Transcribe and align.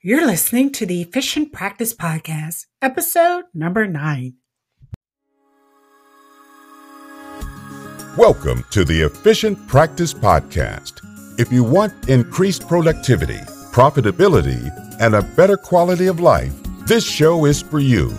You're 0.00 0.24
listening 0.24 0.70
to 0.74 0.86
the 0.86 1.02
Efficient 1.02 1.52
Practice 1.52 1.92
Podcast, 1.92 2.66
episode 2.80 3.46
number 3.52 3.84
nine. 3.84 4.34
Welcome 8.16 8.64
to 8.70 8.84
the 8.84 9.00
Efficient 9.00 9.66
Practice 9.66 10.14
Podcast. 10.14 11.00
If 11.40 11.50
you 11.50 11.64
want 11.64 12.08
increased 12.08 12.68
productivity, 12.68 13.40
profitability, 13.72 14.70
and 15.00 15.16
a 15.16 15.22
better 15.22 15.56
quality 15.56 16.06
of 16.06 16.20
life, 16.20 16.54
this 16.86 17.04
show 17.04 17.44
is 17.44 17.60
for 17.60 17.80
you. 17.80 18.12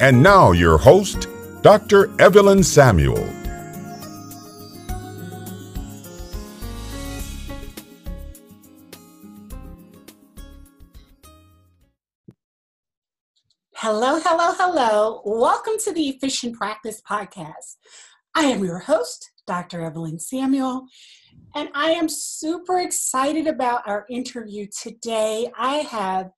And 0.00 0.20
now, 0.20 0.50
your 0.50 0.78
host, 0.78 1.28
Dr. 1.62 2.10
Evelyn 2.20 2.64
Samuel. 2.64 3.24
Hello, 13.82 14.20
hello, 14.22 14.52
hello. 14.58 15.22
Welcome 15.24 15.78
to 15.84 15.92
the 15.94 16.10
Efficient 16.10 16.54
Practice 16.54 17.00
Podcast. 17.00 17.78
I 18.34 18.42
am 18.42 18.62
your 18.62 18.80
host, 18.80 19.30
Dr. 19.46 19.80
Evelyn 19.80 20.18
Samuel, 20.18 20.84
and 21.54 21.70
I 21.74 21.92
am 21.92 22.06
super 22.06 22.78
excited 22.78 23.46
about 23.46 23.88
our 23.88 24.04
interview 24.10 24.66
today. 24.82 25.50
I 25.56 25.76
have 25.76 26.28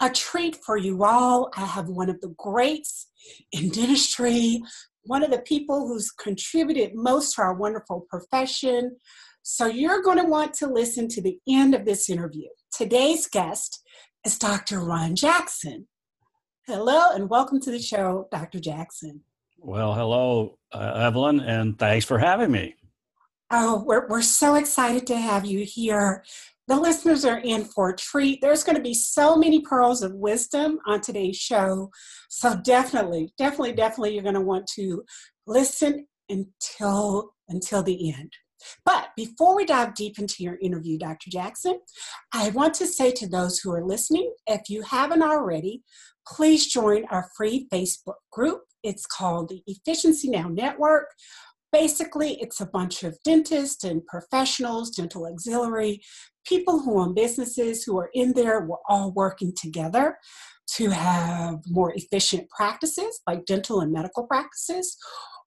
a 0.00 0.10
treat 0.10 0.54
for 0.64 0.76
you 0.76 1.02
all. 1.02 1.50
I 1.56 1.64
have 1.66 1.88
one 1.88 2.08
of 2.08 2.20
the 2.20 2.36
greats 2.38 3.08
in 3.50 3.70
dentistry, 3.70 4.62
one 5.02 5.24
of 5.24 5.32
the 5.32 5.42
people 5.42 5.88
who's 5.88 6.12
contributed 6.12 6.92
most 6.94 7.34
to 7.34 7.42
our 7.42 7.54
wonderful 7.54 8.06
profession. 8.08 8.94
So 9.42 9.66
you're 9.66 10.02
going 10.02 10.18
to 10.18 10.30
want 10.30 10.54
to 10.54 10.68
listen 10.68 11.08
to 11.08 11.20
the 11.20 11.40
end 11.48 11.74
of 11.74 11.84
this 11.84 12.08
interview. 12.08 12.46
Today's 12.72 13.26
guest 13.26 13.82
is 14.24 14.38
Dr. 14.38 14.78
Ron 14.78 15.16
Jackson. 15.16 15.88
Hello 16.72 17.10
and 17.14 17.28
welcome 17.28 17.60
to 17.60 17.70
the 17.70 17.78
show, 17.78 18.28
Dr. 18.30 18.58
Jackson. 18.58 19.20
Well, 19.58 19.92
hello, 19.92 20.56
uh, 20.72 21.02
Evelyn, 21.06 21.40
and 21.40 21.78
thanks 21.78 22.06
for 22.06 22.18
having 22.18 22.50
me. 22.50 22.76
Oh, 23.50 23.84
we're, 23.84 24.08
we're 24.08 24.22
so 24.22 24.54
excited 24.54 25.06
to 25.08 25.18
have 25.18 25.44
you 25.44 25.66
here. 25.66 26.24
The 26.68 26.80
listeners 26.80 27.26
are 27.26 27.40
in 27.40 27.66
for 27.66 27.90
a 27.90 27.96
treat. 27.96 28.40
There's 28.40 28.64
going 28.64 28.76
to 28.76 28.82
be 28.82 28.94
so 28.94 29.36
many 29.36 29.60
pearls 29.60 30.02
of 30.02 30.14
wisdom 30.14 30.78
on 30.86 31.02
today's 31.02 31.36
show. 31.36 31.90
So 32.30 32.58
definitely, 32.64 33.34
definitely, 33.36 33.74
definitely 33.74 34.14
you're 34.14 34.22
going 34.22 34.34
to 34.34 34.40
want 34.40 34.66
to 34.68 35.04
listen 35.46 36.06
until 36.30 37.34
until 37.50 37.82
the 37.82 38.14
end. 38.14 38.32
But 38.84 39.08
before 39.16 39.56
we 39.56 39.64
dive 39.64 39.94
deep 39.94 40.18
into 40.18 40.42
your 40.42 40.58
interview, 40.60 40.98
Dr. 40.98 41.30
Jackson, 41.30 41.80
I 42.32 42.50
want 42.50 42.74
to 42.74 42.86
say 42.86 43.12
to 43.12 43.28
those 43.28 43.58
who 43.58 43.72
are 43.72 43.84
listening, 43.84 44.32
if 44.46 44.68
you 44.68 44.82
haven't 44.82 45.22
already, 45.22 45.82
please 46.26 46.66
join 46.66 47.04
our 47.10 47.28
free 47.36 47.68
Facebook 47.72 48.14
group. 48.30 48.62
It's 48.82 49.06
called 49.06 49.48
the 49.48 49.62
Efficiency 49.66 50.28
Now 50.28 50.48
Network. 50.48 51.06
Basically, 51.72 52.34
it's 52.40 52.60
a 52.60 52.66
bunch 52.66 53.02
of 53.02 53.16
dentists 53.24 53.84
and 53.84 54.06
professionals, 54.06 54.90
dental 54.90 55.26
auxiliary, 55.26 56.02
people 56.46 56.80
who 56.80 57.00
own 57.00 57.14
businesses 57.14 57.82
who 57.82 57.98
are 57.98 58.10
in 58.12 58.32
there. 58.34 58.66
We're 58.66 58.76
all 58.88 59.12
working 59.12 59.54
together 59.56 60.18
to 60.74 60.90
have 60.90 61.60
more 61.66 61.92
efficient 61.94 62.48
practices 62.50 63.20
like 63.26 63.46
dental 63.46 63.80
and 63.80 63.92
medical 63.92 64.26
practices 64.26 64.96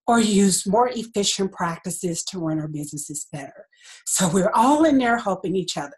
or 0.07 0.19
use 0.19 0.67
more 0.67 0.89
efficient 0.89 1.51
practices 1.51 2.23
to 2.23 2.39
run 2.39 2.59
our 2.59 2.67
businesses 2.67 3.27
better. 3.31 3.67
So 4.05 4.29
we're 4.29 4.51
all 4.53 4.85
in 4.85 4.97
there 4.97 5.17
helping 5.17 5.55
each 5.55 5.77
other. 5.77 5.95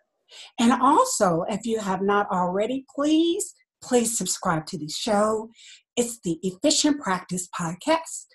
And 0.60 0.74
also, 0.74 1.46
if 1.50 1.66
you 1.66 1.80
have 1.80 2.02
not 2.02 2.30
already, 2.32 2.86
please 2.94 3.54
please 3.82 4.18
subscribe 4.18 4.66
to 4.68 4.78
the 4.78 4.90
show. 4.90 5.50
It's 5.96 6.20
the 6.20 6.40
Efficient 6.44 7.02
Practice 7.02 7.48
Podcast. 7.58 8.26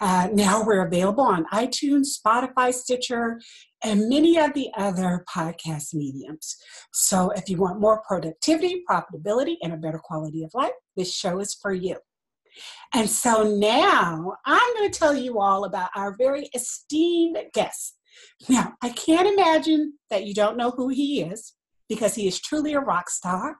Uh, 0.00 0.28
now 0.32 0.62
we're 0.62 0.86
available 0.86 1.24
on 1.24 1.46
iTunes, 1.52 2.08
Spotify, 2.18 2.72
Stitcher, 2.72 3.40
and 3.82 4.08
many 4.08 4.38
of 4.38 4.52
the 4.52 4.68
other 4.76 5.24
podcast 5.34 5.94
mediums. 5.94 6.56
So 6.92 7.30
if 7.30 7.48
you 7.48 7.56
want 7.56 7.80
more 7.80 8.02
productivity, 8.06 8.82
profitability, 8.90 9.56
and 9.62 9.72
a 9.72 9.78
better 9.78 10.00
quality 10.02 10.42
of 10.42 10.50
life, 10.52 10.72
this 10.96 11.14
show 11.14 11.38
is 11.38 11.54
for 11.54 11.72
you. 11.72 11.96
And 12.94 13.08
so 13.08 13.42
now 13.42 14.34
I'm 14.44 14.74
going 14.74 14.90
to 14.90 14.98
tell 14.98 15.14
you 15.14 15.38
all 15.38 15.64
about 15.64 15.90
our 15.94 16.16
very 16.16 16.48
esteemed 16.54 17.38
guest. 17.52 17.96
Now, 18.48 18.74
I 18.82 18.90
can't 18.90 19.28
imagine 19.28 19.94
that 20.10 20.24
you 20.24 20.34
don't 20.34 20.56
know 20.56 20.70
who 20.70 20.88
he 20.88 21.22
is 21.22 21.54
because 21.88 22.14
he 22.14 22.26
is 22.26 22.40
truly 22.40 22.72
a 22.74 22.80
rock 22.80 23.10
star. 23.10 23.56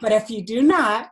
But 0.00 0.12
if 0.12 0.30
you 0.30 0.44
do 0.44 0.62
not, 0.62 1.08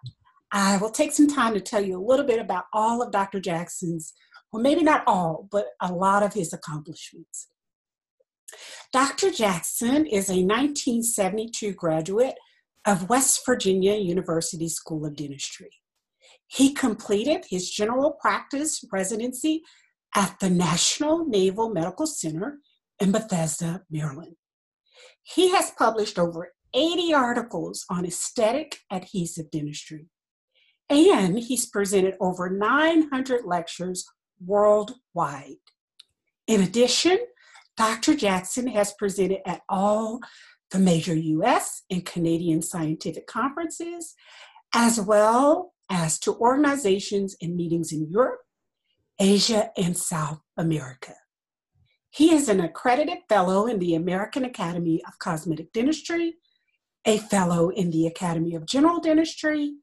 I 0.53 0.77
will 0.77 0.91
take 0.91 1.13
some 1.13 1.29
time 1.29 1.55
to 1.55 1.61
tell 1.61 1.83
you 1.83 1.99
a 1.99 2.05
little 2.05 2.27
bit 2.27 2.41
about 2.41 2.65
all 2.73 3.03
of 3.03 3.13
Dr. 3.13 3.41
Jackson's, 3.41 4.13
well, 4.53 4.63
maybe 4.63 4.83
not 4.83 5.05
all, 5.07 5.49
but 5.51 5.67
a 5.81 5.93
lot 5.93 6.23
of 6.23 6.35
his 6.35 6.53
accomplishments. 6.53 7.49
Dr. 8.93 9.31
Jackson 9.31 10.05
is 10.07 10.29
a 10.29 10.45
1972 10.45 11.73
graduate 11.73 12.35
of 12.87 13.09
West 13.09 13.41
Virginia 13.47 13.95
University 13.95 14.69
School 14.69 15.07
of 15.07 15.17
Dentistry. 15.17 15.71
He 16.53 16.75
completed 16.75 17.47
his 17.49 17.71
general 17.71 18.13
practice 18.21 18.85
residency 18.93 19.63
at 20.15 20.39
the 20.39 20.51
National 20.51 21.25
Naval 21.25 21.71
Medical 21.71 22.07
Center 22.07 22.59
in 23.01 23.11
Bethesda, 23.11 23.83
Maryland. 23.91 24.37
He 25.23 25.51
has 25.53 25.71
published 25.71 26.19
over 26.19 26.53
80 26.75 27.15
articles 27.15 27.87
on 27.89 28.05
aesthetic 28.05 28.81
adhesive 28.91 29.51
dentistry, 29.51 30.09
and 30.91 31.39
he's 31.39 31.65
presented 31.65 32.17
over 32.21 32.51
900 32.51 33.47
lectures 33.47 34.05
worldwide. 34.45 35.57
In 36.47 36.61
addition, 36.61 37.19
Dr. 37.79 38.15
Jackson 38.15 38.67
has 38.67 38.93
presented 38.93 39.41
at 39.47 39.63
all 39.71 40.21
the 40.71 40.79
major 40.79 41.15
US 41.15 41.85
and 41.91 42.05
Canadian 42.05 42.61
scientific 42.61 43.27
conferences, 43.27 44.15
as 44.75 45.01
well 45.01 45.72
as 45.93 46.19
to 46.19 46.35
organizations 46.37 47.37
and 47.43 47.55
meetings 47.55 47.93
in 47.93 48.09
Europe, 48.11 48.41
Asia, 49.21 49.71
and 49.77 49.97
South 49.97 50.41
America. 50.57 51.13
He 52.09 52.35
is 52.35 52.49
an 52.49 52.61
accredited 52.61 53.19
fellow 53.29 53.67
in 53.67 53.79
the 53.79 53.95
American 53.95 54.45
Academy 54.45 55.03
of 55.07 55.19
Cosmetic 55.19 55.73
Dentistry, 55.73 56.37
a 57.05 57.19
fellow 57.19 57.69
in 57.69 57.91
the 57.91 58.07
Academy 58.07 58.55
of 58.55 58.65
General 58.65 59.01
Dentistry, 59.01 59.75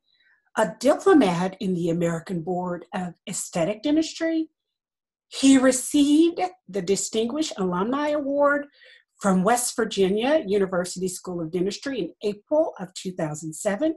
a 0.58 0.74
diplomat 0.80 1.56
in 1.60 1.76
the 1.76 1.90
American 1.90 2.42
Board 2.42 2.86
of 2.94 3.14
Aesthetic 3.30 3.84
Dentistry. 3.84 4.50
He 5.28 5.60
received 5.60 6.42
the 6.68 6.82
Distinguished 6.82 7.54
Alumni 7.58 8.10
Award 8.10 8.66
from 9.22 9.44
West 9.44 9.76
Virginia 9.76 10.44
University 10.48 11.08
School 11.08 11.40
of 11.40 11.52
Dentistry 11.52 12.00
in 12.00 12.14
April 12.24 12.74
of 12.80 12.94
2007. 12.96 13.96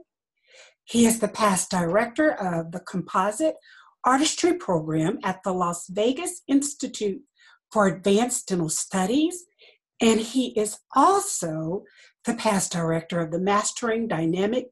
He 0.85 1.05
is 1.05 1.19
the 1.19 1.27
past 1.27 1.71
director 1.71 2.31
of 2.31 2.71
the 2.71 2.79
Composite 2.79 3.55
Artistry 4.03 4.55
Program 4.55 5.19
at 5.23 5.41
the 5.43 5.53
Las 5.53 5.87
Vegas 5.87 6.41
Institute 6.47 7.21
for 7.71 7.87
Advanced 7.87 8.47
Dental 8.47 8.69
Studies, 8.69 9.45
and 10.01 10.19
he 10.19 10.47
is 10.59 10.77
also 10.95 11.83
the 12.25 12.33
past 12.33 12.71
director 12.71 13.19
of 13.19 13.31
the 13.31 13.39
Mastering 13.39 14.07
Dynamic 14.07 14.67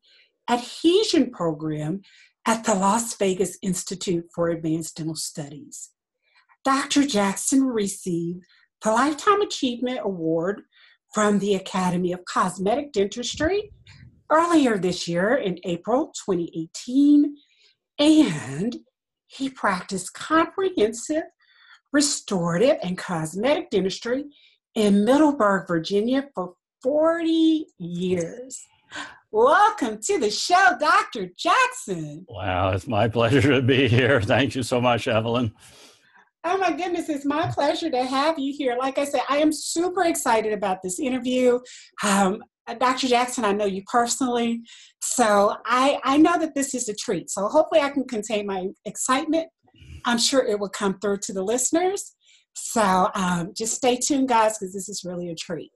Adhesion 0.50 1.32
Program 1.32 2.02
at 2.46 2.64
the 2.66 2.76
Las 2.76 3.16
Vegas 3.16 3.58
Institute 3.62 4.26
for 4.34 4.50
Advanced 4.50 4.98
Dental 4.98 5.16
Studies. 5.16 5.92
Dr. 6.66 7.08
Jackson 7.08 7.64
received 7.64 8.44
the 8.84 8.92
Lifetime 8.92 9.42
Achievement 9.42 10.00
Award 10.04 10.64
from 11.14 11.40
the 11.40 11.56
Academy 11.56 12.12
of 12.12 12.26
Cosmetic 12.26 12.92
Dentistry 12.92 13.72
earlier 14.32 14.78
this 14.78 15.08
year 15.08 15.36
in 15.36 15.60
April 15.64 16.14
2018, 16.26 17.36
and 18.00 18.78
he 19.28 19.50
practiced 19.50 20.14
comprehensive 20.14 21.24
restorative, 21.92 22.78
and 22.84 22.98
cosmetic 22.98 23.70
dentistry 23.70 24.26
in 24.76 25.04
Middleburg, 25.04 25.68
Virginia 25.68 26.30
for 26.34 26.54
40 26.82 27.68
years. 27.78 28.66
Welcome 29.32 30.00
to 30.04 30.20
the 30.20 30.30
show, 30.30 30.76
Dr. 30.80 31.30
Jackson. 31.38 32.26
Wow, 32.28 32.72
it's 32.72 32.88
my 32.88 33.08
pleasure 33.08 33.54
to 33.54 33.62
be 33.62 33.88
here. 33.88 34.22
Thank 34.22 34.56
you 34.56 34.64
so 34.64 34.82
much, 34.82 35.08
Evelyn. 35.08 35.54
Oh 36.44 36.58
my 36.58 36.72
goodness, 36.72 37.08
it's 37.08 37.26
my 37.26 37.52
pleasure 37.52 37.90
to 37.92 38.04
have 38.04 38.40
you 38.40 38.54
here. 38.58 38.76
Like 38.78 38.98
I 38.98 39.06
said, 39.06 39.22
I 39.30 39.38
am 39.38 39.52
super 39.52 40.06
excited 40.06 40.54
about 40.54 40.82
this 40.82 41.00
interview. 41.00 41.60
Um, 42.04 42.44
Dr. 42.80 43.08
Jackson, 43.08 43.46
I 43.46 43.52
know 43.52 43.66
you 43.66 43.84
personally, 43.92 44.62
so 45.02 45.56
I, 45.66 46.00
I 46.04 46.18
know 46.18 46.40
that 46.40 46.56
this 46.56 46.74
is 46.74 46.90
a 46.90 46.96
treat. 46.96 47.30
So 47.30 47.48
hopefully 47.48 47.82
I 47.82 47.90
can 47.90 48.06
contain 48.06 48.48
my 48.48 48.68
excitement 48.86 49.48
I'm 50.06 50.18
sure 50.18 50.44
it 50.44 50.60
will 50.60 50.70
come 50.70 51.00
through 51.00 51.18
to 51.24 51.34
the 51.34 51.44
listeners. 51.44 52.16
So 52.54 53.10
um, 53.16 53.52
just 53.56 53.76
stay 53.76 53.98
tuned, 53.98 54.30
guys, 54.30 54.58
because 54.58 54.74
this 54.74 54.90
is 54.90 55.04
really 55.06 55.30
a 55.30 55.36
treat. 55.36 55.72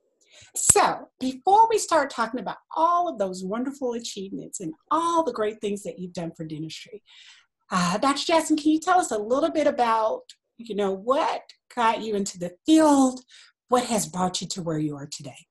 So, 0.55 1.07
before 1.19 1.67
we 1.69 1.77
start 1.77 2.09
talking 2.09 2.39
about 2.39 2.57
all 2.75 3.07
of 3.07 3.17
those 3.17 3.43
wonderful 3.43 3.93
achievements 3.93 4.59
and 4.59 4.73
all 4.91 5.23
the 5.23 5.33
great 5.33 5.59
things 5.61 5.83
that 5.83 5.97
you've 5.97 6.13
done 6.13 6.31
for 6.35 6.45
dentistry, 6.45 7.01
uh, 7.71 7.97
Dr. 7.97 8.25
Jackson, 8.25 8.57
can 8.57 8.71
you 8.71 8.79
tell 8.79 8.99
us 8.99 9.11
a 9.11 9.17
little 9.17 9.49
bit 9.49 9.65
about, 9.65 10.21
you 10.57 10.75
know, 10.75 10.91
what 10.91 11.41
got 11.73 12.01
you 12.01 12.15
into 12.15 12.37
the 12.37 12.53
field? 12.65 13.21
What 13.69 13.85
has 13.85 14.07
brought 14.07 14.41
you 14.41 14.47
to 14.49 14.61
where 14.61 14.77
you 14.77 14.95
are 14.95 15.07
today? 15.07 15.47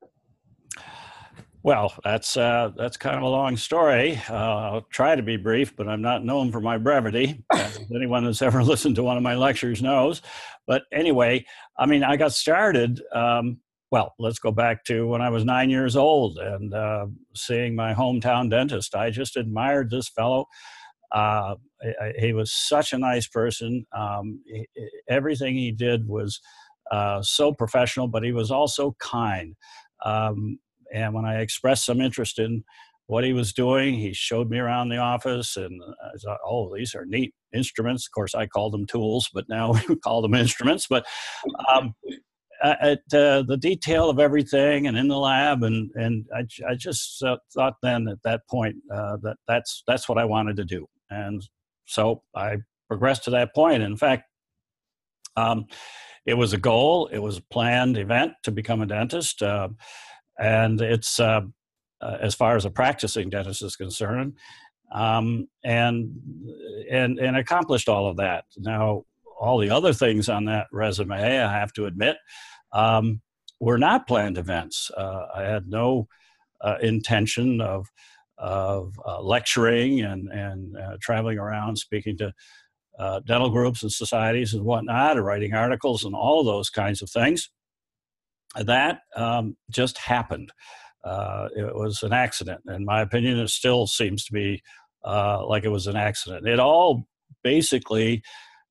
Well, 1.65 1.95
that's 2.05 2.37
uh, 2.37 2.73
that's 2.77 2.99
kind 2.99 3.17
of 3.17 3.23
a 3.23 3.27
long 3.29 3.57
story. 3.57 4.21
Uh, 4.29 4.35
I'll 4.35 4.87
try 4.91 5.17
to 5.17 5.23
be 5.23 5.39
brief, 5.39 5.75
but 5.75 5.89
I'm 5.89 6.03
not 6.03 6.23
known 6.23 6.53
for 6.53 6.61
my 6.61 6.77
brevity. 6.77 7.43
Anyone 7.95 8.27
that's 8.27 8.43
ever 8.43 8.63
listened 8.63 8.97
to 8.97 9.03
one 9.03 9.17
of 9.17 9.23
my 9.23 9.35
lectures 9.35 9.81
knows. 9.81 10.21
But 10.67 10.83
anyway, 10.93 11.47
I 11.79 11.87
mean, 11.87 12.05
I 12.05 12.17
got 12.19 12.35
started. 12.35 13.01
Um, 13.15 13.61
well, 13.91 14.13
let's 14.19 14.39
go 14.39 14.51
back 14.51 14.85
to 14.85 15.07
when 15.09 15.23
I 15.23 15.31
was 15.31 15.47
nine 15.47 15.71
years 15.71 15.97
old 15.97 16.37
and 16.37 16.75
uh, 16.75 17.07
seeing 17.35 17.75
my 17.75 17.95
hometown 17.95 18.51
dentist. 18.51 18.95
I 18.95 19.09
just 19.09 19.39
admired 19.39 19.89
this 19.91 20.11
fellow. 20.11 20.45
Uh, 21.13 21.55
he 22.19 22.35
was 22.35 22.53
such 22.53 22.93
a 22.93 22.99
nice 22.99 23.27
person. 23.27 23.87
Um, 23.97 24.43
he, 24.47 24.67
everything 25.09 25.55
he 25.55 25.73
did 25.73 26.07
was 26.07 26.41
uh, 26.91 27.23
so 27.23 27.55
professional, 27.55 28.07
but 28.07 28.23
he 28.23 28.33
was 28.33 28.51
also 28.51 28.95
kind. 29.01 29.55
Um, 30.05 30.59
and 30.94 31.12
when 31.12 31.26
I 31.26 31.41
expressed 31.41 31.85
some 31.85 32.00
interest 32.00 32.38
in 32.38 32.64
what 33.06 33.25
he 33.25 33.35
was 33.35 33.52
doing, 33.52 33.94
he 33.94 34.14
showed 34.14 34.49
me 34.49 34.58
around 34.58 34.88
the 34.88 34.96
office, 34.96 35.56
and 35.56 35.82
I 36.02 36.17
thought, 36.19 36.38
"Oh, 36.46 36.75
these 36.75 36.94
are 36.94 37.05
neat 37.05 37.35
instruments." 37.52 38.06
Of 38.06 38.12
course, 38.12 38.35
I 38.35 38.46
called 38.46 38.73
them 38.73 38.87
tools, 38.87 39.29
but 39.35 39.44
now 39.49 39.73
we 39.88 39.96
call 39.96 40.23
them 40.23 40.35
instruments. 40.35 40.87
But 40.88 41.05
um, 41.73 41.94
at 42.62 43.00
uh, 43.12 43.43
the 43.43 43.58
detail 43.61 44.08
of 44.08 44.19
everything, 44.19 44.87
and 44.87 44.96
in 44.96 45.08
the 45.08 45.19
lab, 45.19 45.64
and 45.64 45.91
and 45.96 46.25
I, 46.35 46.46
I 46.70 46.75
just 46.76 47.23
uh, 47.23 47.37
thought 47.52 47.75
then 47.82 48.08
at 48.08 48.23
that 48.25 48.43
point 48.49 48.76
uh, 48.91 49.19
that 49.23 49.37
that's 49.46 49.82
that's 49.87 50.08
what 50.08 50.19
I 50.19 50.25
wanted 50.25 50.56
to 50.56 50.64
do, 50.64 50.87
and 51.11 51.43
so 51.87 52.23
I 52.35 52.58
progressed 52.88 53.25
to 53.25 53.31
that 53.31 53.55
point. 53.55 53.82
In 53.82 53.96
fact. 53.96 54.25
Um, 55.37 55.67
it 56.26 56.35
was 56.35 56.52
a 56.52 56.58
goal. 56.58 57.08
It 57.08 57.19
was 57.19 57.38
a 57.38 57.43
planned 57.43 57.99
event 57.99 58.32
to 58.44 58.52
become 58.52 58.81
a 58.81 58.87
dentist. 58.87 59.43
Uh, 60.39 60.45
and 60.45 60.81
it's 60.81 61.21
uh, 61.21 61.41
uh, 62.01 62.19
as 62.21 62.35
far 62.35 62.57
as 62.57 62.65
a 62.65 62.71
practicing 62.71 63.31
dentist 63.31 63.63
is 63.63 63.77
concerned, 63.77 64.35
um, 64.93 65.49
and 65.65 66.13
and 66.91 67.19
and 67.19 67.37
accomplished 67.37 67.89
all 67.89 68.09
of 68.09 68.17
that. 68.17 68.45
Now, 68.59 69.05
all 69.41 69.59
the 69.59 69.71
other 69.71 69.93
things 69.93 70.29
on 70.29 70.45
that 70.47 70.67
resume, 70.73 71.15
I 71.15 71.53
have 71.53 71.73
to 71.75 71.87
admit, 71.87 72.17
um, 72.73 73.21
were 73.61 73.79
not 73.79 74.07
planned 74.07 74.39
events. 74.39 74.91
Uh, 74.97 75.27
I 75.35 75.43
had 75.43 75.69
no 75.69 76.09
uh, 76.61 76.77
intention 76.83 77.61
of 77.61 77.87
of 78.37 78.99
uh, 79.07 79.21
lecturing 79.23 80.01
and 80.03 80.29
and 80.29 80.77
uh, 80.77 80.97
traveling 81.01 81.39
around 81.39 81.77
speaking 81.79 82.19
to. 82.19 82.33
dental 83.27 83.51
groups 83.51 83.83
and 83.83 83.93
societies 83.93 84.55
and 84.55 84.65
whatnot, 84.65 85.19
or 85.19 85.23
writing 85.23 85.55
articles 85.55 86.05
and 86.05 86.15
all 86.15 86.45
those 86.45 86.71
kinds 86.71 87.03
of 87.03 87.11
things 87.11 87.51
that 88.56 89.01
um, 89.17 89.56
just 89.71 89.99
happened. 89.99 90.53
Uh, 91.05 91.49
it 91.55 91.75
was 91.75 92.03
an 92.03 92.12
accident. 92.12 92.61
In 92.69 92.85
my 92.85 93.03
opinion, 93.03 93.39
it 93.39 93.51
still 93.51 93.87
seems 93.87 94.25
to 94.25 94.33
be 94.33 94.62
uh, 95.05 95.47
like 95.47 95.65
it 95.65 95.71
was 95.71 95.87
an 95.87 95.97
accident. 95.97 96.47
It 96.47 96.59
all 96.59 97.06
basically 97.43 98.23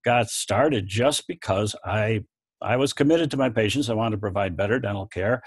got 0.03 0.29
started 0.29 0.87
just 0.87 1.27
because 1.27 1.75
I 1.85 2.23
I 2.61 2.77
was 2.77 2.93
committed 2.93 3.29
to 3.31 3.37
my 3.37 3.49
patients. 3.49 3.89
I 3.89 3.93
wanted 3.93 4.15
to 4.15 4.21
provide 4.21 4.55
better 4.55 4.79
dental 4.79 5.05
care. 5.05 5.41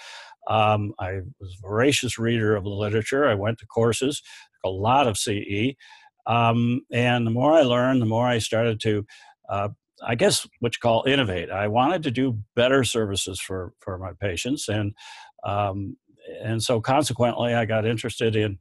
Um, 0.48 0.92
I 1.00 1.20
was 1.40 1.56
a 1.58 1.66
voracious 1.66 2.18
reader 2.18 2.54
of 2.54 2.64
the 2.64 2.70
literature. 2.70 3.26
I 3.26 3.34
went 3.34 3.58
to 3.58 3.66
courses, 3.66 4.22
a 4.64 4.68
lot 4.68 5.08
of 5.08 5.16
CE. 5.16 5.74
Um, 6.26 6.82
and 6.92 7.26
the 7.26 7.30
more 7.30 7.52
I 7.52 7.62
learned, 7.62 8.02
the 8.02 8.06
more 8.06 8.26
I 8.26 8.38
started 8.38 8.80
to 8.80 9.06
uh, 9.48 9.68
I 10.02 10.14
guess 10.14 10.46
what 10.60 10.74
you 10.74 10.80
call 10.80 11.04
innovate. 11.06 11.50
I 11.50 11.68
wanted 11.68 12.02
to 12.04 12.10
do 12.10 12.38
better 12.54 12.84
services 12.84 13.40
for 13.40 13.72
for 13.80 13.98
my 13.98 14.12
patients, 14.20 14.68
and 14.68 14.94
um, 15.44 15.96
and 16.42 16.62
so 16.62 16.80
consequently, 16.80 17.54
I 17.54 17.64
got 17.64 17.86
interested 17.86 18.36
in 18.36 18.58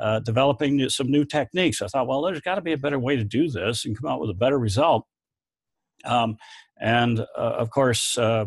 uh, 0.00 0.20
developing 0.20 0.88
some 0.88 1.10
new 1.10 1.24
techniques. 1.24 1.80
I 1.80 1.86
thought, 1.86 2.06
well, 2.06 2.22
there's 2.22 2.40
got 2.40 2.56
to 2.56 2.60
be 2.60 2.72
a 2.72 2.78
better 2.78 2.98
way 2.98 3.16
to 3.16 3.24
do 3.24 3.48
this 3.48 3.84
and 3.84 3.98
come 3.98 4.10
out 4.10 4.20
with 4.20 4.30
a 4.30 4.34
better 4.34 4.58
result. 4.58 5.06
Um, 6.04 6.36
and 6.80 7.20
uh, 7.20 7.24
of 7.38 7.70
course, 7.70 8.18
uh, 8.18 8.46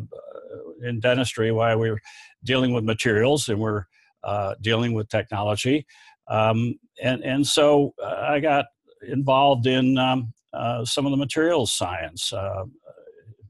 in 0.84 1.00
dentistry, 1.00 1.52
why 1.52 1.76
we're 1.76 2.00
dealing 2.44 2.74
with 2.74 2.84
materials 2.84 3.50
and 3.50 3.60
we're 3.60 3.86
uh, 4.24 4.56
dealing 4.62 4.94
with 4.94 5.10
technology, 5.10 5.86
um, 6.28 6.76
and 7.02 7.24
and 7.24 7.48
so 7.48 7.94
uh, 8.04 8.26
I 8.30 8.40
got 8.40 8.66
involved 9.08 9.66
in 9.66 9.98
um, 9.98 10.34
uh, 10.58 10.86
some 10.86 11.06
of 11.06 11.12
the 11.12 11.18
materials 11.18 11.72
science. 11.72 12.34
Uh, 12.34 12.66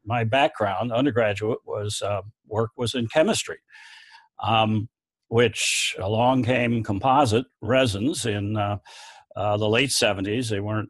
my 0.06 0.24
background, 0.24 0.92
undergraduate, 0.92 1.60
was 1.66 2.02
uh, 2.02 2.22
work 2.48 2.72
was 2.78 2.96
in 2.96 3.08
chemistry, 3.08 3.58
um, 4.42 4.90
which 5.30 5.96
along 6.00 6.44
came 6.44 6.84
composite 6.84 7.46
resins 7.62 8.26
in 8.26 8.56
uh, 8.56 8.78
the 9.36 9.68
late 9.68 9.90
70s. 9.90 10.50
They 10.50 10.60
weren't 10.60 10.90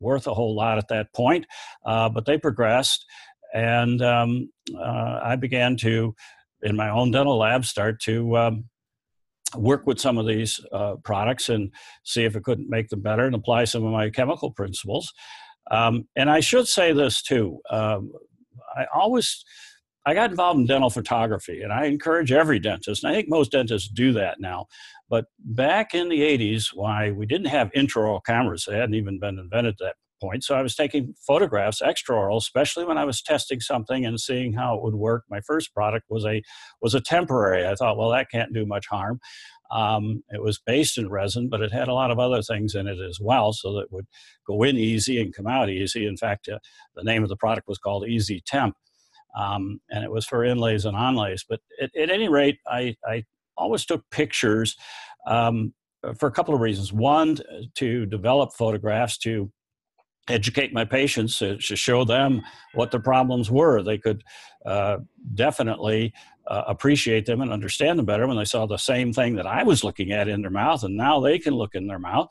worth 0.00 0.26
a 0.26 0.34
whole 0.34 0.54
lot 0.54 0.76
at 0.78 0.88
that 0.88 1.12
point, 1.14 1.46
but 1.84 2.26
they 2.26 2.38
progressed. 2.38 3.06
And 3.54 4.02
um, 4.02 4.50
I 4.78 5.36
began 5.36 5.76
to, 5.78 6.14
in 6.62 6.76
my 6.76 6.90
own 6.90 7.10
dental 7.10 7.38
lab, 7.38 7.64
start 7.64 8.00
to 8.02 8.36
um, 8.36 8.64
work 9.58 9.86
with 9.86 10.00
some 10.00 10.18
of 10.18 10.26
these 10.26 10.60
uh, 10.72 10.96
products 11.04 11.48
and 11.48 11.72
see 12.04 12.24
if 12.24 12.36
it 12.36 12.44
couldn't 12.44 12.68
make 12.68 12.88
them 12.88 13.00
better 13.00 13.24
and 13.24 13.34
apply 13.34 13.64
some 13.64 13.84
of 13.84 13.92
my 13.92 14.10
chemical 14.10 14.50
principles. 14.50 15.12
Um, 15.70 16.08
and 16.16 16.30
I 16.30 16.40
should 16.40 16.68
say 16.68 16.92
this 16.92 17.22
too. 17.22 17.58
Um, 17.70 18.12
I 18.76 18.86
always 18.94 19.44
I 20.06 20.14
got 20.14 20.30
involved 20.30 20.60
in 20.60 20.66
dental 20.66 20.90
photography, 20.90 21.62
and 21.62 21.72
I 21.72 21.86
encourage 21.86 22.30
every 22.30 22.60
dentist. 22.60 23.02
And 23.02 23.12
I 23.12 23.16
think 23.16 23.28
most 23.28 23.50
dentists 23.50 23.88
do 23.88 24.12
that 24.12 24.38
now. 24.38 24.66
But 25.10 25.24
back 25.40 25.94
in 25.94 26.08
the 26.08 26.20
'80s, 26.20 26.68
why 26.72 27.10
we 27.10 27.26
didn't 27.26 27.48
have 27.48 27.72
intraoral 27.76 28.24
cameras; 28.24 28.66
they 28.68 28.78
hadn't 28.78 28.94
even 28.94 29.18
been 29.18 29.38
invented 29.38 29.74
at 29.74 29.78
that 29.78 29.96
point. 30.20 30.44
So 30.44 30.54
I 30.54 30.62
was 30.62 30.74
taking 30.74 31.14
photographs 31.26 31.82
extraoral, 31.82 32.36
especially 32.36 32.84
when 32.84 32.98
I 32.98 33.04
was 33.04 33.22
testing 33.22 33.60
something 33.60 34.04
and 34.04 34.20
seeing 34.20 34.52
how 34.52 34.76
it 34.76 34.82
would 34.82 34.94
work. 34.94 35.24
My 35.30 35.40
first 35.40 35.74
product 35.74 36.06
was 36.08 36.24
a 36.24 36.42
was 36.80 36.94
a 36.94 37.00
temporary. 37.00 37.66
I 37.66 37.74
thought, 37.74 37.96
well, 37.96 38.10
that 38.10 38.30
can't 38.30 38.52
do 38.52 38.66
much 38.66 38.86
harm. 38.86 39.20
Um, 39.70 40.22
it 40.30 40.42
was 40.42 40.60
based 40.64 40.96
in 40.98 41.08
resin, 41.10 41.48
but 41.48 41.60
it 41.60 41.72
had 41.72 41.88
a 41.88 41.94
lot 41.94 42.10
of 42.10 42.18
other 42.18 42.42
things 42.42 42.74
in 42.74 42.86
it 42.86 42.98
as 43.00 43.18
well, 43.20 43.52
so 43.52 43.72
that 43.74 43.90
would 43.90 44.06
go 44.46 44.62
in 44.62 44.76
easy 44.76 45.20
and 45.20 45.34
come 45.34 45.46
out 45.46 45.70
easy. 45.70 46.06
In 46.06 46.16
fact, 46.16 46.48
uh, 46.48 46.58
the 46.94 47.02
name 47.02 47.22
of 47.22 47.28
the 47.28 47.36
product 47.36 47.66
was 47.66 47.78
called 47.78 48.06
Easy 48.06 48.42
Temp, 48.46 48.76
um, 49.36 49.80
and 49.90 50.04
it 50.04 50.10
was 50.10 50.24
for 50.24 50.44
inlays 50.44 50.84
and 50.84 50.96
onlays. 50.96 51.44
But 51.48 51.60
at, 51.80 51.94
at 51.96 52.10
any 52.10 52.28
rate, 52.28 52.58
I, 52.66 52.96
I, 53.04 53.24
always 53.58 53.86
took 53.86 54.04
pictures 54.10 54.76
um, 55.26 55.72
for 56.18 56.28
a 56.28 56.30
couple 56.30 56.54
of 56.54 56.60
reasons. 56.60 56.92
One, 56.92 57.38
to 57.76 58.04
develop 58.04 58.52
photographs 58.52 59.16
to 59.20 59.50
educate 60.28 60.72
my 60.72 60.84
patients 60.84 61.38
to, 61.38 61.56
to, 61.58 61.76
show 61.76 62.04
them 62.04 62.42
what 62.74 62.90
the 62.90 62.98
problems 62.98 63.50
were. 63.50 63.82
They 63.82 63.98
could 63.98 64.24
uh, 64.64 64.98
definitely 65.34 66.12
uh, 66.48 66.64
appreciate 66.66 67.26
them 67.26 67.40
and 67.40 67.52
understand 67.52 67.98
them 67.98 68.06
better 68.06 68.26
when 68.26 68.36
they 68.36 68.44
saw 68.44 68.66
the 68.66 68.76
same 68.76 69.12
thing 69.12 69.36
that 69.36 69.46
I 69.46 69.62
was 69.62 69.84
looking 69.84 70.12
at 70.12 70.28
in 70.28 70.42
their 70.42 70.50
mouth, 70.50 70.82
and 70.82 70.96
now 70.96 71.20
they 71.20 71.38
can 71.38 71.54
look 71.54 71.74
in 71.74 71.86
their 71.86 71.98
mouth. 71.98 72.28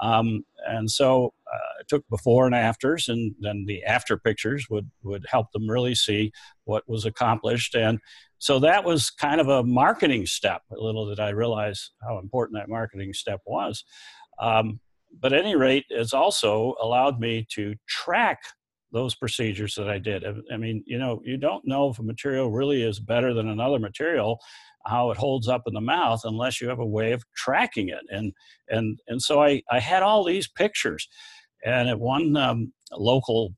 Um, 0.00 0.44
and 0.66 0.90
so 0.90 1.32
uh, 1.52 1.80
I 1.80 1.82
took 1.88 2.06
before 2.08 2.46
and 2.46 2.54
afters, 2.54 3.08
and 3.08 3.34
then 3.40 3.64
the 3.66 3.82
after 3.84 4.16
pictures 4.18 4.66
would 4.68 4.90
would 5.02 5.24
help 5.28 5.52
them 5.52 5.68
really 5.68 5.94
see 5.94 6.32
what 6.64 6.88
was 6.88 7.04
accomplished. 7.04 7.74
And 7.74 7.98
so 8.38 8.58
that 8.60 8.84
was 8.84 9.10
kind 9.10 9.40
of 9.40 9.48
a 9.48 9.62
marketing 9.62 10.26
step. 10.26 10.62
A 10.70 10.80
little 10.80 11.08
did 11.08 11.20
I 11.20 11.30
realize 11.30 11.92
how 12.02 12.18
important 12.18 12.58
that 12.58 12.68
marketing 12.68 13.14
step 13.14 13.40
was. 13.46 13.84
Um, 14.38 14.80
but 15.20 15.32
at 15.32 15.40
any 15.40 15.56
rate, 15.56 15.84
it's 15.88 16.12
also 16.12 16.74
allowed 16.80 17.20
me 17.20 17.46
to 17.52 17.74
track 17.88 18.40
those 18.92 19.14
procedures 19.14 19.74
that 19.74 19.88
I 19.88 19.98
did. 19.98 20.24
I 20.52 20.56
mean, 20.56 20.82
you 20.86 20.98
know, 20.98 21.20
you 21.24 21.36
don't 21.36 21.66
know 21.66 21.90
if 21.90 21.98
a 21.98 22.02
material 22.02 22.50
really 22.50 22.82
is 22.82 23.00
better 23.00 23.34
than 23.34 23.48
another 23.48 23.78
material, 23.78 24.40
how 24.86 25.10
it 25.10 25.16
holds 25.16 25.48
up 25.48 25.62
in 25.66 25.74
the 25.74 25.80
mouth, 25.80 26.20
unless 26.24 26.60
you 26.60 26.68
have 26.68 26.78
a 26.78 26.86
way 26.86 27.12
of 27.12 27.22
tracking 27.34 27.88
it. 27.88 28.04
And 28.10 28.32
and 28.68 28.98
and 29.08 29.20
so 29.20 29.42
I 29.42 29.62
I 29.70 29.80
had 29.80 30.02
all 30.02 30.24
these 30.24 30.48
pictures, 30.48 31.08
and 31.64 31.88
at 31.88 31.98
one 31.98 32.36
um, 32.36 32.72
local 32.92 33.54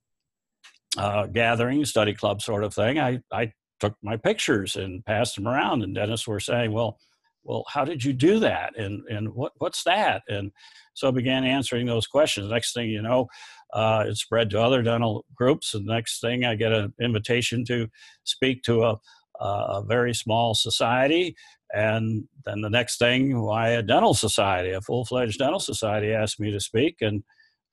uh, 0.97 1.27
gathering, 1.27 1.85
study 1.85 2.15
club 2.15 2.41
sort 2.43 2.65
of 2.65 2.75
thing, 2.75 2.99
I 2.99 3.21
I 3.31 3.53
took 3.81 3.95
my 4.03 4.17
pictures 4.17 4.77
and 4.77 5.05
passed 5.05 5.37
them 5.37 5.47
around, 5.47 5.83
and 5.83 5.95
dentists 5.95 6.27
were 6.27 6.41
saying, 6.41 6.73
well 6.73 6.99
well, 7.45 7.65
how 7.69 7.85
did 7.85 8.05
you 8.05 8.13
do 8.13 8.39
that? 8.41 8.79
And, 8.79 9.03
and 9.09 9.35
what, 9.35 9.53
what's 9.57 9.85
that? 9.85 10.23
And 10.29 10.53
so 10.95 11.09
I 11.09 11.11
began 11.13 11.45
answering 11.45 11.87
those 11.87 12.07
questions. 12.07 12.51
Next 12.51 12.75
thing 12.75 12.91
you 12.91 13.03
know, 13.03 13.29
uh, 13.73 14.05
it 14.07 14.17
spread 14.17 14.51
to 14.51 14.61
other 14.61 14.83
dental 14.83 15.25
groups. 15.35 15.75
And 15.75 15.87
next 15.87 16.21
thing, 16.21 16.45
I 16.45 16.55
get 16.55 16.73
an 16.73 16.93
invitation 17.01 17.65
to 17.67 17.89
speak 18.25 18.63
to 18.65 18.85
a, 18.85 18.99
a 19.41 19.83
very 19.87 20.15
small 20.15 20.55
society. 20.55 21.37
And 21.75 22.25
then 22.45 22.61
the 22.61 22.71
next 22.71 22.99
thing, 22.99 23.41
why 23.41 23.71
a 23.71 23.83
dental 23.83 24.15
society, 24.15 24.71
a 24.71 24.81
full 24.81 25.05
fledged 25.05 25.39
dental 25.39 25.61
society 25.61 26.13
asked 26.13 26.41
me 26.41 26.51
to 26.51 26.61
speak. 26.61 26.97
And, 27.01 27.23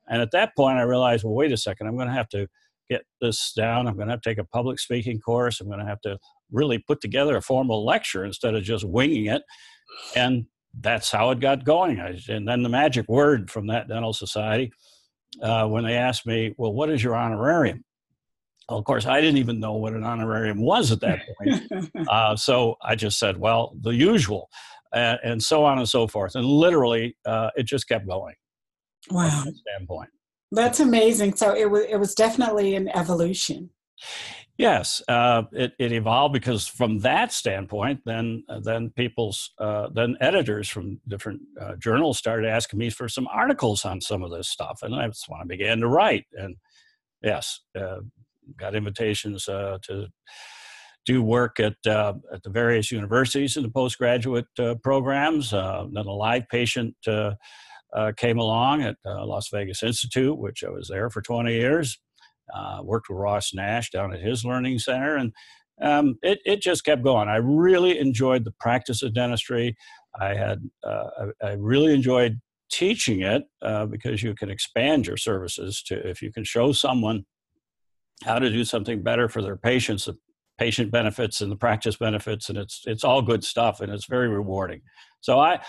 and 0.07 0.21
at 0.21 0.31
that 0.31 0.55
point, 0.55 0.77
I 0.77 0.83
realized, 0.83 1.23
well, 1.23 1.33
wait 1.33 1.51
a 1.51 1.57
second, 1.57 1.87
I'm 1.87 1.95
going 1.95 2.09
to 2.09 2.13
have 2.13 2.29
to 2.29 2.47
get 2.89 3.03
this 3.21 3.53
down. 3.55 3.87
I'm 3.87 3.95
going 3.95 4.07
to 4.07 4.13
have 4.13 4.21
to 4.21 4.29
take 4.29 4.37
a 4.37 4.43
public 4.43 4.79
speaking 4.79 5.19
course. 5.19 5.59
I'm 5.59 5.67
going 5.67 5.79
to 5.79 5.85
have 5.85 6.01
to 6.01 6.17
really 6.51 6.79
put 6.79 7.01
together 7.01 7.37
a 7.37 7.41
formal 7.41 7.85
lecture 7.85 8.25
instead 8.25 8.55
of 8.55 8.63
just 8.63 8.85
winging 8.85 9.27
it. 9.27 9.41
And 10.15 10.45
that's 10.79 11.11
how 11.11 11.31
it 11.31 11.39
got 11.39 11.63
going. 11.63 11.99
I, 11.99 12.19
and 12.27 12.47
then 12.47 12.63
the 12.63 12.69
magic 12.69 13.07
word 13.07 13.49
from 13.49 13.67
that 13.67 13.87
dental 13.87 14.13
society, 14.13 14.71
uh, 15.41 15.67
when 15.67 15.83
they 15.83 15.95
asked 15.95 16.25
me, 16.25 16.53
well, 16.57 16.73
what 16.73 16.89
is 16.89 17.03
your 17.03 17.15
honorarium? 17.15 17.83
Well, 18.69 18.79
of 18.79 18.85
course, 18.85 19.05
I 19.05 19.21
didn't 19.21 19.37
even 19.37 19.59
know 19.59 19.73
what 19.73 19.93
an 19.93 20.03
honorarium 20.03 20.61
was 20.61 20.91
at 20.91 21.01
that 21.01 21.21
point. 21.37 21.89
uh, 22.09 22.35
so 22.35 22.75
I 22.81 22.95
just 22.95 23.19
said, 23.19 23.37
well, 23.37 23.75
the 23.81 23.91
usual, 23.91 24.49
uh, 24.93 25.17
and 25.23 25.41
so 25.41 25.63
on 25.65 25.77
and 25.77 25.87
so 25.87 26.07
forth. 26.07 26.35
And 26.35 26.45
literally, 26.45 27.15
uh, 27.25 27.51
it 27.55 27.63
just 27.63 27.87
kept 27.87 28.07
going. 28.07 28.33
Wow. 29.11 29.43
standpoint. 29.53 30.09
That's 30.51 30.79
amazing. 30.79 31.35
So 31.35 31.53
it 31.53 31.69
was 31.69 31.85
it 31.89 31.97
was 31.97 32.15
definitely 32.15 32.75
an 32.75 32.89
evolution. 32.89 33.69
Yes, 34.57 35.01
uh, 35.09 35.43
it, 35.51 35.73
it 35.79 35.91
evolved 35.91 36.33
because 36.33 36.65
from 36.65 36.99
that 36.99 37.33
standpoint, 37.33 37.99
then 38.05 38.43
uh, 38.47 38.61
then 38.61 38.89
people's 38.89 39.51
uh, 39.59 39.89
then 39.93 40.15
editors 40.21 40.69
from 40.69 41.01
different 41.09 41.41
uh, 41.59 41.75
journals 41.75 42.17
started 42.17 42.47
asking 42.47 42.79
me 42.79 42.89
for 42.89 43.09
some 43.09 43.27
articles 43.27 43.83
on 43.83 43.99
some 43.99 44.23
of 44.23 44.31
this 44.31 44.47
stuff, 44.47 44.79
and 44.81 44.93
that's 44.93 45.27
when 45.27 45.41
I 45.41 45.43
began 45.43 45.79
to 45.79 45.89
write. 45.89 46.25
And 46.33 46.55
yes, 47.21 47.59
uh, 47.77 47.97
got 48.55 48.75
invitations 48.75 49.49
uh, 49.49 49.77
to 49.83 50.07
do 51.05 51.21
work 51.21 51.59
at 51.59 51.75
at 51.85 52.43
the 52.43 52.49
various 52.49 52.93
universities 52.93 53.57
in 53.57 53.63
the 53.63 53.69
postgraduate 53.69 54.47
programs. 54.81 55.51
then 55.51 55.61
a 55.97 56.01
live 56.11 56.47
patient 56.47 56.95
came 58.15 58.39
along 58.39 58.83
at 58.83 58.95
Las 59.05 59.49
Vegas 59.49 59.83
Institute, 59.83 60.37
which 60.37 60.63
I 60.63 60.69
was 60.69 60.87
there 60.87 61.09
for 61.09 61.21
20 61.21 61.53
years 61.53 61.99
uh, 62.53 62.79
worked 62.83 63.09
with 63.09 63.17
Ross 63.17 63.53
Nash 63.53 63.89
down 63.91 64.13
at 64.13 64.21
his 64.21 64.45
learning 64.45 64.79
center, 64.79 65.15
and 65.15 65.33
um, 65.81 66.17
it, 66.21 66.39
it 66.45 66.61
just 66.61 66.85
kept 66.85 67.03
going. 67.03 67.27
I 67.27 67.37
really 67.37 67.99
enjoyed 67.99 68.45
the 68.45 68.53
practice 68.59 69.03
of 69.03 69.13
dentistry. 69.13 69.75
I 70.19 70.33
had 70.33 70.59
uh, 70.85 71.09
I, 71.41 71.47
I, 71.47 71.51
really 71.53 71.93
enjoyed 71.93 72.39
teaching 72.71 73.21
it 73.21 73.43
uh, 73.61 73.85
because 73.85 74.23
you 74.23 74.33
can 74.33 74.49
expand 74.49 75.07
your 75.07 75.17
services 75.17 75.83
to 75.87 75.95
if 76.07 76.21
you 76.21 76.31
can 76.31 76.45
show 76.45 76.71
someone 76.71 77.25
how 78.23 78.39
to 78.39 78.49
do 78.49 78.63
something 78.63 79.03
better 79.03 79.27
for 79.27 79.41
their 79.41 79.57
patients, 79.57 80.05
the 80.05 80.17
patient 80.57 80.91
benefits 80.91 81.41
and 81.41 81.51
the 81.51 81.57
practice 81.57 81.97
benefits, 81.97 82.47
and 82.47 82.57
it's 82.57 82.83
it's 82.85 83.03
all 83.03 83.21
good 83.21 83.43
stuff, 83.43 83.81
and 83.81 83.91
it's 83.91 84.05
very 84.05 84.29
rewarding. 84.29 84.81
So 85.19 85.39
I 85.39 85.59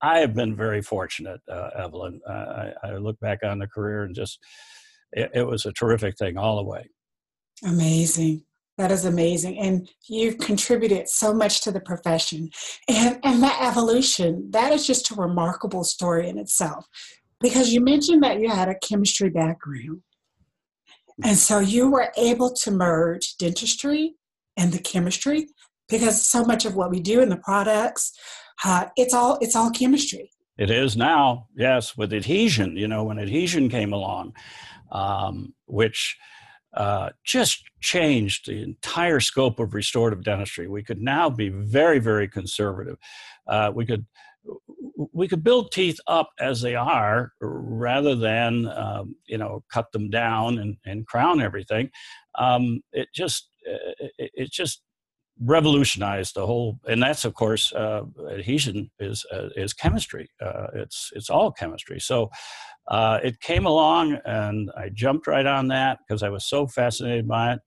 I 0.00 0.18
have 0.18 0.34
been 0.34 0.54
very 0.54 0.82
fortunate, 0.82 1.40
uh, 1.50 1.70
Evelyn. 1.76 2.20
I, 2.28 2.72
I 2.84 2.96
look 2.96 3.18
back 3.20 3.40
on 3.42 3.58
the 3.58 3.66
career 3.66 4.04
and 4.04 4.14
just 4.14 4.38
it, 5.12 5.30
it 5.34 5.46
was 5.46 5.66
a 5.66 5.72
terrific 5.72 6.16
thing 6.18 6.36
all 6.36 6.56
the 6.56 6.64
way. 6.64 6.88
Amazing. 7.64 8.42
That 8.78 8.92
is 8.92 9.06
amazing. 9.06 9.58
And 9.58 9.88
you've 10.06 10.38
contributed 10.38 11.08
so 11.08 11.32
much 11.32 11.62
to 11.62 11.72
the 11.72 11.80
profession. 11.80 12.50
And, 12.88 13.18
and 13.22 13.42
that 13.42 13.58
evolution, 13.62 14.50
that 14.50 14.72
is 14.72 14.86
just 14.86 15.10
a 15.10 15.14
remarkable 15.14 15.82
story 15.82 16.28
in 16.28 16.38
itself. 16.38 16.84
Because 17.40 17.72
you 17.72 17.80
mentioned 17.80 18.22
that 18.22 18.40
you 18.40 18.50
had 18.50 18.68
a 18.68 18.78
chemistry 18.78 19.30
background. 19.30 20.02
And 21.24 21.38
so 21.38 21.58
you 21.58 21.90
were 21.90 22.12
able 22.18 22.52
to 22.52 22.70
merge 22.70 23.36
dentistry 23.36 24.14
and 24.58 24.72
the 24.72 24.78
chemistry 24.78 25.48
because 25.88 26.22
so 26.28 26.44
much 26.44 26.64
of 26.64 26.76
what 26.76 26.90
we 26.90 27.00
do 27.00 27.20
in 27.20 27.28
the 27.28 27.36
products, 27.38 28.12
uh, 28.64 28.86
it's 28.96 29.14
all 29.14 29.38
it's 29.40 29.56
all 29.56 29.70
chemistry. 29.70 30.30
It 30.58 30.70
is 30.70 30.96
now, 30.96 31.46
yes, 31.54 31.96
with 31.96 32.12
adhesion. 32.12 32.76
You 32.76 32.88
know, 32.88 33.04
when 33.04 33.18
adhesion 33.18 33.68
came 33.68 33.92
along, 33.92 34.34
um, 34.92 35.54
which 35.66 36.16
uh, 36.76 37.10
just 37.24 37.64
changed 37.80 38.46
the 38.46 38.62
entire 38.62 39.20
scope 39.20 39.58
of 39.58 39.74
restorative 39.74 40.22
dentistry. 40.22 40.68
We 40.68 40.82
could 40.82 41.00
now 41.00 41.30
be 41.30 41.48
very, 41.48 41.98
very 41.98 42.28
conservative. 42.28 42.98
Uh, 43.46 43.72
we 43.74 43.86
could 43.86 44.06
we 45.12 45.26
could 45.26 45.42
build 45.42 45.72
teeth 45.72 45.98
up 46.06 46.30
as 46.38 46.60
they 46.60 46.74
are 46.74 47.32
rather 47.40 48.14
than 48.14 48.68
um, 48.68 49.16
you 49.26 49.38
know 49.38 49.64
cut 49.72 49.90
them 49.92 50.10
down 50.10 50.58
and, 50.58 50.76
and 50.84 51.06
crown 51.06 51.40
everything. 51.40 51.90
Um, 52.36 52.82
it 52.92 53.08
just 53.14 53.48
it, 53.62 54.30
it 54.34 54.52
just 54.52 54.82
revolutionized 55.40 56.34
the 56.34 56.46
whole 56.46 56.78
and 56.88 57.02
that's 57.02 57.24
of 57.24 57.34
course 57.34 57.72
uh, 57.72 58.02
adhesion 58.30 58.90
is 59.00 59.24
uh, 59.32 59.48
is 59.56 59.72
chemistry. 59.72 60.28
Uh, 60.40 60.68
it's 60.74 61.10
it's 61.14 61.30
all 61.30 61.52
chemistry. 61.52 62.00
So 62.00 62.30
uh, 62.88 63.18
it 63.22 63.40
came 63.40 63.66
along 63.66 64.18
and 64.24 64.70
i 64.76 64.88
jumped 64.88 65.26
right 65.26 65.46
on 65.46 65.68
that 65.68 65.98
because 66.06 66.22
i 66.22 66.28
was 66.28 66.46
so 66.46 66.66
fascinated 66.66 67.28
by 67.28 67.54
it. 67.54 67.60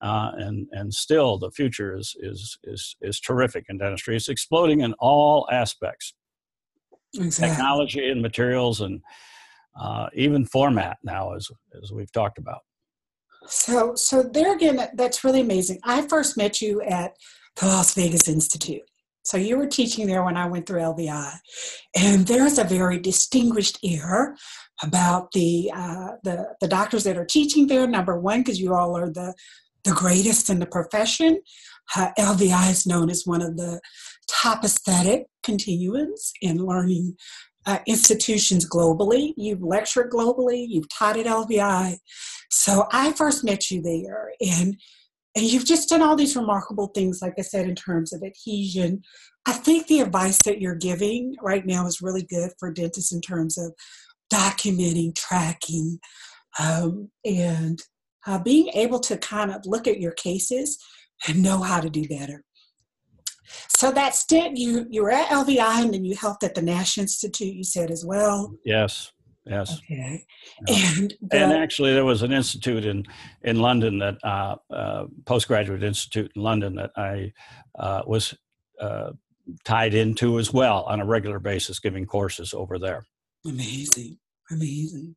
Uh, 0.00 0.32
and 0.36 0.66
and 0.72 0.92
still 0.92 1.38
the 1.38 1.50
future 1.50 1.94
is 1.96 2.16
is 2.20 2.58
is 2.64 2.96
is 3.02 3.20
terrific 3.20 3.66
in 3.68 3.78
dentistry. 3.78 4.16
It's 4.16 4.28
exploding 4.28 4.80
in 4.80 4.94
all 4.98 5.48
aspects. 5.52 6.14
Exactly. 7.14 7.48
technology 7.48 8.10
and 8.10 8.22
materials 8.22 8.80
and 8.80 9.02
uh, 9.78 10.06
even 10.14 10.46
format 10.46 10.96
now 11.04 11.34
as 11.34 11.48
as 11.82 11.92
we've 11.92 12.12
talked 12.12 12.38
about 12.38 12.60
so, 13.46 13.94
so 13.94 14.22
there 14.22 14.54
again, 14.54 14.88
that's 14.94 15.24
really 15.24 15.40
amazing. 15.40 15.78
I 15.84 16.02
first 16.02 16.36
met 16.36 16.60
you 16.60 16.82
at 16.82 17.16
the 17.56 17.66
Las 17.66 17.94
Vegas 17.94 18.28
Institute. 18.28 18.82
So 19.24 19.36
you 19.36 19.56
were 19.56 19.68
teaching 19.68 20.06
there 20.06 20.24
when 20.24 20.36
I 20.36 20.46
went 20.46 20.66
through 20.66 20.80
LVI, 20.80 21.32
and 21.96 22.26
there's 22.26 22.58
a 22.58 22.64
very 22.64 22.98
distinguished 22.98 23.78
air 23.84 24.36
about 24.82 25.30
the 25.32 25.70
uh, 25.74 26.08
the 26.24 26.54
the 26.60 26.66
doctors 26.66 27.04
that 27.04 27.16
are 27.16 27.24
teaching 27.24 27.68
there. 27.68 27.86
Number 27.86 28.18
one, 28.18 28.40
because 28.40 28.60
you 28.60 28.74
all 28.74 28.96
are 28.96 29.10
the 29.10 29.34
the 29.84 29.92
greatest 29.92 30.50
in 30.50 30.58
the 30.58 30.66
profession. 30.66 31.40
Uh, 31.96 32.10
LVI 32.18 32.70
is 32.70 32.86
known 32.86 33.10
as 33.10 33.22
one 33.24 33.42
of 33.42 33.56
the 33.56 33.80
top 34.28 34.64
aesthetic 34.64 35.26
continuums 35.42 36.32
in 36.40 36.58
learning 36.58 37.16
uh, 37.66 37.78
institutions 37.86 38.68
globally. 38.68 39.32
You've 39.36 39.62
lectured 39.62 40.10
globally. 40.10 40.66
You've 40.68 40.88
taught 40.88 41.18
at 41.18 41.26
LVI. 41.26 41.96
So 42.50 42.86
I 42.92 43.12
first 43.12 43.44
met 43.44 43.70
you 43.70 43.82
there, 43.82 44.32
and 44.40 44.76
and 45.34 45.44
you've 45.46 45.64
just 45.64 45.88
done 45.88 46.02
all 46.02 46.16
these 46.16 46.36
remarkable 46.36 46.88
things, 46.88 47.20
like 47.22 47.34
I 47.38 47.42
said, 47.42 47.66
in 47.66 47.74
terms 47.74 48.12
of 48.12 48.22
adhesion. 48.22 49.02
I 49.46 49.52
think 49.52 49.86
the 49.86 50.00
advice 50.00 50.38
that 50.44 50.60
you're 50.60 50.74
giving 50.74 51.34
right 51.40 51.64
now 51.64 51.86
is 51.86 52.02
really 52.02 52.22
good 52.22 52.52
for 52.58 52.70
dentists 52.70 53.12
in 53.12 53.20
terms 53.20 53.56
of 53.56 53.72
documenting, 54.32 55.14
tracking, 55.14 55.98
um, 56.60 57.10
and 57.24 57.78
uh, 58.26 58.38
being 58.38 58.68
able 58.74 59.00
to 59.00 59.16
kind 59.16 59.50
of 59.50 59.62
look 59.64 59.86
at 59.86 60.00
your 60.00 60.12
cases 60.12 60.78
and 61.26 61.42
know 61.42 61.62
how 61.62 61.80
to 61.80 61.90
do 61.90 62.06
better. 62.06 62.44
So 63.76 63.90
that 63.92 64.14
stint, 64.14 64.56
you 64.56 64.86
you 64.90 65.02
were 65.02 65.10
at 65.10 65.28
LVI 65.28 65.82
and 65.82 65.94
then 65.94 66.04
you 66.04 66.16
helped 66.16 66.44
at 66.44 66.54
the 66.54 66.62
Nash 66.62 66.98
Institute. 66.98 67.54
You 67.54 67.64
said 67.64 67.90
as 67.90 68.04
well. 68.04 68.54
Yes. 68.64 69.12
Yes. 69.44 69.78
Okay. 69.78 70.24
And 70.68 71.14
the, 71.20 71.36
and 71.36 71.52
actually, 71.52 71.92
there 71.92 72.04
was 72.04 72.22
an 72.22 72.32
institute 72.32 72.84
in 72.84 73.04
in 73.42 73.60
London 73.60 73.98
that 73.98 74.18
uh, 74.22 74.56
uh, 74.70 75.06
postgraduate 75.24 75.82
institute 75.82 76.30
in 76.36 76.42
London 76.42 76.76
that 76.76 76.92
I 76.96 77.32
uh, 77.78 78.02
was 78.06 78.34
uh, 78.80 79.12
tied 79.64 79.94
into 79.94 80.38
as 80.38 80.52
well 80.52 80.84
on 80.84 81.00
a 81.00 81.06
regular 81.06 81.40
basis, 81.40 81.80
giving 81.80 82.06
courses 82.06 82.54
over 82.54 82.78
there. 82.78 83.04
Amazing, 83.44 84.18
amazing. 84.50 85.16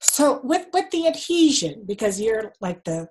So 0.00 0.40
with 0.42 0.66
with 0.72 0.90
the 0.90 1.06
adhesion, 1.06 1.84
because 1.86 2.20
you're 2.20 2.54
like 2.60 2.84
the 2.84 3.08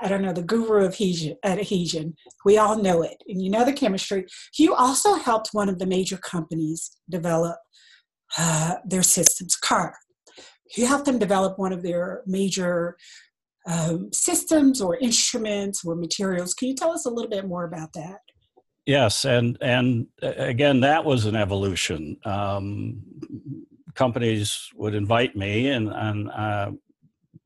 I 0.00 0.08
don't 0.08 0.22
know, 0.22 0.32
the 0.32 0.42
guru 0.42 0.84
of 0.84 0.96
adhesion. 1.44 2.14
We 2.44 2.58
all 2.58 2.76
know 2.76 3.02
it, 3.02 3.22
and 3.28 3.42
you 3.42 3.50
know 3.50 3.64
the 3.64 3.72
chemistry. 3.72 4.26
You 4.58 4.74
also 4.74 5.14
helped 5.14 5.50
one 5.52 5.68
of 5.68 5.78
the 5.78 5.86
major 5.86 6.16
companies 6.16 6.90
develop 7.08 7.56
uh, 8.38 8.76
their 8.84 9.02
systems, 9.02 9.56
Kerr. 9.56 9.94
You 10.76 10.86
helped 10.86 11.04
them 11.04 11.18
develop 11.18 11.58
one 11.58 11.72
of 11.72 11.82
their 11.82 12.22
major 12.26 12.96
um, 13.66 14.10
systems 14.12 14.80
or 14.80 14.96
instruments 14.96 15.84
or 15.84 15.94
materials. 15.94 16.54
Can 16.54 16.68
you 16.68 16.74
tell 16.74 16.92
us 16.92 17.06
a 17.06 17.10
little 17.10 17.30
bit 17.30 17.46
more 17.46 17.64
about 17.64 17.92
that? 17.92 18.18
Yes, 18.86 19.24
and 19.24 19.56
and 19.60 20.06
uh, 20.22 20.32
again, 20.36 20.80
that 20.80 21.04
was 21.04 21.26
an 21.26 21.36
evolution. 21.36 22.16
Um, 22.24 23.02
companies 23.94 24.70
would 24.74 24.94
invite 24.94 25.36
me, 25.36 25.68
and 25.68 25.88
and 25.88 26.30
uh, 26.30 26.72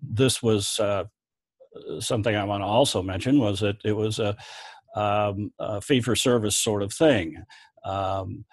this 0.00 0.42
was 0.42 0.80
uh, 0.80 1.04
something 2.00 2.34
I 2.34 2.44
want 2.44 2.62
to 2.62 2.66
also 2.66 3.02
mention 3.02 3.38
was 3.38 3.60
that 3.60 3.76
it 3.84 3.92
was 3.92 4.18
a, 4.18 4.36
um, 4.94 5.52
a 5.58 5.80
fee 5.80 6.00
for 6.00 6.16
service 6.16 6.56
sort 6.56 6.82
of 6.82 6.92
thing, 6.92 7.42
um, 7.84 8.44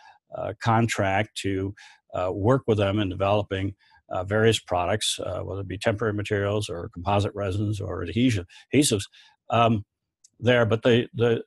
contract 0.59 1.37
to 1.37 1.73
uh, 2.13 2.31
work 2.31 2.63
with 2.67 2.77
them 2.77 2.99
in 2.99 3.09
developing 3.09 3.75
uh, 4.09 4.23
various 4.23 4.59
products, 4.59 5.19
uh, 5.19 5.39
whether 5.39 5.61
it 5.61 5.67
be 5.67 5.77
temporary 5.77 6.13
materials 6.13 6.69
or 6.69 6.89
composite 6.93 7.33
resins 7.33 7.79
or 7.81 8.05
adhesives. 8.05 9.03
Um, 9.49 9.85
there. 10.39 10.65
But 10.65 10.83
the 10.83 11.07
the 11.13 11.41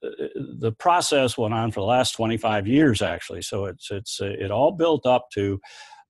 the 0.59 0.73
process 0.73 1.39
went 1.39 1.55
on 1.55 1.71
for 1.71 1.81
the 1.81 1.87
last 1.87 2.13
25 2.13 2.67
years 2.67 3.03
actually. 3.03 3.43
So 3.43 3.67
it's 3.67 3.91
it's 3.91 4.21
it 4.21 4.51
all 4.51 4.73
built 4.73 5.07
up 5.07 5.29
to 5.35 5.61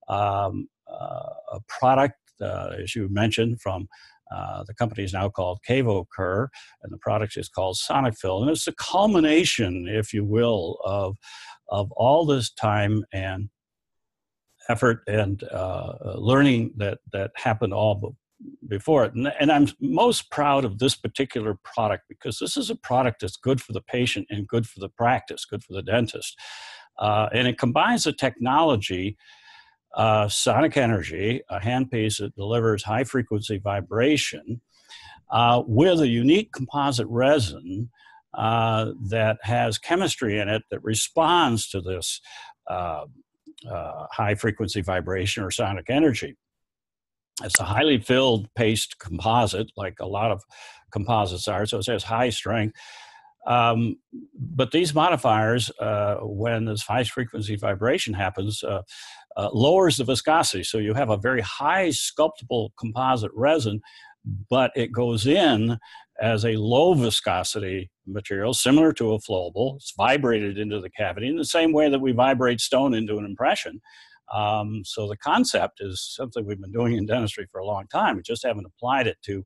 um, 0.07 0.69
uh, 0.89 1.29
a 1.53 1.59
product, 1.67 2.15
uh, 2.41 2.71
as 2.81 2.95
you 2.95 3.09
mentioned, 3.09 3.61
from 3.61 3.87
uh, 4.33 4.63
the 4.65 4.73
company 4.73 5.03
is 5.03 5.13
now 5.13 5.29
called 5.29 5.59
KaVo 5.67 6.05
Kerr, 6.15 6.49
and 6.83 6.91
the 6.91 6.97
product 6.97 7.37
is 7.37 7.49
called 7.49 7.77
SonicFill. 7.77 8.41
And 8.41 8.51
it's 8.51 8.65
the 8.65 8.73
culmination, 8.73 9.87
if 9.87 10.13
you 10.13 10.25
will, 10.25 10.79
of, 10.83 11.17
of 11.69 11.91
all 11.93 12.25
this 12.25 12.51
time 12.51 13.03
and 13.13 13.49
effort 14.69 15.01
and 15.07 15.43
uh, 15.45 15.93
learning 16.15 16.73
that, 16.77 16.99
that 17.13 17.31
happened 17.35 17.73
all 17.73 18.15
before 18.67 19.05
it. 19.05 19.13
And, 19.13 19.31
and, 19.39 19.51
I'm 19.51 19.67
most 19.79 20.29
proud 20.29 20.65
of 20.65 20.77
this 20.77 20.95
particular 20.95 21.57
product 21.63 22.03
because 22.07 22.37
this 22.37 22.57
is 22.57 22.69
a 22.69 22.75
product 22.75 23.21
that's 23.21 23.37
good 23.37 23.61
for 23.61 23.73
the 23.73 23.81
patient 23.81 24.27
and 24.29 24.47
good 24.47 24.67
for 24.67 24.79
the 24.79 24.89
practice, 24.89 25.45
good 25.45 25.63
for 25.63 25.73
the 25.73 25.81
dentist. 25.81 26.37
Uh, 26.99 27.29
and 27.33 27.47
it 27.47 27.57
combines 27.57 28.03
the 28.03 28.13
technology 28.13 29.17
uh, 29.97 30.29
sonic 30.29 30.77
energy, 30.77 31.41
a 31.49 31.59
handpiece 31.59 32.19
that 32.19 32.35
delivers 32.35 32.83
high 32.83 33.03
frequency 33.03 33.57
vibration, 33.57 34.61
uh, 35.31 35.63
with 35.67 35.99
a 35.99 36.07
unique 36.07 36.51
composite 36.53 37.07
resin 37.09 37.89
uh, 38.35 38.91
that 39.09 39.37
has 39.41 39.77
chemistry 39.77 40.39
in 40.39 40.47
it 40.47 40.61
that 40.69 40.83
responds 40.83 41.67
to 41.67 41.81
this 41.81 42.21
uh, 42.69 43.05
uh, 43.69 44.05
high 44.11 44.35
frequency 44.35 44.81
vibration 44.81 45.43
or 45.43 45.49
sonic 45.49 45.89
energy. 45.89 46.37
It's 47.43 47.59
a 47.59 47.63
highly 47.63 47.99
filled 47.99 48.47
paste 48.55 48.99
composite, 48.99 49.71
like 49.75 49.95
a 49.99 50.07
lot 50.07 50.31
of 50.31 50.43
composites 50.91 51.47
are, 51.47 51.65
so 51.65 51.79
it 51.79 51.85
has 51.87 52.03
high 52.03 52.29
strength. 52.29 52.77
Um, 53.47 53.95
but 54.37 54.71
these 54.71 54.93
modifiers, 54.93 55.71
uh, 55.79 56.17
when 56.21 56.65
this 56.65 56.83
high 56.83 57.05
frequency 57.05 57.55
vibration 57.55 58.13
happens, 58.13 58.63
uh, 58.63 58.81
uh, 59.37 59.49
lowers 59.53 59.97
the 59.97 60.03
viscosity. 60.03 60.63
So 60.63 60.77
you 60.79 60.93
have 60.93 61.09
a 61.09 61.17
very 61.17 61.41
high 61.41 61.91
sculptable 61.91 62.73
composite 62.77 63.31
resin, 63.33 63.81
but 64.49 64.71
it 64.75 64.91
goes 64.91 65.25
in 65.25 65.77
as 66.19 66.43
a 66.43 66.57
low 66.57 66.93
viscosity 66.93 67.89
material, 68.05 68.53
similar 68.53 68.91
to 68.93 69.13
a 69.13 69.19
flowable. 69.19 69.77
It's 69.77 69.93
vibrated 69.95 70.57
into 70.57 70.81
the 70.81 70.89
cavity 70.89 71.27
in 71.27 71.37
the 71.37 71.45
same 71.45 71.71
way 71.71 71.89
that 71.89 71.99
we 71.99 72.11
vibrate 72.11 72.59
stone 72.59 72.93
into 72.93 73.17
an 73.17 73.25
impression. 73.25 73.81
Um, 74.33 74.81
so 74.83 75.07
the 75.07 75.17
concept 75.17 75.79
is 75.79 76.01
something 76.01 76.45
we've 76.45 76.59
been 76.59 76.71
doing 76.71 76.97
in 76.97 77.05
dentistry 77.05 77.47
for 77.51 77.59
a 77.59 77.65
long 77.65 77.87
time. 77.87 78.17
We 78.17 78.23
just 78.23 78.45
haven't 78.45 78.65
applied 78.65 79.07
it 79.07 79.17
to 79.23 79.45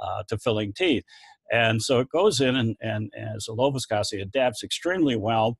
uh, 0.00 0.22
to 0.28 0.38
filling 0.38 0.72
teeth. 0.72 1.04
And 1.52 1.82
so 1.82 2.00
it 2.00 2.08
goes 2.10 2.40
in 2.40 2.56
and, 2.56 2.76
and, 2.80 3.10
and 3.16 3.36
as 3.36 3.48
a 3.48 3.52
low 3.52 3.70
viscosity, 3.70 4.22
adapts 4.22 4.62
extremely 4.62 5.16
well 5.16 5.58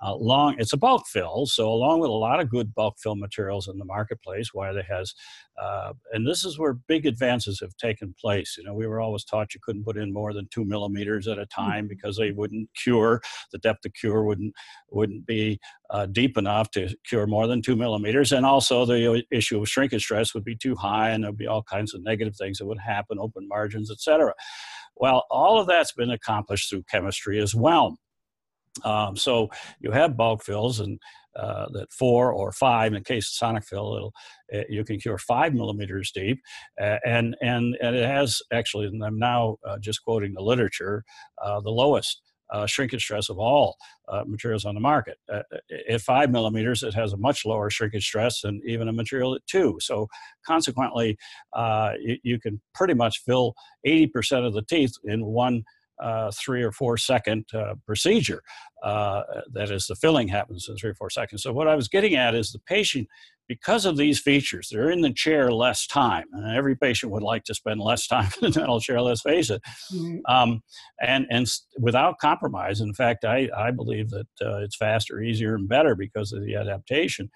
uh, 0.00 0.14
long 0.14 0.54
it's 0.58 0.72
a 0.72 0.76
bulk 0.76 1.04
fill 1.08 1.44
so 1.44 1.68
along 1.68 1.98
with 1.98 2.08
a 2.08 2.12
lot 2.12 2.38
of 2.38 2.48
good 2.48 2.72
bulk 2.72 2.94
fill 3.02 3.16
materials 3.16 3.66
in 3.66 3.78
the 3.78 3.84
marketplace 3.84 4.54
Wiley 4.54 4.84
has 4.88 5.12
uh, 5.60 5.92
and 6.12 6.26
this 6.26 6.44
is 6.44 6.58
where 6.58 6.74
big 6.86 7.04
advances 7.04 7.58
have 7.60 7.76
taken 7.76 8.14
place. 8.20 8.54
You 8.56 8.64
know 8.64 8.74
we 8.74 8.86
were 8.86 9.00
always 9.00 9.24
taught 9.24 9.54
you 9.54 9.60
couldn't 9.62 9.84
put 9.84 9.96
in 9.96 10.12
more 10.12 10.32
than 10.32 10.48
two 10.52 10.64
millimeters 10.64 11.26
at 11.26 11.38
a 11.38 11.46
time 11.46 11.84
mm-hmm. 11.84 11.88
because 11.88 12.16
they 12.16 12.30
wouldn't 12.30 12.68
cure 12.74 13.20
the 13.52 13.58
depth 13.58 13.84
of 13.84 13.92
cure 13.94 14.24
wouldn't 14.24 14.54
wouldn't 14.90 15.26
be 15.26 15.58
uh, 15.90 16.06
deep 16.06 16.38
enough 16.38 16.70
to 16.72 16.94
cure 17.04 17.26
more 17.26 17.46
than 17.46 17.62
two 17.62 17.74
millimeters. 17.76 18.30
And 18.30 18.46
also 18.46 18.84
the 18.84 19.24
issue 19.30 19.60
of 19.60 19.68
shrinkage 19.68 20.02
stress 20.02 20.32
would 20.34 20.44
be 20.44 20.56
too 20.56 20.76
high 20.76 21.10
and 21.10 21.24
there'd 21.24 21.36
be 21.36 21.46
all 21.46 21.62
kinds 21.62 21.94
of 21.94 22.02
negative 22.02 22.36
things 22.36 22.58
that 22.58 22.66
would 22.66 22.78
happen 22.78 23.18
open 23.18 23.48
margins 23.48 23.90
etc 23.90 24.32
well 25.00 25.24
all 25.30 25.60
of 25.60 25.66
that's 25.66 25.92
been 25.92 26.10
accomplished 26.10 26.70
through 26.70 26.82
chemistry 26.90 27.40
as 27.40 27.54
well 27.54 27.96
um, 28.84 29.16
so 29.16 29.48
you 29.80 29.90
have 29.90 30.16
bulk 30.16 30.44
fills 30.44 30.80
and 30.80 31.00
uh, 31.38 31.66
that 31.70 31.92
four 31.92 32.32
or 32.32 32.50
five, 32.50 32.92
in 32.92 33.04
case 33.04 33.40
of 33.40 33.48
SonicFill, 33.48 34.10
it, 34.48 34.66
you 34.68 34.84
can 34.84 34.98
cure 34.98 35.18
five 35.18 35.54
millimeters 35.54 36.10
deep. 36.10 36.40
Uh, 36.80 36.96
and, 37.06 37.36
and, 37.40 37.76
and 37.80 37.94
it 37.94 38.04
has 38.04 38.42
actually, 38.52 38.86
and 38.86 39.02
I'm 39.04 39.18
now 39.18 39.56
uh, 39.64 39.78
just 39.78 40.02
quoting 40.02 40.34
the 40.34 40.42
literature, 40.42 41.04
uh, 41.40 41.60
the 41.60 41.70
lowest 41.70 42.22
uh, 42.50 42.66
shrinkage 42.66 43.02
stress 43.02 43.28
of 43.28 43.38
all 43.38 43.76
uh, 44.08 44.24
materials 44.26 44.64
on 44.64 44.74
the 44.74 44.80
market. 44.80 45.18
Uh, 45.32 45.42
at 45.88 46.00
five 46.00 46.30
millimeters, 46.30 46.82
it 46.82 46.94
has 46.94 47.12
a 47.12 47.16
much 47.16 47.44
lower 47.44 47.70
shrinkage 47.70 48.06
stress 48.06 48.40
than 48.40 48.60
even 48.66 48.88
a 48.88 48.92
material 48.92 49.34
at 49.34 49.46
two. 49.46 49.76
So, 49.80 50.08
consequently, 50.46 51.16
uh, 51.52 51.92
you, 52.00 52.16
you, 52.22 52.40
can 52.40 52.60
pretty 52.74 52.94
much 52.94 53.22
fill 53.24 53.54
80% 53.86 54.46
of 54.46 54.54
the 54.54 54.62
teeth 54.62 54.94
in 55.04 55.24
one 55.24 55.64
uh, 56.00 56.30
three 56.32 56.62
or 56.62 56.70
four 56.70 56.96
second 56.96 57.44
uh, 57.52 57.74
procedure. 57.84 58.42
That 58.82 59.70
is, 59.70 59.86
the 59.86 59.96
filling 59.96 60.28
happens 60.28 60.66
in 60.68 60.76
three 60.76 60.90
or 60.90 60.94
four 60.94 61.10
seconds. 61.10 61.42
So, 61.42 61.52
what 61.52 61.68
I 61.68 61.74
was 61.74 61.88
getting 61.88 62.14
at 62.14 62.34
is 62.34 62.52
the 62.52 62.60
patient, 62.60 63.08
because 63.48 63.86
of 63.86 63.96
these 63.96 64.20
features, 64.20 64.68
they're 64.70 64.90
in 64.90 65.00
the 65.00 65.12
chair 65.12 65.50
less 65.50 65.86
time. 65.86 66.26
And 66.32 66.54
every 66.54 66.76
patient 66.76 67.10
would 67.12 67.22
like 67.22 67.44
to 67.44 67.54
spend 67.54 67.80
less 67.80 68.06
time 68.06 68.30
in 68.42 68.50
the 68.50 68.60
dental 68.60 68.80
chair, 68.80 69.00
let's 69.00 69.22
face 69.22 69.50
it. 69.50 69.62
Mm-hmm. 69.92 70.18
Um, 70.28 70.62
and, 71.00 71.26
and 71.30 71.50
without 71.80 72.18
compromise. 72.18 72.80
In 72.80 72.92
fact, 72.94 73.24
I, 73.24 73.48
I 73.56 73.70
believe 73.70 74.10
that 74.10 74.28
uh, 74.42 74.58
it's 74.58 74.76
faster, 74.76 75.20
easier, 75.20 75.54
and 75.54 75.68
better 75.68 75.94
because 75.94 76.32
of 76.32 76.44
the 76.44 76.54
adaptation. 76.54 77.30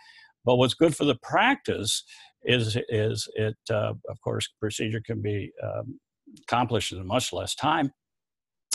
But 0.44 0.56
what's 0.56 0.74
good 0.74 0.94
for 0.94 1.04
the 1.04 1.16
practice 1.22 2.04
is, 2.42 2.76
is 2.88 3.28
it, 3.34 3.56
uh, 3.70 3.94
of 4.08 4.20
course, 4.22 4.48
procedure 4.60 5.00
can 5.04 5.22
be 5.22 5.50
um, 5.62 5.98
accomplished 6.42 6.92
in 6.92 7.06
much 7.06 7.32
less 7.32 7.54
time 7.54 7.92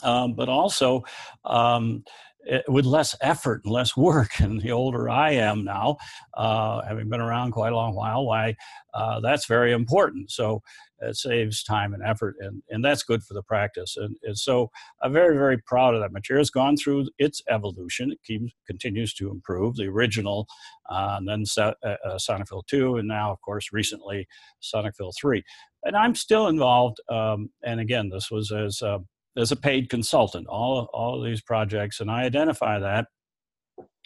um, 0.04 0.34
but 0.34 0.50
also 0.50 1.04
um, 1.46 2.04
with 2.68 2.86
less 2.86 3.16
effort 3.22 3.62
and 3.64 3.74
less 3.74 3.96
work. 3.96 4.32
And 4.40 4.62
the 4.62 4.72
older 4.72 5.10
I 5.10 5.32
am 5.32 5.64
now, 5.64 5.98
uh, 6.36 6.82
having 6.84 7.10
been 7.10 7.20
around 7.22 7.52
quite 7.52 7.74
a 7.74 7.76
long 7.76 7.96
while, 7.96 8.26
why 8.26 8.56
uh, 8.94 9.20
that's 9.20 9.46
very 9.46 9.74
important. 9.74 10.32
So 10.32 10.62
it 11.00 11.16
saves 11.16 11.64
time 11.64 11.94
and 11.94 12.04
effort, 12.04 12.36
and, 12.40 12.64
and 12.70 12.84
that's 12.84 13.04
good 13.04 13.24
for 13.24 13.34
the 13.34 13.44
practice. 13.44 13.98
And, 13.98 14.16
and 14.24 14.38
so 14.38 14.72
I'm 15.02 15.14
very, 15.14 15.38
very 15.38 15.58
proud 15.58 15.94
of 15.94 16.02
that 16.02 16.12
material. 16.12 16.42
It's 16.42 16.50
gone 16.50 16.78
through 16.78 17.10
its 17.20 17.42
evolution. 17.50 18.12
It 18.12 18.20
keeps, 18.24 18.54
continues 18.66 19.14
to 19.16 19.30
improve. 19.30 19.76
The 19.76 19.88
original, 19.88 20.48
uh, 20.90 21.18
and 21.20 21.28
then 21.28 21.44
uh, 21.58 21.74
uh, 21.84 21.98
SonicFill 22.16 22.66
2, 22.68 22.98
and 22.98 23.08
now, 23.08 23.32
of 23.32 23.42
course, 23.42 23.70
recently 23.72 24.28
SonicFill 24.64 25.14
3. 25.20 25.44
And 25.84 25.96
I'm 25.96 26.16
still 26.16 26.48
involved. 26.48 26.98
Um, 27.10 27.50
and 27.64 27.80
again, 27.80 28.10
this 28.10 28.32
was 28.32 28.52
as 28.52 28.82
uh, 28.82 29.00
as 29.38 29.52
a 29.52 29.56
paid 29.56 29.90
consultant, 29.90 30.48
all, 30.48 30.90
all 30.94 31.20
of 31.20 31.26
these 31.26 31.42
projects, 31.42 32.00
and 32.00 32.10
I 32.10 32.24
identify 32.24 32.80
that 32.80 33.06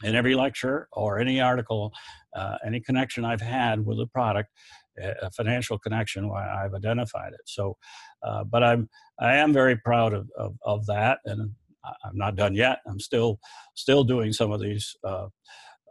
in 0.04 0.15
every 0.15 0.36
lecture 0.36 0.88
or 0.91 1.20
any 1.20 1.39
article, 1.39 1.94
uh, 2.36 2.58
any 2.65 2.80
connection 2.80 3.26
I've 3.26 3.41
had 3.41 3.86
with 3.86 4.00
a 4.00 4.08
product, 4.08 4.50
a 4.98 5.32
financial 5.32 5.80
connection, 5.80 6.28
why 6.28 6.48
I've 6.48 6.74
identified 6.74 7.34
it. 7.34 7.41
So, 7.46 7.78
uh, 8.24 8.44
but 8.44 8.63
I'm 8.63 8.89
I 9.20 9.36
am 9.36 9.54
very 9.54 9.78
proud 9.78 10.13
of, 10.13 10.30
of, 10.38 10.56
of, 10.63 10.86
that, 10.88 11.20
and 11.26 11.52
I'm 11.84 12.17
not 12.17 12.36
done 12.36 12.56
yet. 12.56 12.80
I'm 12.88 13.00
still 13.00 13.39
still 13.76 14.04
doing 14.04 14.34
some 14.34 14.52
of 14.52 14.60
these 14.60 14.96
uh, 15.04 15.28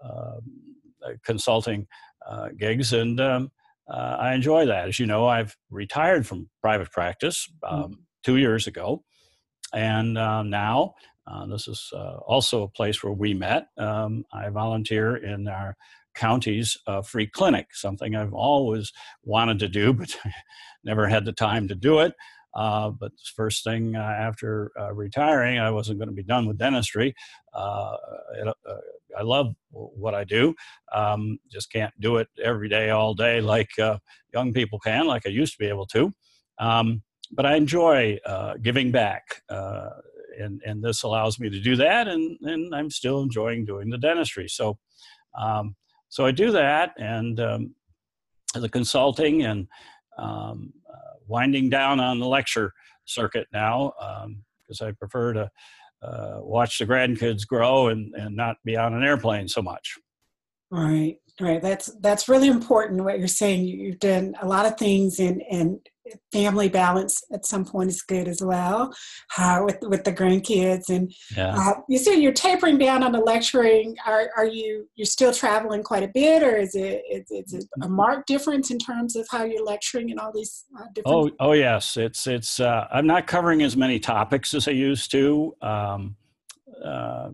um, 0.04 0.40
consulting 1.24 1.86
uh, 2.28 2.48
gigs, 2.56 2.92
and 2.92 3.20
um, 3.20 3.50
uh, 3.88 4.16
I 4.20 4.34
enjoy 4.34 4.66
that. 4.66 4.88
As 4.88 4.98
you 4.98 5.06
know, 5.06 5.26
I've 5.26 5.56
retired 5.70 6.26
from 6.26 6.48
private 6.60 6.90
practice 6.92 7.48
um, 7.66 7.82
mm-hmm. 7.82 7.92
two 8.22 8.36
years 8.36 8.66
ago, 8.66 9.02
and 9.72 10.18
uh, 10.18 10.42
now, 10.42 10.94
uh, 11.26 11.46
this 11.46 11.68
is 11.68 11.90
uh, 11.94 12.16
also 12.26 12.62
a 12.62 12.68
place 12.68 13.02
where 13.02 13.12
we 13.12 13.34
met. 13.34 13.68
Um, 13.78 14.24
I 14.32 14.48
volunteer 14.48 15.16
in 15.16 15.48
our 15.48 15.76
county's 16.14 16.76
uh, 16.86 17.02
free 17.02 17.26
clinic, 17.26 17.68
something 17.72 18.16
I've 18.16 18.32
always 18.32 18.92
wanted 19.22 19.58
to 19.60 19.68
do, 19.68 19.92
but 19.94 20.16
never 20.84 21.06
had 21.06 21.24
the 21.24 21.32
time 21.32 21.68
to 21.68 21.74
do 21.74 22.00
it. 22.00 22.14
Uh, 22.52 22.90
but 22.90 23.12
first 23.36 23.62
thing 23.62 23.94
uh, 23.94 24.00
after 24.00 24.72
uh, 24.78 24.92
retiring, 24.92 25.60
I 25.60 25.70
wasn't 25.70 25.98
going 26.00 26.08
to 26.08 26.14
be 26.14 26.24
done 26.24 26.48
with 26.48 26.58
dentistry. 26.58 27.14
It, 27.54 28.54
I 29.18 29.22
love 29.22 29.54
what 29.70 30.14
I 30.14 30.24
do. 30.24 30.54
Um, 30.92 31.38
just 31.50 31.70
can't 31.70 31.92
do 32.00 32.16
it 32.16 32.28
every 32.42 32.68
day, 32.68 32.90
all 32.90 33.14
day, 33.14 33.40
like 33.40 33.70
young 34.32 34.52
people 34.52 34.80
can, 34.80 35.06
like 35.06 35.26
I 35.26 35.30
used 35.30 35.52
to 35.52 35.58
be 35.58 35.68
able 35.68 35.86
to. 35.86 36.12
Um, 36.58 37.02
but 37.30 37.46
I 37.46 37.56
enjoy 37.56 38.18
uh, 38.26 38.54
giving 38.60 38.90
back, 38.90 39.42
uh, 39.48 39.90
and 40.38 40.60
and 40.64 40.82
this 40.82 41.02
allows 41.02 41.38
me 41.38 41.48
to 41.50 41.60
do 41.60 41.76
that, 41.76 42.08
and 42.08 42.38
and 42.42 42.74
I'm 42.74 42.90
still 42.90 43.22
enjoying 43.22 43.64
doing 43.64 43.90
the 43.90 43.98
dentistry. 43.98 44.48
So, 44.48 44.78
um, 45.38 45.76
so 46.08 46.26
I 46.26 46.32
do 46.32 46.50
that, 46.52 46.92
and 46.98 47.40
um, 47.40 47.74
the 48.54 48.68
consulting 48.68 49.42
and 49.42 49.68
um, 50.18 50.72
uh, 50.88 51.18
winding 51.26 51.70
down 51.70 52.00
on 52.00 52.18
the 52.18 52.26
lecture 52.26 52.72
circuit 53.04 53.46
now 53.52 53.92
because 54.62 54.80
um, 54.80 54.88
I 54.88 54.92
prefer 54.92 55.32
to 55.34 55.50
uh, 56.02 56.38
watch 56.40 56.78
the 56.78 56.86
grandkids 56.86 57.46
grow 57.46 57.88
and 57.88 58.14
and 58.14 58.34
not 58.34 58.56
be 58.64 58.76
on 58.76 58.94
an 58.94 59.04
airplane 59.04 59.48
so 59.48 59.62
much. 59.62 59.98
Right, 60.70 61.16
right. 61.40 61.60
That's 61.60 61.86
that's 62.00 62.28
really 62.28 62.48
important. 62.48 63.04
What 63.04 63.18
you're 63.18 63.28
saying, 63.28 63.64
you've 63.64 63.98
done 63.98 64.34
a 64.40 64.46
lot 64.46 64.66
of 64.66 64.78
things, 64.78 65.18
and 65.18 65.42
and 65.50 65.80
family 66.32 66.68
balance 66.68 67.22
at 67.32 67.46
some 67.46 67.64
point 67.64 67.90
is 67.90 68.02
good 68.02 68.28
as 68.28 68.42
well 68.42 68.92
uh, 69.38 69.62
with 69.64 69.78
with 69.82 70.04
the 70.04 70.12
grandkids 70.12 70.88
and 70.88 71.12
yeah. 71.36 71.54
uh, 71.56 71.74
you 71.88 71.98
said 71.98 72.16
you're 72.16 72.32
tapering 72.32 72.78
down 72.78 73.02
on 73.02 73.12
the 73.12 73.20
lecturing 73.20 73.94
are, 74.06 74.30
are 74.36 74.46
you 74.46 74.88
you're 74.94 75.06
still 75.06 75.32
traveling 75.32 75.82
quite 75.82 76.02
a 76.02 76.08
bit 76.08 76.42
or 76.42 76.56
is 76.56 76.74
it 76.74 77.02
is, 77.10 77.30
is 77.30 77.54
it 77.54 77.64
a 77.82 77.88
marked 77.88 78.26
difference 78.26 78.70
in 78.70 78.78
terms 78.78 79.16
of 79.16 79.26
how 79.30 79.44
you're 79.44 79.64
lecturing 79.64 80.10
and 80.10 80.18
all 80.18 80.32
these 80.32 80.64
uh, 80.78 80.84
different 80.94 81.32
oh 81.40 81.48
oh 81.48 81.52
yes 81.52 81.96
it's 81.96 82.26
it's 82.26 82.60
uh, 82.60 82.86
i'm 82.92 83.06
not 83.06 83.26
covering 83.26 83.62
as 83.62 83.76
many 83.76 83.98
topics 83.98 84.54
as 84.54 84.68
i 84.68 84.72
used 84.72 85.10
to 85.10 85.54
um, 85.62 86.16
uh, 86.84 87.28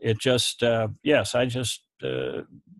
it 0.00 0.18
just 0.18 0.62
uh, 0.62 0.88
yes 1.02 1.34
i 1.34 1.44
just 1.44 1.82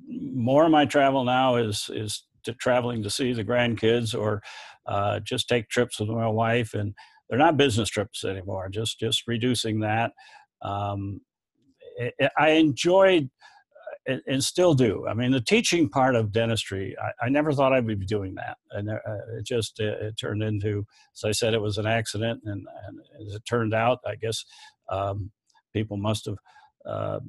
more 0.09 0.65
of 0.65 0.71
my 0.71 0.87
travel 0.87 1.25
now 1.25 1.57
is 1.57 1.91
is 1.93 2.25
to 2.45 2.53
traveling 2.55 3.03
to 3.03 3.11
see 3.11 3.33
the 3.33 3.45
grandkids 3.45 4.19
or 4.19 4.43
uh, 4.87 5.21
just 5.21 5.49
take 5.49 5.69
trips 5.69 6.01
with 6.01 6.09
my 6.09 6.29
wife, 6.29 6.75
and 6.75 6.95
they're 7.29 7.39
not 7.39 7.57
business 7.57 7.89
trips 7.89 8.25
anymore. 8.25 8.69
Just 8.69 8.99
just 8.99 9.25
reducing 9.27 9.81
that. 9.81 10.13
Um, 10.63 11.21
it, 11.99 12.15
it, 12.19 12.33
I 12.39 12.51
enjoyed 12.51 13.29
uh, 14.09 14.17
and 14.27 14.43
still 14.43 14.75
do. 14.75 15.07
I 15.07 15.15
mean, 15.15 15.31
the 15.31 15.41
teaching 15.41 15.89
part 15.89 16.17
of 16.17 16.33
dentistry, 16.33 16.97
I, 17.01 17.27
I 17.27 17.29
never 17.29 17.53
thought 17.53 17.73
I'd 17.73 17.87
be 17.87 17.97
doing 17.97 18.35
that, 18.37 18.57
and 18.71 18.89
uh, 18.89 18.99
it 19.39 19.45
just 19.45 19.79
it, 19.81 20.01
it, 20.01 20.17
turned 20.19 20.43
into. 20.43 20.87
As 21.15 21.25
I 21.25 21.33
said, 21.33 21.55
it 21.55 21.61
was 21.61 21.77
an 21.79 21.87
accident, 21.87 22.41
and, 22.45 22.67
and 22.87 23.27
as 23.27 23.35
it 23.35 23.43
turned 23.47 23.75
out, 23.75 23.99
I 24.07 24.15
guess 24.15 24.45
um, 24.89 25.31
people 25.75 25.99
must 25.99 26.25
have 26.27 26.39
uh, 26.87 27.21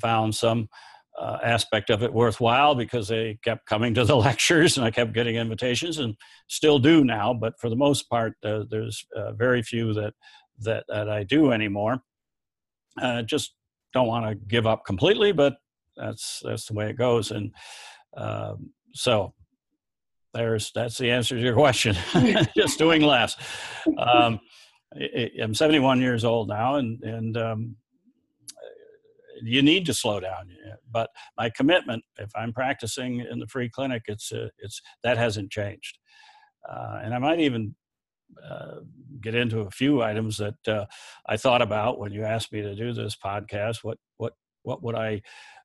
found 0.00 0.34
some 0.34 0.68
uh, 1.18 1.38
aspect 1.42 1.90
of 1.90 2.02
it 2.02 2.12
worthwhile 2.12 2.74
because 2.74 3.08
they 3.08 3.38
kept 3.42 3.66
coming 3.66 3.94
to 3.94 4.04
the 4.04 4.16
lectures 4.28 4.76
and 4.76 4.86
I 4.86 4.90
kept 4.90 5.12
getting 5.12 5.36
invitations 5.36 5.98
and 5.98 6.14
still 6.48 6.78
do 6.78 7.04
now. 7.04 7.32
But 7.32 7.58
for 7.58 7.70
the 7.70 7.76
most 7.76 8.08
part, 8.08 8.34
uh, 8.44 8.64
there's 8.70 9.04
uh, 9.16 9.32
very 9.32 9.62
few 9.62 9.94
that, 9.94 10.14
that, 10.60 10.84
that 10.88 11.08
I 11.08 11.22
do 11.24 11.52
anymore. 11.52 12.02
Uh, 13.00 13.22
just 13.22 13.54
don't 13.92 14.06
want 14.06 14.26
to 14.26 14.34
give 14.34 14.66
up 14.66 14.84
completely, 14.84 15.32
but 15.32 15.56
that's 15.96 16.42
that's 16.44 16.66
the 16.66 16.74
way 16.74 16.90
it 16.90 16.98
goes. 16.98 17.30
And 17.30 17.52
um, 18.16 18.70
so 18.92 19.34
there's 20.34 20.70
that's 20.74 20.98
the 20.98 21.10
answer 21.10 21.36
to 21.36 21.42
your 21.42 21.54
question. 21.54 21.96
just 22.56 22.78
doing 22.78 23.02
less. 23.02 23.36
Um, 23.98 24.40
I'm 25.42 25.54
71 25.54 26.00
years 26.00 26.24
old 26.24 26.48
now, 26.48 26.76
and 26.76 27.02
and 27.02 27.36
um, 27.36 27.76
you 29.42 29.62
need 29.62 29.86
to 29.86 29.94
slow 29.94 30.20
down. 30.20 30.50
But 30.90 31.10
my 31.36 31.50
commitment, 31.50 32.04
if 32.18 32.30
I'm 32.34 32.52
practicing 32.52 33.20
in 33.20 33.38
the 33.38 33.46
free 33.46 33.68
clinic, 33.68 34.02
it's 34.06 34.32
uh, 34.32 34.48
it's 34.58 34.80
that 35.02 35.18
hasn't 35.18 35.50
changed. 35.50 35.98
Uh, 36.68 37.00
and 37.02 37.14
I 37.14 37.18
might 37.18 37.40
even 37.40 37.74
uh, 38.44 38.76
get 39.20 39.34
into 39.34 39.60
a 39.60 39.70
few 39.70 40.02
items 40.02 40.36
that 40.38 40.68
uh, 40.68 40.86
I 41.26 41.36
thought 41.36 41.62
about 41.62 41.98
when 41.98 42.12
you 42.12 42.24
asked 42.24 42.52
me 42.52 42.62
to 42.62 42.74
do 42.74 42.92
this 42.92 43.16
podcast. 43.16 43.78
What 43.82 43.98
what 44.16 44.34
what 44.62 44.82
would 44.82 44.96
I 44.96 45.22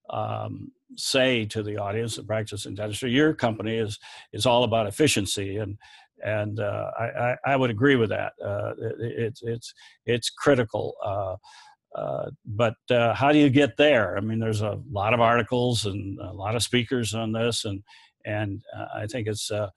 um, 0.10 0.72
say 0.96 1.46
to 1.46 1.64
the 1.64 1.78
audience 1.78 2.16
that 2.16 2.28
practice 2.28 2.66
in 2.66 2.76
dentistry? 2.76 3.12
Your 3.12 3.34
company 3.34 3.78
is 3.78 4.00
is 4.34 4.46
all 4.46 4.64
about 4.64 4.88
efficiency, 4.88 5.58
and 5.58 5.78
and 6.24 6.60
uh, 6.60 6.92
I, 7.00 7.04
I, 7.04 7.38
I, 7.46 7.56
would 7.56 7.72
agree 7.72 7.96
with 7.96 8.10
that. 8.10 8.34
Uh, 8.44 8.74
it, 8.80 8.96
it's 9.00 9.42
it's 9.44 9.74
it's 10.06 10.30
critical. 10.30 10.96
Uh, 11.96 12.30
but 12.46 12.76
uh, 12.90 13.14
how 13.14 13.32
do 13.32 13.38
you 13.38 13.50
get 13.50 13.78
there? 13.78 14.18
I 14.18 14.22
mean, 14.22 14.40
there's 14.40 14.62
a 14.62 14.80
lot 14.90 15.14
of 15.14 15.20
articles 15.20 15.86
and 15.86 16.20
a 16.20 16.32
lot 16.32 16.56
of 16.56 16.64
speakers 16.64 17.14
on 17.14 17.34
this, 17.34 17.66
and 17.66 17.84
and 18.26 18.62
uh, 18.78 18.86
I 18.96 19.08
think 19.08 19.28
it's 19.28 19.52
uh, 19.52 19.70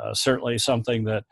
uh, 0.00 0.14
certainly 0.14 0.58
something 0.58 1.04
that 1.04 1.24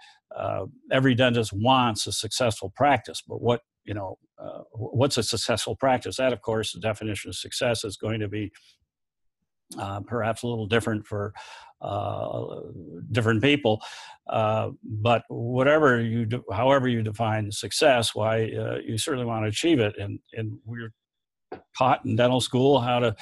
every 0.93 1.15
dentist 1.15 1.53
wants 1.53 2.07
a 2.07 2.13
successful 2.13 2.73
practice. 2.77 3.23
But 3.27 3.41
what 3.41 3.63
you 3.85 3.95
know, 3.95 4.19
what's 4.73 5.17
a 5.17 5.23
successful 5.23 5.75
practice? 5.75 6.17
That, 6.17 6.33
of 6.33 6.43
course, 6.43 6.73
the 6.73 6.81
definition 6.81 7.31
of 7.31 7.37
success 7.37 7.85
is 7.85 7.97
going 7.97 8.21
to 8.21 8.29
be 8.29 8.53
perhaps 10.07 10.43
a 10.43 10.47
little 10.47 10.67
different 10.67 11.07
for 11.07 11.33
different 13.13 13.43
people. 13.43 13.81
Uh, 14.29 14.71
but 14.83 15.23
whatever 15.29 16.01
you, 16.01 16.27
do, 16.27 16.43
however 16.53 16.89
you 16.89 17.03
define 17.03 17.51
success, 17.51 18.15
why 18.15 18.45
uh, 18.53 18.79
you 18.85 18.99
certainly 18.99 19.27
want 19.27 19.45
to 19.45 19.49
achieve 19.49 19.79
it. 19.79 19.95
And 19.99 20.19
and 20.33 20.59
we're 20.65 20.93
taught 21.77 22.05
in 22.05 22.17
dental 22.17 22.41
school 22.41 22.81
how 22.81 22.99
to 22.99 23.17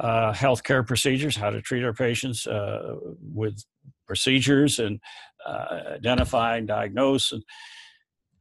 uh, 0.00 0.32
healthcare 0.32 0.86
procedures, 0.86 1.36
how 1.36 1.50
to 1.50 1.62
treat 1.62 1.84
our 1.84 1.92
patients 1.92 2.46
uh, 2.46 2.96
with 3.20 3.62
procedures 4.06 4.78
and 4.78 5.00
uh, 5.46 5.94
identify 5.94 6.56
and 6.56 6.68
diagnose 6.68 7.32
and. 7.32 7.42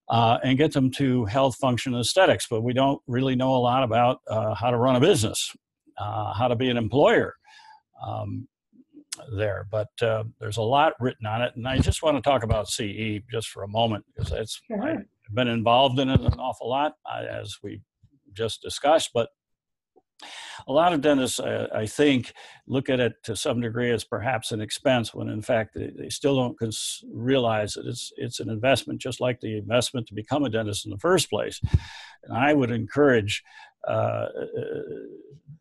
Uh, 0.09 0.37
and 0.43 0.57
get 0.57 0.73
them 0.73 0.91
to 0.91 1.23
health 1.25 1.55
function 1.55 1.95
aesthetics. 1.95 2.45
But 2.49 2.61
we 2.61 2.73
don't 2.73 3.01
really 3.07 3.37
know 3.37 3.55
a 3.55 3.57
lot 3.57 3.83
about 3.83 4.19
uh, 4.29 4.53
how 4.53 4.69
to 4.69 4.77
run 4.77 4.97
a 4.97 4.99
business, 4.99 5.49
uh, 5.97 6.33
how 6.33 6.49
to 6.49 6.57
be 6.57 6.69
an 6.69 6.75
employer, 6.75 7.35
um, 8.05 8.45
there. 9.35 9.67
But 9.69 9.89
uh, 10.01 10.23
there's 10.39 10.57
a 10.57 10.61
lot 10.61 10.93
written 10.99 11.25
on 11.25 11.41
it, 11.41 11.53
and 11.55 11.67
I 11.67 11.77
just 11.77 12.03
want 12.03 12.17
to 12.17 12.21
talk 12.21 12.43
about 12.43 12.69
CE 12.69 13.19
just 13.31 13.49
for 13.49 13.63
a 13.63 13.67
moment 13.67 14.05
because 14.07 14.31
it's 14.31 14.61
sure. 14.67 14.83
I've 14.83 15.35
been 15.35 15.47
involved 15.47 15.99
in 15.99 16.09
it 16.09 16.21
an 16.21 16.39
awful 16.39 16.69
lot 16.69 16.93
uh, 17.09 17.23
as 17.29 17.57
we 17.63 17.81
just 18.33 18.61
discussed, 18.61 19.11
but. 19.13 19.29
A 20.67 20.71
lot 20.71 20.93
of 20.93 21.01
dentists, 21.01 21.39
uh, 21.39 21.67
I 21.75 21.85
think, 21.85 22.31
look 22.65 22.87
at 22.87 23.01
it 23.01 23.13
to 23.23 23.35
some 23.35 23.59
degree 23.59 23.91
as 23.91 24.05
perhaps 24.05 24.53
an 24.53 24.61
expense, 24.61 25.13
when 25.13 25.27
in 25.27 25.41
fact 25.41 25.71
they, 25.75 25.91
they 25.97 26.07
still 26.07 26.37
don't 26.37 26.57
cons- 26.57 27.03
realize 27.11 27.73
that 27.73 27.85
it's 27.85 28.13
it's 28.15 28.39
an 28.39 28.49
investment, 28.49 29.01
just 29.01 29.19
like 29.19 29.41
the 29.41 29.57
investment 29.57 30.07
to 30.07 30.13
become 30.13 30.45
a 30.45 30.49
dentist 30.49 30.85
in 30.85 30.91
the 30.91 30.99
first 30.99 31.29
place. 31.29 31.59
And 32.23 32.37
I 32.37 32.53
would 32.53 32.71
encourage 32.71 33.43
uh, 33.85 33.91
uh 33.91 34.27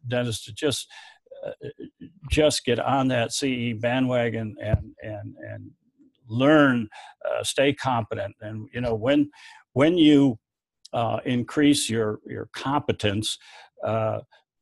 dentists 0.06 0.44
to 0.44 0.52
just 0.52 0.86
just 2.30 2.64
get 2.64 2.78
on 2.78 3.08
that 3.08 3.32
CE 3.32 3.74
bandwagon 3.80 4.56
and 4.62 4.94
and 5.02 5.34
and 5.36 5.70
learn, 6.28 6.88
uh, 7.28 7.42
stay 7.42 7.72
competent, 7.72 8.34
and 8.40 8.68
you 8.72 8.80
know 8.80 8.94
when 8.94 9.30
when 9.72 9.98
you 9.98 10.38
uh, 10.92 11.18
increase 11.24 11.88
your 11.88 12.20
your 12.26 12.48
competence. 12.54 13.38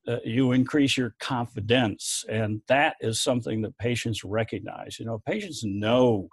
Uh, 0.09 0.17
you 0.25 0.53
increase 0.53 0.97
your 0.97 1.15
confidence 1.21 2.25
and 2.31 2.63
that 2.69 2.97
is 3.01 3.21
something 3.21 3.61
that 3.61 3.77
patients 3.77 4.25
recognize. 4.25 4.99
You 4.99 5.05
know 5.05 5.21
patients 5.27 5.63
know 5.63 6.29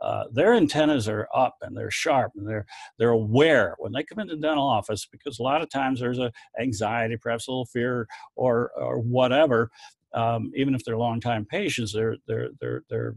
uh, 0.00 0.24
their 0.32 0.54
antennas 0.54 1.06
are 1.06 1.28
up 1.34 1.56
and 1.60 1.76
they're 1.76 1.90
sharp 1.90 2.32
and 2.34 2.48
they're 2.48 2.66
they're 2.98 3.10
aware 3.10 3.76
when 3.78 3.92
they 3.92 4.02
come 4.02 4.20
into 4.20 4.36
the 4.36 4.42
dental 4.42 4.66
office 4.66 5.06
because 5.06 5.38
a 5.38 5.42
lot 5.42 5.60
of 5.60 5.68
times 5.68 6.00
there's 6.00 6.18
a 6.18 6.32
anxiety 6.58 7.18
perhaps 7.18 7.46
a 7.46 7.50
little 7.50 7.66
fear 7.66 8.08
or 8.36 8.70
or 8.74 8.98
whatever 8.98 9.70
um, 10.12 10.50
even 10.56 10.74
if 10.74 10.84
they're 10.84 10.96
longtime 10.96 11.46
patients, 11.46 11.92
they're 11.92 12.16
they're 12.26 12.48
they're 12.60 12.82
they're 12.88 13.16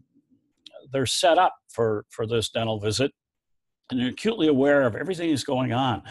they're 0.91 1.05
set 1.05 1.37
up 1.37 1.55
for 1.69 2.05
for 2.09 2.27
this 2.27 2.49
dental 2.49 2.79
visit, 2.79 3.11
and 3.93 4.01
they're 4.01 4.09
acutely 4.09 4.47
aware 4.47 4.81
of 4.83 4.95
everything 4.95 5.29
that's 5.29 5.43
going 5.43 5.71
on. 5.71 6.01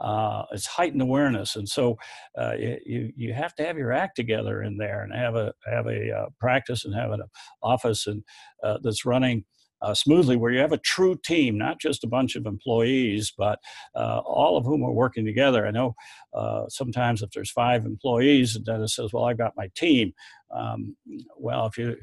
Uh, 0.00 0.44
it's 0.52 0.66
heightened 0.66 1.00
awareness, 1.00 1.56
and 1.56 1.68
so 1.68 1.96
uh, 2.38 2.52
you 2.58 3.12
you 3.16 3.32
have 3.32 3.54
to 3.54 3.64
have 3.64 3.78
your 3.78 3.92
act 3.92 4.14
together 4.16 4.62
in 4.62 4.76
there, 4.76 5.02
and 5.02 5.14
have 5.14 5.36
a 5.36 5.52
have 5.66 5.86
a 5.86 6.10
uh, 6.12 6.26
practice 6.38 6.84
and 6.84 6.94
have 6.94 7.12
an 7.12 7.22
office 7.62 8.06
and 8.06 8.22
uh, 8.62 8.76
that's 8.82 9.06
running 9.06 9.44
uh, 9.82 9.94
smoothly, 9.94 10.36
where 10.36 10.52
you 10.52 10.60
have 10.60 10.72
a 10.72 10.78
true 10.78 11.18
team, 11.24 11.58
not 11.58 11.80
just 11.80 12.04
a 12.04 12.08
bunch 12.08 12.36
of 12.36 12.46
employees, 12.46 13.32
but 13.36 13.58
uh, 13.94 14.18
all 14.24 14.56
of 14.56 14.64
whom 14.64 14.82
are 14.82 14.92
working 14.92 15.24
together. 15.24 15.66
I 15.66 15.70
know 15.70 15.94
uh, 16.34 16.64
sometimes 16.68 17.22
if 17.22 17.30
there's 17.30 17.50
five 17.50 17.84
employees, 17.84 18.54
the 18.54 18.60
dentist 18.60 18.96
says, 18.96 19.12
"Well, 19.12 19.24
I've 19.24 19.38
got 19.38 19.52
my 19.56 19.68
team." 19.76 20.12
Um, 20.56 20.96
well, 21.36 21.66
if 21.66 21.76
you 21.76 21.96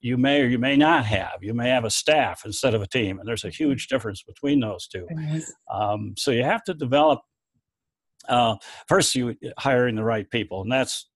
you 0.00 0.16
may 0.16 0.42
or 0.42 0.46
you 0.46 0.58
may 0.58 0.76
not 0.76 1.04
have, 1.06 1.38
you 1.42 1.54
may 1.54 1.68
have 1.68 1.84
a 1.84 1.90
staff 1.90 2.42
instead 2.44 2.74
of 2.74 2.82
a 2.82 2.86
team, 2.86 3.18
and 3.18 3.28
there's 3.28 3.44
a 3.44 3.50
huge 3.50 3.88
difference 3.88 4.22
between 4.22 4.60
those 4.60 4.86
two. 4.86 5.06
Um, 5.72 6.14
so 6.16 6.30
you 6.30 6.44
have 6.44 6.64
to 6.64 6.74
develop. 6.74 7.20
Uh, 8.28 8.56
first, 8.88 9.14
you 9.14 9.34
hiring 9.58 9.96
the 9.96 10.04
right 10.04 10.30
people, 10.30 10.62
and 10.62 10.72
that's 10.72 11.10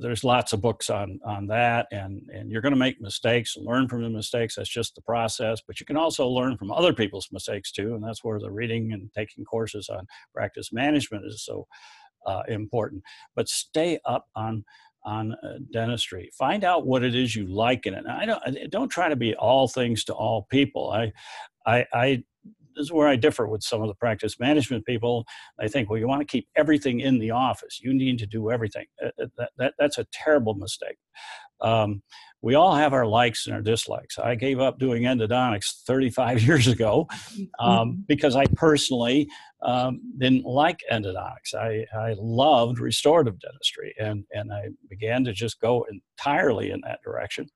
there's 0.00 0.24
lots 0.24 0.52
of 0.52 0.60
books 0.60 0.90
on 0.90 1.18
on 1.24 1.46
that 1.46 1.86
and 1.92 2.22
and 2.32 2.50
you're 2.50 2.62
going 2.62 2.72
to 2.72 2.78
make 2.78 3.00
mistakes 3.00 3.56
learn 3.56 3.88
from 3.88 4.02
the 4.02 4.08
mistakes 4.10 4.56
that's 4.56 4.68
just 4.68 4.94
the 4.94 5.02
process 5.02 5.60
but 5.66 5.78
you 5.80 5.86
can 5.86 5.96
also 5.96 6.26
learn 6.28 6.56
from 6.56 6.70
other 6.70 6.92
people's 6.92 7.28
mistakes 7.32 7.72
too 7.72 7.94
and 7.94 8.02
that's 8.02 8.24
where 8.24 8.38
the 8.38 8.50
reading 8.50 8.92
and 8.92 9.10
taking 9.12 9.44
courses 9.44 9.88
on 9.88 10.06
practice 10.34 10.72
management 10.72 11.24
is 11.26 11.44
so 11.44 11.66
uh, 12.26 12.42
important. 12.48 13.02
But 13.34 13.48
stay 13.48 13.98
up 14.04 14.26
on 14.34 14.64
on 15.06 15.32
uh, 15.32 15.58
dentistry. 15.70 16.30
Find 16.38 16.64
out 16.64 16.86
what 16.86 17.04
it 17.04 17.14
is 17.14 17.36
you 17.36 17.46
like 17.46 17.84
in 17.84 17.92
it. 17.94 18.06
I 18.06 18.24
don't 18.24 18.70
don't 18.70 18.88
try 18.88 19.08
to 19.08 19.16
be 19.16 19.34
all 19.34 19.68
things 19.68 20.04
to 20.04 20.14
all 20.14 20.46
people. 20.50 20.90
I 20.90 21.12
i 21.66 21.86
i 21.92 22.24
this 22.74 22.84
is 22.84 22.92
where 22.92 23.08
I 23.08 23.16
differ 23.16 23.46
with 23.46 23.62
some 23.62 23.82
of 23.82 23.88
the 23.88 23.94
practice 23.94 24.38
management 24.38 24.84
people. 24.84 25.24
They 25.58 25.68
think, 25.68 25.88
well, 25.88 25.98
you 25.98 26.08
want 26.08 26.20
to 26.20 26.26
keep 26.26 26.48
everything 26.56 27.00
in 27.00 27.18
the 27.18 27.30
office. 27.30 27.80
You 27.80 27.94
need 27.94 28.18
to 28.18 28.26
do 28.26 28.50
everything. 28.50 28.86
Uh, 29.02 29.08
uh, 29.22 29.26
that, 29.38 29.50
that, 29.58 29.74
that's 29.78 29.98
a 29.98 30.06
terrible 30.12 30.54
mistake. 30.54 30.96
Um, 31.60 32.02
we 32.42 32.54
all 32.54 32.74
have 32.74 32.92
our 32.92 33.06
likes 33.06 33.46
and 33.46 33.54
our 33.54 33.62
dislikes. 33.62 34.18
I 34.18 34.34
gave 34.34 34.60
up 34.60 34.78
doing 34.78 35.04
endodontics 35.04 35.82
35 35.86 36.42
years 36.46 36.66
ago 36.66 37.06
um, 37.58 37.90
mm-hmm. 37.90 38.00
because 38.06 38.36
I 38.36 38.44
personally 38.54 39.28
um, 39.62 40.00
didn't 40.18 40.44
like 40.44 40.80
endodontics. 40.92 41.54
I, 41.54 41.86
I 41.96 42.14
loved 42.18 42.80
restorative 42.80 43.40
dentistry, 43.40 43.94
and, 43.98 44.24
and 44.32 44.52
I 44.52 44.68
began 44.90 45.24
to 45.24 45.32
just 45.32 45.58
go 45.60 45.86
entirely 45.90 46.70
in 46.70 46.82
that 46.84 47.00
direction 47.02 47.48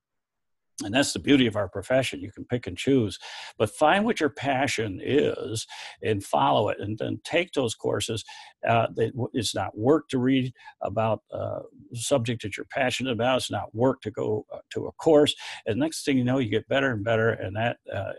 and 0.85 0.95
that's 0.95 1.13
the 1.13 1.19
beauty 1.19 1.47
of 1.47 1.57
our 1.57 1.69
profession. 1.69 2.21
You 2.21 2.31
can 2.31 2.45
pick 2.45 2.67
and 2.67 2.77
choose. 2.77 3.19
But 3.59 3.71
find 3.71 4.05
what 4.05 4.21
your 4.21 4.29
passion 4.29 5.01
is 5.03 5.67
and 6.03 6.23
follow 6.23 6.69
it 6.69 6.79
and 6.81 6.97
then 6.97 7.21
take 7.25 7.53
those 7.53 7.75
courses 7.75 8.25
uh, 8.67 8.87
it's 9.33 9.55
not 9.55 9.77
work 9.79 10.09
to 10.09 10.19
read 10.19 10.53
about 10.83 11.23
uh, 11.33 11.61
subject 11.95 12.43
that 12.43 12.57
you're 12.57 12.67
passionate 12.71 13.13
about. 13.13 13.39
It's 13.39 13.51
not 13.51 13.75
work 13.75 14.01
to 14.03 14.11
go 14.11 14.47
uh, 14.53 14.59
to 14.71 14.87
a 14.87 14.93
course. 14.93 15.35
And 15.67 15.79
next 15.79 16.05
thing 16.05 16.19
you 16.19 16.25
know 16.25 16.39
you 16.39 16.51
get 16.51 16.69
better 16.69 16.91
and 16.93 17.05
better 17.05 17.31
and 17.31 17.55
that 17.57 17.77
uh, 17.93 18.13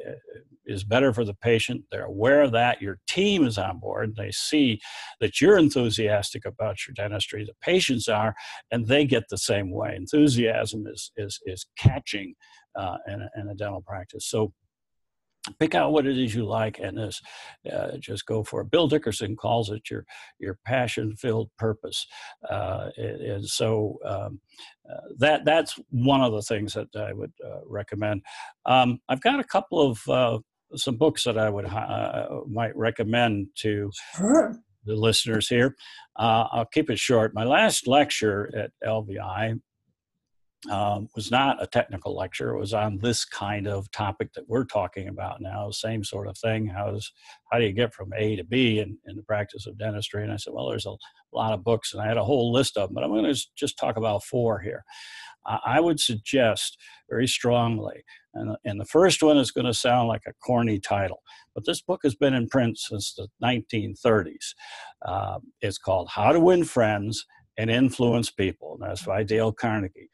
is 0.65 0.83
better 0.83 1.13
for 1.13 1.25
the 1.25 1.33
patient. 1.33 1.83
They're 1.91 2.05
aware 2.05 2.41
of 2.41 2.51
that. 2.53 2.81
Your 2.81 2.99
team 3.07 3.45
is 3.45 3.57
on 3.57 3.79
board. 3.79 4.15
They 4.15 4.31
see 4.31 4.79
that 5.19 5.41
you're 5.41 5.57
enthusiastic 5.57 6.45
about 6.45 6.87
your 6.87 6.93
dentistry. 6.93 7.43
The 7.43 7.53
patients 7.61 8.07
are 8.07 8.35
and 8.71 8.87
they 8.87 9.05
get 9.05 9.25
the 9.29 9.37
same 9.37 9.71
way. 9.71 9.95
Enthusiasm 9.95 10.87
is 10.87 11.11
is 11.17 11.39
is 11.45 11.65
catching 11.77 12.35
uh, 12.75 12.97
in, 13.07 13.21
a, 13.21 13.51
a, 13.51 13.55
dental 13.55 13.81
practice. 13.81 14.27
So 14.27 14.53
pick 15.59 15.75
out 15.75 15.91
what 15.91 16.05
it 16.05 16.17
is 16.17 16.35
you 16.35 16.45
like 16.45 16.79
and 16.79 16.97
this, 16.97 17.21
uh, 17.71 17.97
just 17.97 18.25
go 18.25 18.43
for 18.43 18.61
it. 18.61 18.71
Bill 18.71 18.87
Dickerson 18.87 19.35
calls 19.35 19.69
it 19.69 19.89
your 19.89 20.05
your 20.39 20.57
passion 20.65 21.15
filled 21.15 21.49
purpose, 21.57 22.05
uh, 22.49 22.89
and 22.97 23.45
so 23.47 23.97
um, 24.05 24.39
uh, 24.89 25.07
that 25.17 25.45
that's 25.45 25.79
one 25.89 26.21
of 26.21 26.33
the 26.33 26.41
things 26.41 26.73
that 26.73 26.87
I 26.95 27.13
would 27.13 27.33
uh, 27.45 27.61
recommend. 27.65 28.21
Um, 28.65 28.99
I've 29.09 29.21
got 29.21 29.39
a 29.39 29.45
couple 29.45 29.79
of 29.79 30.07
uh, 30.07 30.39
some 30.75 30.97
books 30.97 31.23
that 31.23 31.37
I 31.37 31.49
would 31.49 31.65
uh, 31.65 32.27
might 32.47 32.75
recommend 32.75 33.47
to. 33.59 33.91
Sure. 34.15 34.55
The 34.85 34.95
listeners 34.95 35.49
here. 35.49 35.75
I'll 36.15 36.65
keep 36.65 36.89
it 36.89 36.97
short. 36.97 37.33
My 37.33 37.43
last 37.43 37.85
lecture 37.85 38.49
at 38.57 38.71
LVI 38.83 39.59
um, 40.69 41.07
was 41.15 41.31
not 41.31 41.61
a 41.63 41.67
technical 41.67 42.15
lecture. 42.15 42.53
It 42.53 42.59
was 42.59 42.73
on 42.73 42.97
this 42.97 43.23
kind 43.23 43.67
of 43.67 43.89
topic 43.91 44.33
that 44.33 44.49
we're 44.49 44.65
talking 44.65 45.07
about 45.07 45.41
now, 45.41 45.71
same 45.71 46.03
sort 46.03 46.27
of 46.27 46.37
thing. 46.37 46.67
How's 46.67 47.11
how 47.51 47.59
do 47.59 47.65
you 47.65 47.71
get 47.71 47.93
from 47.93 48.11
A 48.17 48.35
to 48.35 48.43
B 48.43 48.79
in, 48.79 48.97
in 49.07 49.15
the 49.15 49.23
practice 49.23 49.65
of 49.67 49.77
dentistry? 49.77 50.23
And 50.23 50.31
I 50.31 50.35
said, 50.35 50.53
well, 50.53 50.67
there's 50.67 50.85
a 50.85 50.95
lot 51.33 51.53
of 51.53 51.63
books, 51.63 51.93
and 51.93 52.01
I 52.01 52.07
had 52.07 52.17
a 52.17 52.23
whole 52.23 52.51
list 52.51 52.77
of 52.77 52.89
them, 52.89 52.95
but 52.95 53.03
I'm 53.03 53.11
going 53.11 53.33
to 53.33 53.41
just 53.55 53.77
talk 53.77 53.95
about 53.97 54.23
four 54.23 54.59
here. 54.59 54.83
I 55.45 55.79
would 55.79 55.99
suggest 55.99 56.77
very 57.09 57.27
strongly, 57.27 58.03
and, 58.35 58.55
and 58.65 58.79
the 58.79 58.85
first 58.85 59.23
one 59.23 59.37
is 59.37 59.51
going 59.51 59.65
to 59.65 59.73
sound 59.73 60.07
like 60.07 60.21
a 60.27 60.33
corny 60.45 60.79
title, 60.79 61.23
but 61.55 61.65
this 61.65 61.81
book 61.81 62.01
has 62.03 62.13
been 62.13 62.33
in 62.33 62.49
print 62.49 62.77
since 62.77 63.15
the 63.15 63.29
1930s. 63.43 64.53
Uh, 65.03 65.39
it's 65.61 65.79
called 65.79 66.09
How 66.09 66.33
to 66.33 66.39
Win 66.39 66.65
Friends 66.65 67.25
and 67.59 67.69
influence 67.69 68.31
people. 68.31 68.77
And 68.79 68.89
that's 68.89 69.03
by 69.03 69.21
Dale 69.21 69.51
Carnegie. 69.51 70.09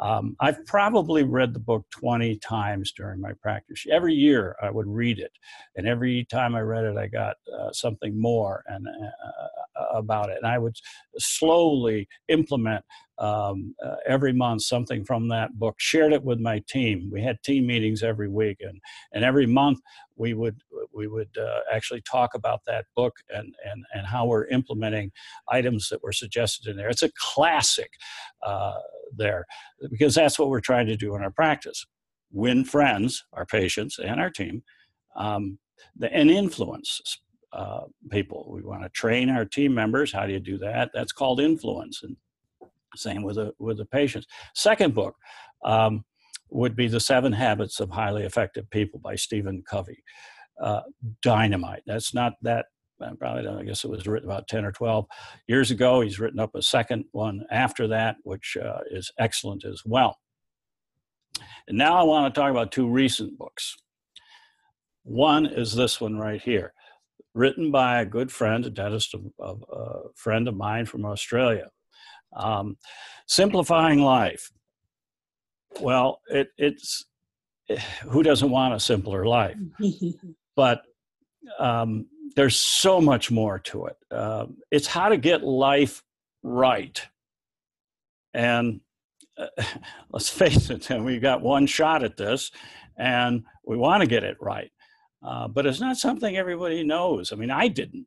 Um, 0.00 0.36
I've 0.40 0.64
probably 0.66 1.24
read 1.24 1.52
the 1.52 1.58
book 1.58 1.84
20 1.90 2.36
times 2.36 2.92
during 2.92 3.20
my 3.20 3.32
practice. 3.42 3.84
Every 3.90 4.14
year 4.14 4.54
I 4.62 4.70
would 4.70 4.86
read 4.86 5.18
it, 5.18 5.32
and 5.74 5.88
every 5.88 6.24
time 6.30 6.54
I 6.54 6.60
read 6.60 6.84
it, 6.84 6.96
I 6.96 7.08
got 7.08 7.36
uh, 7.52 7.72
something 7.72 8.20
more 8.20 8.62
and 8.66 8.86
uh, 8.86 9.80
uh 9.80 9.98
about 9.98 10.28
it. 10.30 10.36
And 10.36 10.46
I 10.46 10.58
would 10.58 10.76
slowly 11.18 12.06
implement 12.28 12.84
um, 13.18 13.74
uh, 13.84 13.96
every 14.06 14.32
month 14.32 14.62
something 14.62 15.04
from 15.04 15.28
that 15.28 15.58
book. 15.58 15.76
Shared 15.78 16.12
it 16.12 16.22
with 16.22 16.38
my 16.38 16.62
team. 16.68 17.10
We 17.12 17.22
had 17.22 17.42
team 17.42 17.66
meetings 17.66 18.02
every 18.02 18.28
week, 18.28 18.58
and 18.60 18.80
and 19.12 19.24
every 19.24 19.46
month 19.46 19.80
we 20.16 20.34
would 20.34 20.60
we 20.92 21.06
would 21.06 21.36
uh, 21.38 21.60
actually 21.72 22.02
talk 22.02 22.34
about 22.34 22.60
that 22.66 22.86
book 22.94 23.14
and 23.30 23.54
and 23.64 23.84
and 23.94 24.06
how 24.06 24.26
we're 24.26 24.46
implementing 24.48 25.10
items 25.48 25.88
that 25.88 26.02
were 26.02 26.12
suggested 26.12 26.68
in 26.68 26.76
there. 26.76 26.88
It's 26.88 27.02
a 27.02 27.12
classic 27.34 27.90
uh, 28.42 28.74
there 29.16 29.44
because 29.90 30.14
that's 30.14 30.38
what 30.38 30.48
we're 30.48 30.60
trying 30.60 30.86
to 30.86 30.96
do 30.96 31.14
in 31.14 31.22
our 31.22 31.30
practice: 31.30 31.86
win 32.30 32.64
friends, 32.64 33.24
our 33.32 33.46
patients, 33.46 33.98
and 33.98 34.20
our 34.20 34.30
team, 34.30 34.62
um, 35.16 35.58
and 36.00 36.30
influence. 36.30 37.20
Uh, 37.52 37.84
people. 38.10 38.50
We 38.52 38.60
want 38.60 38.82
to 38.82 38.90
train 38.90 39.30
our 39.30 39.46
team 39.46 39.72
members. 39.72 40.12
How 40.12 40.26
do 40.26 40.32
you 40.34 40.40
do 40.40 40.58
that? 40.58 40.90
That's 40.92 41.12
called 41.12 41.40
influence, 41.40 42.02
and 42.02 42.14
same 42.96 43.22
with 43.22 43.36
the 43.36 43.52
with 43.58 43.78
the 43.78 43.86
patients. 43.86 44.26
Second 44.54 44.94
book 44.94 45.14
um, 45.64 46.04
would 46.50 46.76
be 46.76 46.88
the 46.88 47.00
Seven 47.00 47.32
Habits 47.32 47.80
of 47.80 47.90
Highly 47.90 48.24
Effective 48.24 48.68
People 48.70 49.00
by 49.00 49.14
Stephen 49.16 49.62
Covey. 49.68 50.02
Uh, 50.60 50.80
dynamite. 51.22 51.82
That's 51.86 52.14
not 52.14 52.34
that. 52.42 52.66
Uh, 52.98 53.12
probably, 53.20 53.46
I 53.46 53.62
guess 53.62 53.84
it 53.84 53.90
was 53.90 54.06
written 54.06 54.26
about 54.26 54.48
10 54.48 54.64
or 54.64 54.72
12 54.72 55.04
years 55.48 55.70
ago. 55.70 56.00
He's 56.00 56.18
written 56.18 56.40
up 56.40 56.54
a 56.54 56.62
second 56.62 57.04
one 57.12 57.44
after 57.50 57.86
that, 57.88 58.16
which 58.22 58.56
uh, 58.56 58.78
is 58.90 59.12
excellent 59.18 59.66
as 59.66 59.82
well. 59.84 60.16
And 61.68 61.76
now 61.76 61.96
I 61.98 62.04
want 62.04 62.32
to 62.32 62.40
talk 62.40 62.50
about 62.50 62.72
two 62.72 62.88
recent 62.88 63.36
books. 63.36 63.76
One 65.02 65.44
is 65.44 65.74
this 65.74 66.00
one 66.00 66.16
right 66.16 66.40
here, 66.40 66.72
written 67.34 67.70
by 67.70 68.00
a 68.00 68.06
good 68.06 68.32
friend, 68.32 68.64
a 68.64 68.70
dentist, 68.70 69.14
of, 69.14 69.62
a 69.70 70.08
friend 70.14 70.48
of 70.48 70.56
mine 70.56 70.86
from 70.86 71.04
Australia. 71.04 71.68
Um, 72.34 72.76
simplifying 73.26 74.00
life. 74.00 74.50
Well, 75.80 76.20
it, 76.28 76.48
it's 76.58 77.04
who 78.08 78.22
doesn't 78.22 78.50
want 78.50 78.74
a 78.74 78.80
simpler 78.80 79.26
life? 79.26 79.56
but 80.56 80.82
um, 81.58 82.06
there's 82.34 82.58
so 82.58 83.00
much 83.00 83.30
more 83.30 83.58
to 83.60 83.86
it. 83.86 83.96
Uh, 84.10 84.46
it's 84.70 84.86
how 84.86 85.08
to 85.08 85.16
get 85.16 85.42
life 85.42 86.02
right. 86.42 87.06
And 88.34 88.80
uh, 89.38 89.46
let's 90.10 90.28
face 90.28 90.70
it, 90.70 90.88
we've 91.00 91.22
got 91.22 91.42
one 91.42 91.66
shot 91.66 92.02
at 92.02 92.16
this, 92.16 92.50
and 92.96 93.44
we 93.64 93.76
want 93.76 94.02
to 94.02 94.08
get 94.08 94.24
it 94.24 94.36
right. 94.40 94.70
Uh, 95.22 95.48
but 95.48 95.66
it's 95.66 95.80
not 95.80 95.96
something 95.96 96.36
everybody 96.36 96.84
knows. 96.84 97.32
I 97.32 97.36
mean, 97.36 97.50
I 97.50 97.68
didn't 97.68 98.06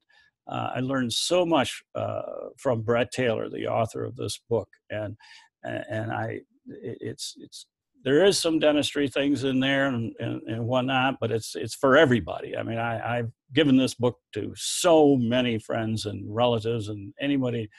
uh, 0.49 0.71
I 0.75 0.79
learned 0.79 1.13
so 1.13 1.45
much 1.45 1.83
uh, 1.95 2.21
from 2.57 2.81
Brett 2.81 3.12
Taylor, 3.12 3.49
the 3.49 3.67
author 3.67 4.03
of 4.03 4.15
this 4.15 4.39
book, 4.49 4.69
and 4.89 5.15
and 5.63 6.12
I 6.12 6.41
it's 6.65 7.35
it's 7.38 7.65
there 8.03 8.23
is 8.23 8.39
some 8.39 8.59
dentistry 8.59 9.09
things 9.09 9.43
in 9.43 9.59
there 9.59 9.88
and, 9.88 10.15
and, 10.19 10.41
and 10.43 10.65
whatnot, 10.65 11.17
but 11.19 11.31
it's 11.31 11.55
it's 11.55 11.75
for 11.75 11.97
everybody. 11.97 12.57
I 12.57 12.63
mean, 12.63 12.77
I, 12.77 13.19
I've 13.19 13.31
given 13.53 13.77
this 13.77 13.93
book 13.93 14.17
to 14.33 14.53
so 14.55 15.17
many 15.17 15.59
friends 15.59 16.05
and 16.05 16.23
relatives 16.33 16.88
and 16.88 17.13
anybody 17.19 17.69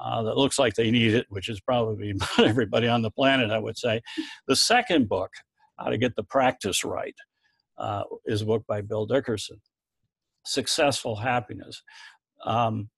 uh, 0.00 0.22
that 0.22 0.36
looks 0.36 0.58
like 0.58 0.74
they 0.74 0.90
need 0.90 1.12
it, 1.14 1.26
which 1.28 1.48
is 1.48 1.60
probably 1.60 2.10
about 2.38 2.46
everybody 2.46 2.88
on 2.88 3.02
the 3.02 3.10
planet, 3.10 3.50
I 3.50 3.58
would 3.58 3.76
say. 3.76 4.00
The 4.46 4.56
second 4.56 5.08
book, 5.08 5.30
How 5.78 5.90
to 5.90 5.98
Get 5.98 6.14
the 6.14 6.22
Practice 6.22 6.84
Right, 6.84 7.16
uh, 7.78 8.04
is 8.26 8.42
a 8.42 8.46
book 8.46 8.64
by 8.66 8.80
Bill 8.80 9.06
Dickerson 9.06 9.60
successful 10.48 11.16
happiness. 11.16 11.82
Um, 12.44 12.88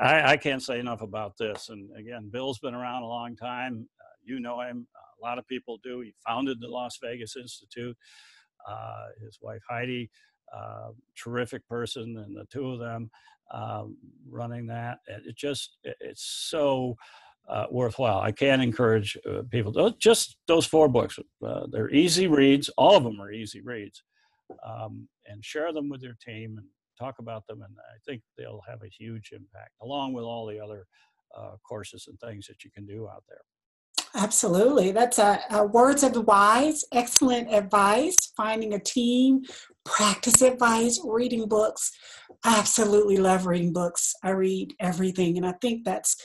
I, 0.00 0.32
I, 0.32 0.36
can't 0.36 0.62
say 0.62 0.78
enough 0.78 1.02
about 1.02 1.36
this. 1.38 1.68
And 1.68 1.90
again, 1.96 2.30
Bill's 2.30 2.58
been 2.58 2.74
around 2.74 3.02
a 3.02 3.08
long 3.08 3.36
time. 3.36 3.88
Uh, 4.00 4.14
you 4.24 4.40
know 4.40 4.60
him. 4.60 4.86
A 5.20 5.24
lot 5.24 5.38
of 5.38 5.46
people 5.46 5.78
do. 5.82 6.00
He 6.00 6.14
founded 6.26 6.58
the 6.60 6.68
Las 6.68 6.98
Vegas 7.02 7.36
Institute. 7.36 7.96
Uh, 8.68 9.06
his 9.24 9.38
wife 9.40 9.62
Heidi, 9.68 10.10
uh, 10.54 10.90
terrific 11.16 11.66
person, 11.68 12.16
and 12.24 12.36
the 12.36 12.44
two 12.52 12.70
of 12.70 12.78
them 12.78 13.10
um, 13.52 13.96
running 14.28 14.66
that. 14.66 14.98
It 15.06 15.36
just 15.36 15.78
it's 15.82 16.24
so 16.50 16.96
uh, 17.48 17.66
worthwhile. 17.70 18.20
I 18.20 18.32
can't 18.32 18.62
encourage 18.62 19.16
uh, 19.28 19.42
people. 19.50 19.94
Just 19.98 20.36
those 20.46 20.66
four 20.66 20.88
books. 20.88 21.18
Uh, 21.44 21.66
they're 21.70 21.90
easy 21.90 22.26
reads. 22.28 22.68
All 22.76 22.96
of 22.96 23.04
them 23.04 23.20
are 23.20 23.32
easy 23.32 23.60
reads 23.60 24.02
um, 24.66 25.08
and 25.26 25.44
share 25.44 25.72
them 25.72 25.88
with 25.88 26.02
your 26.02 26.16
team 26.24 26.56
and 26.58 26.66
talk 26.98 27.18
about 27.18 27.46
them. 27.46 27.62
And 27.62 27.74
I 27.78 27.98
think 28.06 28.22
they'll 28.36 28.62
have 28.68 28.82
a 28.82 28.88
huge 28.88 29.30
impact, 29.32 29.72
along 29.82 30.12
with 30.12 30.24
all 30.24 30.46
the 30.46 30.60
other 30.60 30.86
uh, 31.36 31.56
courses 31.66 32.06
and 32.08 32.18
things 32.20 32.46
that 32.46 32.64
you 32.64 32.70
can 32.70 32.86
do 32.86 33.08
out 33.08 33.24
there. 33.28 33.40
Absolutely. 34.14 34.92
That's 34.92 35.18
a, 35.18 35.40
a, 35.50 35.64
words 35.64 36.02
of 36.02 36.14
wise, 36.26 36.84
excellent 36.92 37.52
advice, 37.52 38.32
finding 38.36 38.74
a 38.74 38.78
team, 38.78 39.42
practice 39.84 40.42
advice, 40.42 41.00
reading 41.02 41.48
books. 41.48 41.90
I 42.44 42.58
absolutely 42.58 43.16
love 43.16 43.46
reading 43.46 43.72
books. 43.72 44.12
I 44.22 44.30
read 44.30 44.74
everything. 44.80 45.38
And 45.38 45.46
I 45.46 45.54
think 45.62 45.84
that's 45.84 46.16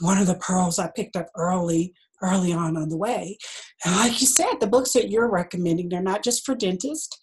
one 0.00 0.18
of 0.18 0.28
the 0.28 0.36
pearls 0.36 0.78
I 0.78 0.90
picked 0.94 1.16
up 1.16 1.26
early 1.36 1.92
early 2.24 2.52
on 2.52 2.76
on 2.76 2.88
the 2.88 2.96
way. 2.96 3.38
And 3.84 3.94
like 3.96 4.20
you 4.20 4.26
said, 4.26 4.54
the 4.60 4.66
books 4.66 4.92
that 4.92 5.10
you're 5.10 5.30
recommending, 5.30 5.88
they're 5.88 6.02
not 6.02 6.24
just 6.24 6.44
for 6.44 6.54
dentists. 6.54 7.18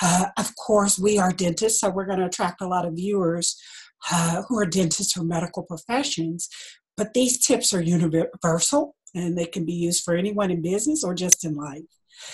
Uh, 0.00 0.26
of 0.38 0.54
course, 0.56 0.98
we 0.98 1.18
are 1.18 1.32
dentists, 1.32 1.80
so 1.80 1.90
we're 1.90 2.06
going 2.06 2.18
to 2.18 2.26
attract 2.26 2.60
a 2.60 2.68
lot 2.68 2.86
of 2.86 2.94
viewers 2.94 3.56
uh, 4.10 4.42
who 4.48 4.58
are 4.58 4.66
dentists 4.66 5.16
or 5.16 5.24
medical 5.24 5.62
professions. 5.62 6.48
But 6.96 7.14
these 7.14 7.44
tips 7.44 7.74
are 7.74 7.82
universal 7.82 8.96
and 9.14 9.36
they 9.36 9.46
can 9.46 9.64
be 9.64 9.72
used 9.72 10.04
for 10.04 10.14
anyone 10.14 10.50
in 10.50 10.62
business 10.62 11.04
or 11.04 11.14
just 11.14 11.44
in 11.44 11.54
life. 11.54 11.82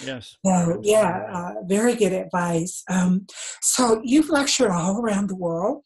Yes. 0.05 0.37
So, 0.47 0.81
yeah, 0.83 1.25
uh, 1.33 1.55
very 1.65 1.95
good 1.97 2.13
advice. 2.13 2.85
Um, 2.89 3.27
so, 3.61 4.01
you've 4.05 4.29
lectured 4.31 4.71
all 4.71 5.01
around 5.01 5.29
the 5.29 5.37
world. 5.37 5.83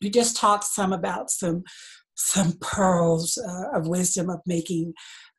You 0.00 0.10
just 0.10 0.36
talked 0.36 0.64
some 0.64 0.92
about 0.92 1.30
some 1.30 1.64
some 2.14 2.54
pearls 2.60 3.38
uh, 3.38 3.78
of 3.78 3.86
wisdom 3.86 4.28
of 4.28 4.40
making 4.44 4.92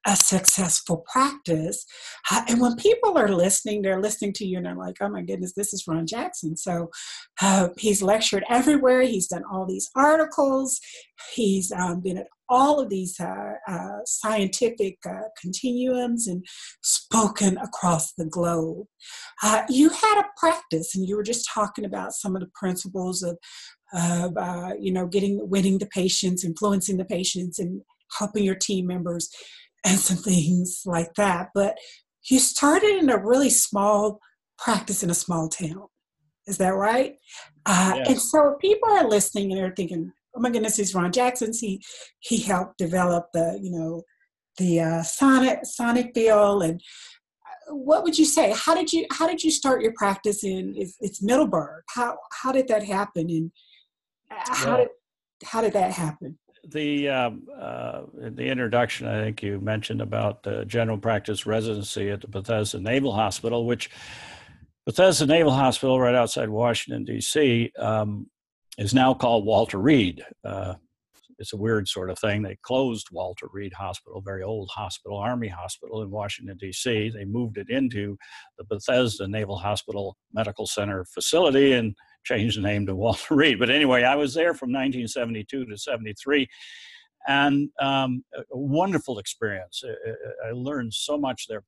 a 0.07 0.15
successful 0.15 1.03
practice. 1.11 1.85
Uh, 2.31 2.43
and 2.47 2.61
when 2.61 2.75
people 2.75 3.17
are 3.17 3.29
listening, 3.29 3.81
they're 3.81 4.01
listening 4.01 4.33
to 4.33 4.45
you 4.45 4.57
and 4.57 4.65
they're 4.65 4.75
like, 4.75 4.95
oh 5.01 5.09
my 5.09 5.21
goodness, 5.21 5.53
this 5.55 5.73
is 5.73 5.87
Ron 5.87 6.07
Jackson. 6.07 6.55
So 6.55 6.89
uh, 7.41 7.69
he's 7.77 8.01
lectured 8.01 8.43
everywhere. 8.49 9.01
He's 9.01 9.27
done 9.27 9.43
all 9.51 9.65
these 9.65 9.89
articles. 9.95 10.79
He's 11.33 11.71
um, 11.71 12.01
been 12.01 12.17
at 12.17 12.27
all 12.51 12.79
of 12.79 12.89
these 12.89 13.19
uh, 13.19 13.53
uh 13.67 13.99
scientific 14.05 14.97
uh, 15.07 15.27
continuums 15.39 16.27
and 16.27 16.43
spoken 16.81 17.57
across 17.57 18.13
the 18.13 18.25
globe. 18.25 18.87
Uh, 19.43 19.63
you 19.69 19.89
had 19.89 20.21
a 20.21 20.25
practice, 20.37 20.95
and 20.95 21.07
you 21.07 21.15
were 21.15 21.23
just 21.23 21.47
talking 21.53 21.85
about 21.85 22.13
some 22.13 22.35
of 22.35 22.41
the 22.41 22.49
principles 22.55 23.21
of, 23.21 23.37
of 23.93 24.33
you 24.79 24.91
know, 24.91 25.05
getting, 25.05 25.47
winning 25.47 25.77
the 25.77 25.85
patients, 25.87 26.43
influencing 26.43 26.97
the 26.97 27.05
patients, 27.05 27.59
and 27.59 27.81
helping 28.17 28.43
your 28.43 28.55
team 28.55 28.87
members 28.87 29.29
and 29.85 29.99
some 29.99 30.17
things 30.17 30.83
like 30.85 31.13
that. 31.15 31.49
But 31.53 31.77
you 32.29 32.39
started 32.39 32.97
in 32.97 33.09
a 33.09 33.17
really 33.17 33.49
small 33.49 34.19
practice 34.57 35.03
in 35.03 35.09
a 35.09 35.15
small 35.15 35.47
town. 35.47 35.87
Is 36.47 36.57
that 36.57 36.75
right? 36.75 37.15
Uh, 37.65 37.93
yes. 37.97 38.09
And 38.09 38.21
so 38.21 38.57
people 38.59 38.89
are 38.89 39.07
listening 39.07 39.51
and 39.51 39.59
they're 39.59 39.73
thinking, 39.75 40.11
"Oh 40.35 40.39
my 40.39 40.49
goodness, 40.49 40.77
he's 40.77 40.95
Ron 40.95 41.11
Jackson. 41.11 41.51
He 41.53 41.81
he 42.19 42.37
helped 42.37 42.77
develop 42.77 43.27
the 43.33 43.59
you 43.61 43.71
know 43.71 44.03
the 44.57 44.79
uh, 44.81 45.03
sonic 45.03 45.61
SonicFill 45.63 46.67
and." 46.67 46.81
Uh, 47.45 47.75
what 47.75 48.03
would 48.03 48.17
you 48.17 48.25
say? 48.25 48.51
How 48.55 48.73
did 48.73 48.91
you 48.91 49.05
how 49.11 49.27
did 49.27 49.43
you 49.43 49.51
start 49.51 49.83
your 49.83 49.93
practice 49.95 50.43
in 50.43 50.73
it's, 50.75 50.95
it's 51.01 51.21
Middleburg? 51.21 51.83
How 51.89 52.17
how 52.41 52.51
did 52.51 52.67
that 52.67 52.83
happen 52.83 53.29
and 53.29 53.51
uh, 54.31 54.55
how 54.55 54.69
well, 54.69 54.77
did 54.77 54.87
how 55.43 55.61
did 55.61 55.73
that 55.73 55.91
happen? 55.91 56.39
The 56.67 57.09
um, 57.09 57.47
uh, 57.57 58.01
the 58.13 58.47
introduction, 58.47 59.07
I 59.07 59.21
think 59.21 59.41
you 59.43 59.59
mentioned 59.59 60.01
about 60.01 60.43
the 60.43 60.65
general 60.65 60.97
practice 60.97 61.45
residency 61.45 62.09
at 62.09 62.21
the 62.21 62.27
Bethesda 62.27 62.79
Naval 62.79 63.13
Hospital, 63.13 63.65
which 63.65 63.89
Bethesda 64.85 65.25
Naval 65.25 65.51
Hospital, 65.51 65.99
right 65.99 66.15
outside 66.15 66.49
Washington 66.49 67.05
D.C., 67.05 67.71
um, 67.77 68.27
is 68.77 68.93
now 68.93 69.13
called 69.13 69.45
Walter 69.45 69.77
Reed. 69.77 70.23
Uh, 70.43 70.75
it's 71.39 71.53
a 71.53 71.57
weird 71.57 71.87
sort 71.87 72.09
of 72.09 72.19
thing. 72.19 72.41
They 72.41 72.57
closed 72.63 73.07
Walter 73.11 73.47
Reed 73.51 73.73
Hospital, 73.73 74.21
very 74.21 74.43
old 74.43 74.69
hospital, 74.73 75.17
Army 75.17 75.47
hospital 75.47 76.01
in 76.01 76.11
Washington, 76.11 76.57
D.C. 76.57 77.09
They 77.09 77.25
moved 77.25 77.57
it 77.57 77.69
into 77.69 78.17
the 78.57 78.65
Bethesda 78.65 79.27
Naval 79.27 79.57
Hospital 79.57 80.17
Medical 80.33 80.67
Center 80.67 81.05
facility 81.05 81.73
and 81.73 81.95
changed 82.23 82.57
the 82.57 82.61
name 82.61 82.85
to 82.85 82.95
Walter 82.95 83.35
Reed. 83.35 83.59
But 83.59 83.69
anyway, 83.69 84.03
I 84.03 84.15
was 84.15 84.33
there 84.33 84.53
from 84.53 84.69
1972 84.69 85.65
to 85.65 85.77
73 85.77 86.47
and 87.27 87.69
um, 87.79 88.23
a 88.35 88.57
wonderful 88.57 89.19
experience. 89.19 89.83
I, 90.45 90.51
learned 90.51 90.93
so 90.93 91.17
much 91.17 91.47
there. 91.47 91.63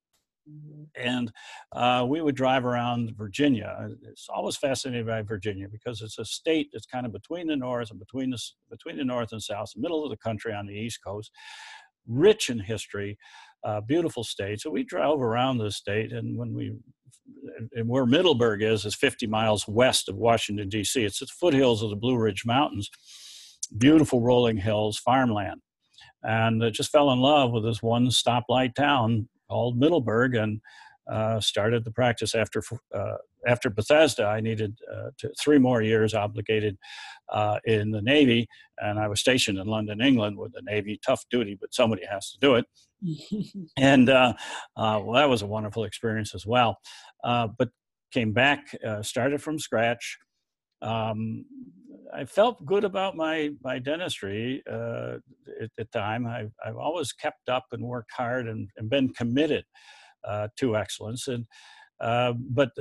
And 0.96 1.32
uh, 1.72 2.06
we 2.10 2.22
would 2.22 2.36
drive 2.36 2.66
around 2.66 3.14
Virginia. 3.16 3.90
It's 4.10 4.28
always 4.28 4.58
fascinated 4.58 5.06
by 5.06 5.22
Virginia 5.22 5.68
because 5.72 6.02
it's 6.02 6.18
a 6.18 6.26
state 6.26 6.70
that's 6.74 6.88
kind 6.88 7.06
of 7.06 7.12
between 7.12 7.48
the 7.48 7.56
north 7.56 7.92
and 7.92 8.00
between 8.00 8.32
the 8.32 8.42
between 8.70 8.98
the 8.98 9.04
north 9.04 9.34
and 9.34 9.42
south, 9.42 9.72
middle 9.76 10.04
of 10.04 10.10
the 10.10 10.18
country 10.18 10.54
on 10.54 10.66
the 10.66 10.74
east 10.74 11.00
coast, 11.06 11.32
rich 12.08 12.50
in 12.50 12.60
history, 12.60 13.18
uh, 13.64 13.82
beautiful 13.82 14.24
state. 14.24 14.62
So 14.62 14.70
we 14.70 14.84
drove 14.84 15.22
around 15.22 15.58
the 15.58 15.72
state, 15.72 16.12
and 16.12 16.38
when 16.38 16.54
we 16.54 16.74
and 17.74 17.88
where 17.88 18.06
Middleburg 18.06 18.62
is 18.62 18.86
is 18.86 18.96
50 18.96 19.28
miles 19.28 19.68
west 19.68 20.10
of 20.10 20.16
Washington 20.16 20.70
D.C. 20.70 21.04
It's 21.04 21.20
the 21.20 21.28
foothills 21.28 21.82
of 21.82 21.90
the 21.90 21.96
Blue 21.96 22.18
Ridge 22.18 22.46
Mountains, 22.46 22.90
beautiful 23.78 24.22
rolling 24.22 24.58
hills, 24.58 24.98
farmland, 24.98 25.62
and 26.24 26.64
I 26.64 26.70
just 26.70 26.92
fell 26.92 27.12
in 27.12 27.20
love 27.20 27.52
with 27.52 27.64
this 27.64 27.82
one 27.82 28.08
stoplight 28.08 28.76
town 28.76 29.28
called 29.50 29.78
Middleburg, 29.78 30.36
and 30.36 30.62
uh, 31.12 31.40
started 31.40 31.84
the 31.84 31.92
practice 31.92 32.36
after 32.36 32.62
uh, 32.94 33.18
after 33.48 33.70
Bethesda. 33.70 34.26
I 34.26 34.42
needed 34.42 34.78
uh, 34.92 35.10
to, 35.20 35.32
three 35.40 35.58
more 35.58 35.82
years 35.82 36.14
obligated 36.14 36.78
uh, 37.30 37.60
in 37.66 37.92
the 37.92 38.02
Navy, 38.02 38.48
and 38.80 39.00
I 39.00 39.08
was 39.08 39.20
stationed 39.20 39.58
in 39.58 39.68
London, 39.68 40.02
England, 40.02 40.38
with 40.38 40.54
the 40.54 40.62
Navy. 40.64 41.00
Tough 41.06 41.24
duty, 41.30 41.58
but 41.60 41.74
somebody 41.74 42.06
has 42.06 42.32
to 42.32 42.40
do 42.40 42.56
it. 42.56 42.66
and 43.78 44.10
uh, 44.10 44.34
uh, 44.78 45.02
well, 45.04 45.14
that 45.14 45.30
was 45.30 45.42
a 45.42 45.48
wonderful 45.48 45.84
experience 45.84 46.36
as 46.36 46.46
well. 46.46 46.78
but 47.24 47.70
came 48.12 48.34
back, 48.34 48.76
started 49.02 49.42
from 49.42 49.58
scratch. 49.58 50.18
Um, 50.82 51.46
I 52.14 52.26
felt 52.26 52.66
good 52.66 52.84
about 52.84 53.16
my 53.16 53.52
my 53.64 53.80
dentistry 53.80 54.64
uh, 54.70 55.18
at 55.62 55.70
the 55.78 55.86
time. 55.94 56.28
I've, 56.28 56.52
I've 56.66 56.78
always 56.78 57.14
kept 57.14 57.50
up 57.50 57.66
and 57.72 57.84
worked 57.84 58.12
hard 58.12 58.48
and, 58.48 58.70
and 58.78 58.90
been 58.90 59.14
committed 59.14 59.64
uh, 60.28 60.50
to 60.60 60.76
excellence. 60.76 61.28
And 61.28 61.46
uh, 62.02 62.34
but 62.34 62.72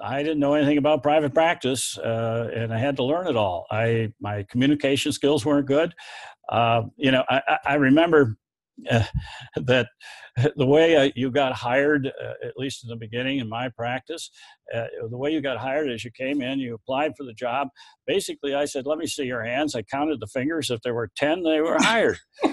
I 0.00 0.22
didn't 0.22 0.40
know 0.40 0.54
anything 0.54 0.78
about 0.78 1.02
private 1.02 1.32
practice, 1.32 1.96
uh, 1.98 2.50
and 2.54 2.72
I 2.72 2.78
had 2.78 2.96
to 2.96 3.04
learn 3.04 3.26
it 3.26 3.36
all. 3.36 3.66
I 3.70 4.12
my 4.20 4.44
communication 4.44 5.12
skills 5.12 5.44
weren't 5.44 5.66
good. 5.66 5.94
Uh, 6.48 6.82
you 6.96 7.10
know, 7.10 7.24
I, 7.28 7.58
I 7.64 7.74
remember 7.74 8.36
uh, 8.90 9.04
that 9.56 9.88
the 10.56 10.66
way 10.66 10.96
uh, 10.96 11.10
you 11.14 11.30
got 11.30 11.52
hired, 11.52 12.06
uh, 12.06 12.46
at 12.46 12.56
least 12.56 12.84
in 12.84 12.90
the 12.90 12.96
beginning 12.96 13.38
in 13.38 13.48
my 13.48 13.68
practice, 13.70 14.30
uh, 14.74 14.84
the 15.08 15.16
way 15.16 15.30
you 15.30 15.40
got 15.40 15.56
hired 15.56 15.90
is 15.90 16.04
you 16.04 16.10
came 16.10 16.42
in, 16.42 16.58
you 16.58 16.74
applied 16.74 17.12
for 17.16 17.24
the 17.24 17.32
job. 17.32 17.68
Basically, 18.06 18.54
I 18.54 18.66
said, 18.66 18.86
"Let 18.86 18.98
me 18.98 19.06
see 19.06 19.24
your 19.24 19.44
hands." 19.44 19.74
I 19.74 19.82
counted 19.82 20.20
the 20.20 20.26
fingers. 20.26 20.70
If 20.70 20.82
there 20.82 20.94
were 20.94 21.10
ten, 21.16 21.42
they 21.42 21.60
were 21.60 21.78
hired. 21.80 22.18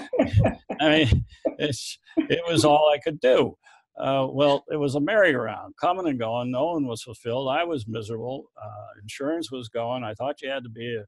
I 0.80 0.88
mean, 0.88 1.24
it 1.58 2.42
was 2.48 2.64
all 2.64 2.90
I 2.92 2.98
could 2.98 3.20
do. 3.20 3.56
Uh, 3.98 4.26
well, 4.30 4.64
it 4.72 4.76
was 4.76 4.96
a 4.96 5.00
merry-go-round, 5.00 5.74
coming 5.80 6.08
and 6.08 6.18
going. 6.18 6.50
No 6.50 6.72
one 6.72 6.86
was 6.86 7.02
fulfilled. 7.02 7.48
I 7.48 7.64
was 7.64 7.86
miserable. 7.86 8.50
Uh, 8.60 9.00
insurance 9.00 9.52
was 9.52 9.68
going. 9.68 10.02
I 10.02 10.14
thought 10.14 10.42
you 10.42 10.50
had 10.50 10.64
to 10.64 10.68
be 10.68 10.96
a, 10.96 11.04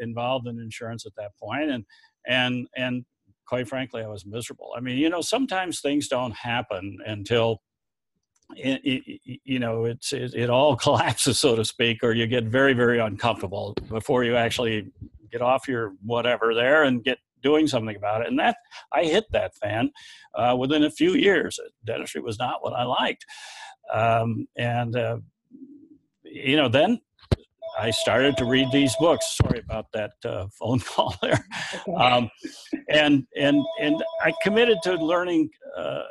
involved 0.00 0.46
in 0.46 0.60
insurance 0.60 1.04
at 1.04 1.14
that 1.16 1.32
point, 1.36 1.70
and 1.70 1.84
and 2.26 2.68
and 2.76 3.04
quite 3.46 3.68
frankly, 3.68 4.02
I 4.02 4.06
was 4.06 4.24
miserable. 4.24 4.72
I 4.76 4.80
mean, 4.80 4.98
you 4.98 5.10
know, 5.10 5.20
sometimes 5.20 5.80
things 5.80 6.06
don't 6.08 6.34
happen 6.34 6.98
until 7.04 7.60
it, 8.56 8.80
it, 8.84 9.40
you 9.44 9.58
know 9.58 9.84
it's 9.84 10.12
it, 10.12 10.34
it, 10.34 10.50
all 10.50 10.76
collapses 10.84 11.38
so 11.38 11.56
to 11.56 11.64
speak 11.64 12.02
or 12.02 12.12
you 12.12 12.26
get 12.26 12.44
very 12.44 12.74
very 12.74 12.98
uncomfortable 12.98 13.74
before 13.88 14.24
you 14.24 14.36
actually 14.36 14.92
get 15.30 15.40
off 15.40 15.66
your 15.66 15.94
whatever 16.04 16.54
there 16.54 16.82
and 16.82 17.02
get 17.02 17.18
doing 17.42 17.66
something 17.66 17.96
about 17.96 18.22
it 18.22 18.28
and 18.28 18.38
that 18.38 18.56
i 18.92 19.04
hit 19.04 19.24
that 19.30 19.54
fan 19.56 19.90
uh, 20.34 20.56
within 20.58 20.84
a 20.84 20.90
few 20.90 21.14
years 21.14 21.58
dentistry 21.84 22.20
was 22.20 22.38
not 22.38 22.62
what 22.62 22.72
i 22.72 22.82
liked 22.82 23.24
um, 23.92 24.46
and 24.56 24.96
uh, 24.96 25.18
you 26.24 26.56
know 26.56 26.68
then 26.68 27.00
I 27.78 27.90
started 27.90 28.36
to 28.36 28.44
read 28.44 28.70
these 28.70 28.94
books. 28.96 29.36
Sorry 29.36 29.60
about 29.60 29.86
that 29.92 30.12
uh, 30.24 30.46
phone 30.58 30.80
call 30.80 31.14
there. 31.22 31.44
Um, 31.96 32.30
and 32.88 33.26
and 33.36 33.64
and 33.80 34.02
I 34.20 34.32
committed 34.42 34.78
to 34.84 34.94
learning 34.94 35.50
uh, 35.76 36.02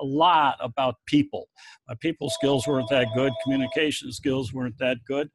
a 0.00 0.04
lot 0.04 0.56
about 0.60 0.96
people. 1.06 1.48
My 1.88 1.94
people 2.00 2.30
skills 2.30 2.66
weren't 2.66 2.88
that 2.90 3.08
good. 3.14 3.32
Communication 3.42 4.12
skills 4.12 4.52
weren't 4.52 4.78
that 4.78 4.98
good. 5.06 5.30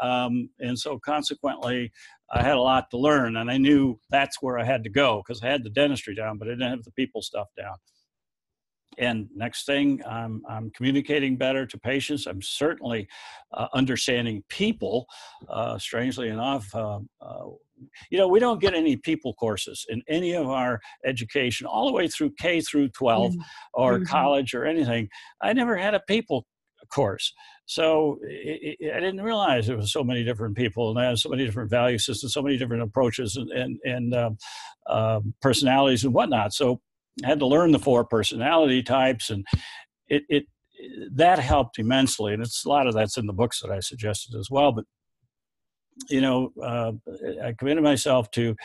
Um, 0.00 0.50
and 0.60 0.78
so 0.78 0.98
consequently, 0.98 1.92
I 2.30 2.42
had 2.42 2.56
a 2.56 2.60
lot 2.60 2.90
to 2.90 2.98
learn, 2.98 3.36
and 3.36 3.50
I 3.50 3.56
knew 3.56 3.98
that's 4.10 4.42
where 4.42 4.58
I 4.58 4.64
had 4.64 4.84
to 4.84 4.90
go 4.90 5.22
because 5.24 5.42
I 5.42 5.46
had 5.46 5.64
the 5.64 5.70
dentistry 5.70 6.14
down, 6.14 6.38
but 6.38 6.48
I 6.48 6.52
didn't 6.52 6.70
have 6.70 6.84
the 6.84 6.92
people 6.92 7.22
stuff 7.22 7.48
down 7.56 7.76
and 8.98 9.28
next 9.34 9.64
thing 9.64 10.00
i'm, 10.06 10.42
I'm 10.48 10.70
communicating 10.70 11.36
better 11.36 11.66
to 11.66 11.78
patients 11.78 12.26
i'm 12.26 12.42
certainly 12.42 13.08
uh, 13.52 13.68
understanding 13.72 14.42
people 14.48 15.06
uh, 15.48 15.78
strangely 15.78 16.28
enough 16.28 16.68
uh, 16.74 17.00
uh, 17.20 17.46
you 18.10 18.18
know 18.18 18.28
we 18.28 18.40
don't 18.40 18.60
get 18.60 18.74
any 18.74 18.96
people 18.96 19.34
courses 19.34 19.86
in 19.88 20.02
any 20.08 20.32
of 20.34 20.48
our 20.48 20.80
education 21.04 21.66
all 21.66 21.86
the 21.86 21.92
way 21.92 22.08
through 22.08 22.32
k 22.38 22.60
through 22.60 22.88
12 22.88 23.32
mm-hmm. 23.32 23.40
or 23.74 23.94
mm-hmm. 23.94 24.04
college 24.04 24.54
or 24.54 24.64
anything 24.64 25.08
i 25.42 25.52
never 25.52 25.76
had 25.76 25.94
a 25.94 26.00
people 26.08 26.46
course 26.90 27.32
so 27.70 28.18
it, 28.22 28.76
it, 28.80 28.92
I 28.94 28.98
didn't 28.98 29.20
realize 29.20 29.66
there 29.66 29.76
was 29.76 29.92
so 29.92 30.02
many 30.02 30.24
different 30.24 30.56
people 30.56 30.88
and 30.88 30.98
I 30.98 31.10
had 31.10 31.18
so 31.18 31.28
many 31.28 31.44
different 31.44 31.68
value 31.70 31.98
systems, 31.98 32.32
so 32.32 32.40
many 32.40 32.56
different 32.56 32.82
approaches 32.82 33.36
and 33.36 33.50
and, 33.50 33.78
and 33.84 34.14
um, 34.14 34.38
uh, 34.86 35.20
personalities 35.42 36.02
and 36.02 36.14
whatnot. 36.14 36.54
So 36.54 36.80
I 37.22 37.28
had 37.28 37.40
to 37.40 37.46
learn 37.46 37.72
the 37.72 37.78
four 37.78 38.06
personality 38.06 38.82
types, 38.82 39.28
and 39.28 39.46
it, 40.08 40.22
it 40.30 40.44
that 41.12 41.38
helped 41.38 41.78
immensely. 41.78 42.32
And 42.32 42.42
it's 42.42 42.64
a 42.64 42.70
lot 42.70 42.86
of 42.86 42.94
that's 42.94 43.18
in 43.18 43.26
the 43.26 43.34
books 43.34 43.60
that 43.60 43.70
I 43.70 43.80
suggested 43.80 44.34
as 44.38 44.48
well. 44.50 44.72
But 44.72 44.86
you 46.08 46.22
know, 46.22 46.52
uh, 46.62 46.92
I 47.44 47.52
committed 47.58 47.84
myself 47.84 48.30
to 48.30 48.56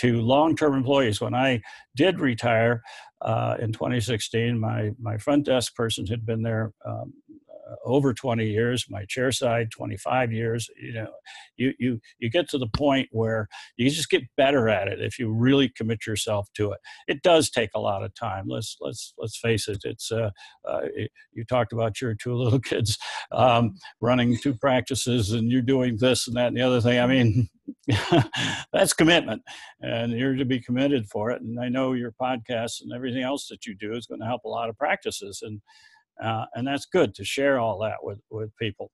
to 0.00 0.20
long 0.20 0.54
term 0.54 0.74
employees. 0.74 1.18
When 1.18 1.34
I 1.34 1.62
did 1.96 2.20
retire 2.20 2.82
uh, 3.22 3.56
in 3.58 3.72
2016, 3.72 4.58
my 4.58 4.90
my 5.00 5.16
front 5.16 5.46
desk 5.46 5.74
person 5.74 6.06
had 6.06 6.26
been 6.26 6.42
there 6.42 6.72
um, 6.84 7.14
uh, 7.29 7.29
over 7.84 8.12
20 8.12 8.46
years 8.46 8.86
my 8.88 9.04
chair 9.06 9.30
side 9.32 9.70
25 9.70 10.32
years 10.32 10.68
you 10.80 10.92
know 10.92 11.10
you 11.56 11.72
you 11.78 12.00
you 12.18 12.30
get 12.30 12.48
to 12.48 12.58
the 12.58 12.68
point 12.68 13.08
where 13.12 13.48
you 13.76 13.88
just 13.90 14.10
get 14.10 14.22
better 14.36 14.68
at 14.68 14.88
it 14.88 15.00
if 15.00 15.18
you 15.18 15.32
really 15.32 15.68
commit 15.68 16.06
yourself 16.06 16.48
to 16.54 16.72
it. 16.72 16.80
It 17.06 17.22
does 17.22 17.50
take 17.50 17.70
a 17.74 17.80
lot 17.80 18.02
of 18.02 18.14
time. 18.14 18.46
Let's 18.48 18.76
let's 18.80 19.14
let's 19.18 19.38
face 19.38 19.68
it 19.68 19.78
it's 19.84 20.10
uh, 20.10 20.30
uh 20.68 20.80
you 21.32 21.44
talked 21.44 21.72
about 21.72 22.00
your 22.00 22.14
two 22.14 22.34
little 22.42 22.60
kids 22.60 22.98
um, 23.32 23.74
running 24.00 24.36
two 24.36 24.54
practices 24.54 25.32
and 25.32 25.50
you're 25.50 25.62
doing 25.62 25.96
this 25.98 26.26
and 26.26 26.36
that 26.36 26.48
and 26.48 26.56
the 26.56 26.62
other 26.62 26.80
thing. 26.80 26.98
I 26.98 27.06
mean 27.06 27.48
that's 28.72 28.92
commitment 28.92 29.42
and 29.80 30.12
you're 30.12 30.34
to 30.34 30.44
be 30.44 30.58
committed 30.58 31.06
for 31.08 31.30
it 31.30 31.40
and 31.40 31.60
i 31.60 31.68
know 31.68 31.92
your 31.92 32.12
podcast 32.20 32.82
and 32.82 32.92
everything 32.92 33.22
else 33.22 33.46
that 33.46 33.64
you 33.64 33.76
do 33.76 33.92
is 33.92 34.06
going 34.06 34.18
to 34.18 34.26
help 34.26 34.42
a 34.44 34.48
lot 34.48 34.68
of 34.68 34.76
practices 34.76 35.40
and 35.42 35.60
uh, 36.22 36.46
and 36.54 36.66
that's 36.66 36.86
good 36.86 37.14
to 37.14 37.24
share 37.24 37.58
all 37.58 37.78
that 37.80 37.96
with 38.02 38.18
with 38.30 38.50
people. 38.56 38.90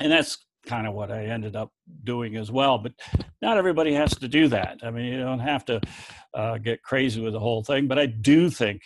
And 0.00 0.10
that's 0.10 0.38
kind 0.66 0.86
of 0.86 0.94
what 0.94 1.10
i 1.10 1.24
ended 1.24 1.56
up 1.56 1.70
doing 2.04 2.36
as 2.36 2.50
well 2.50 2.78
but 2.78 2.92
not 3.42 3.58
everybody 3.58 3.92
has 3.92 4.16
to 4.16 4.28
do 4.28 4.48
that. 4.48 4.78
I 4.82 4.90
mean 4.90 5.12
you 5.12 5.18
don't 5.18 5.40
have 5.40 5.64
to 5.66 5.80
uh, 6.32 6.58
get 6.58 6.82
crazy 6.82 7.20
with 7.20 7.34
the 7.34 7.40
whole 7.40 7.62
thing 7.62 7.86
but 7.86 7.98
i 7.98 8.06
do 8.06 8.50
think 8.50 8.82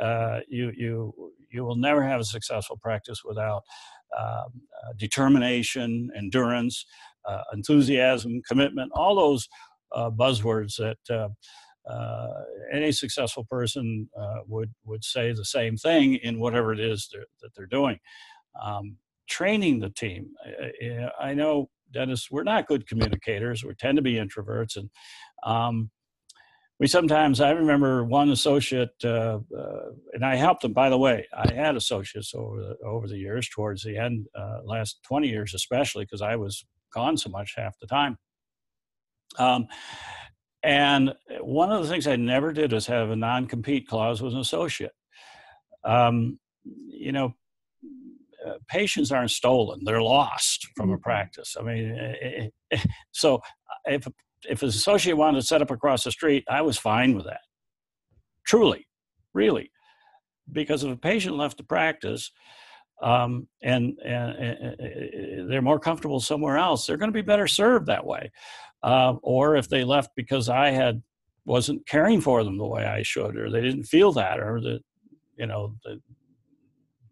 uh, 0.00 0.40
you 0.48 0.72
you 0.76 1.14
you 1.50 1.64
will 1.64 1.76
never 1.76 2.02
have 2.02 2.20
a 2.20 2.24
successful 2.24 2.78
practice 2.82 3.22
without 3.24 3.62
um, 4.18 4.26
uh, 4.26 4.92
determination 4.98 6.10
endurance 6.16 6.84
uh, 7.24 7.42
enthusiasm 7.52 8.40
commitment 8.48 8.90
all 8.94 9.14
those 9.14 9.48
uh, 9.94 10.10
buzzwords 10.10 10.76
that 10.76 11.30
uh, 11.88 12.28
any 12.72 12.92
successful 12.92 13.44
person 13.44 14.08
uh, 14.18 14.40
would 14.46 14.72
would 14.84 15.04
say 15.04 15.32
the 15.32 15.44
same 15.44 15.76
thing 15.76 16.14
in 16.14 16.38
whatever 16.38 16.72
it 16.72 16.80
is 16.80 17.08
they're, 17.12 17.26
that 17.40 17.50
they're 17.54 17.66
doing. 17.66 17.98
Um, 18.62 18.96
training 19.28 19.80
the 19.80 19.90
team. 19.90 20.30
I, 20.44 21.28
I, 21.28 21.34
know, 21.34 21.70
Dennis, 21.92 22.30
we're 22.30 22.42
not 22.42 22.66
good 22.66 22.86
communicators. 22.86 23.64
We 23.64 23.74
tend 23.74 23.96
to 23.96 24.02
be 24.02 24.14
introverts, 24.14 24.76
and 24.76 24.90
um, 25.42 25.90
we 26.78 26.86
sometimes. 26.86 27.40
I 27.40 27.50
remember 27.50 28.04
one 28.04 28.30
associate, 28.30 28.90
uh, 29.04 29.40
uh 29.56 29.90
and 30.12 30.24
I 30.24 30.36
helped 30.36 30.62
them. 30.62 30.72
By 30.72 30.88
the 30.88 30.98
way, 30.98 31.26
I 31.34 31.52
had 31.52 31.76
associates 31.76 32.32
over 32.34 32.60
the 32.60 32.76
over 32.86 33.08
the 33.08 33.18
years. 33.18 33.48
Towards 33.48 33.82
the 33.82 33.96
end, 33.96 34.26
uh, 34.38 34.58
last 34.64 35.00
twenty 35.02 35.28
years 35.28 35.54
especially, 35.54 36.04
because 36.04 36.22
I 36.22 36.36
was 36.36 36.64
gone 36.94 37.16
so 37.16 37.30
much 37.30 37.54
half 37.56 37.78
the 37.80 37.86
time. 37.86 38.18
Um, 39.38 39.66
and 40.62 41.14
one 41.40 41.72
of 41.72 41.82
the 41.82 41.88
things 41.88 42.06
I 42.06 42.16
never 42.16 42.52
did 42.52 42.72
was 42.72 42.86
have 42.86 43.10
a 43.10 43.16
non 43.16 43.46
compete 43.46 43.88
clause 43.88 44.22
with 44.22 44.34
an 44.34 44.40
associate. 44.40 44.92
Um, 45.84 46.38
you 46.64 47.12
know, 47.12 47.34
uh, 48.46 48.54
patients 48.68 49.12
aren't 49.12 49.30
stolen, 49.30 49.80
they're 49.84 50.02
lost 50.02 50.68
from 50.76 50.90
a 50.90 50.94
mm-hmm. 50.94 51.02
practice. 51.02 51.56
I 51.58 51.62
mean, 51.62 51.84
it, 51.84 52.18
eh, 52.20 52.28
it, 52.28 52.54
eh, 52.70 52.76
eh, 52.76 52.90
so 53.10 53.36
uh, 53.36 53.40
if, 53.86 54.06
if 54.48 54.62
an 54.62 54.68
associate 54.68 55.16
wanted 55.16 55.40
to 55.40 55.46
set 55.46 55.62
up 55.62 55.70
across 55.70 56.04
the 56.04 56.10
street, 56.10 56.44
I 56.48 56.62
was 56.62 56.78
fine 56.78 57.14
with 57.14 57.26
that. 57.26 57.40
Truly, 58.46 58.86
really. 59.34 59.70
Because 60.50 60.82
if 60.82 60.92
a 60.92 60.96
patient 60.96 61.36
left 61.36 61.56
the 61.56 61.64
practice, 61.64 62.30
um, 63.02 63.48
and, 63.62 63.98
and, 64.04 64.30
and, 64.38 65.50
they're 65.50 65.60
more 65.60 65.80
comfortable 65.80 66.20
somewhere 66.20 66.56
else, 66.56 66.86
they're 66.86 66.96
going 66.96 67.10
to 67.10 67.12
be 67.12 67.20
better 67.20 67.46
served 67.46 67.86
that 67.86 68.06
way 68.06 68.30
uh, 68.82 69.14
or 69.22 69.56
if 69.56 69.68
they 69.68 69.84
left 69.84 70.10
because 70.16 70.48
I 70.48 70.70
had 70.70 71.02
wasn't 71.44 71.86
caring 71.86 72.20
for 72.20 72.44
them 72.44 72.58
the 72.58 72.66
way 72.66 72.84
I 72.84 73.02
should, 73.02 73.36
or 73.36 73.50
they 73.50 73.60
didn't 73.60 73.84
feel 73.84 74.12
that, 74.12 74.40
or 74.40 74.60
the 74.60 74.80
you 75.36 75.46
know 75.46 75.74
the 75.84 76.00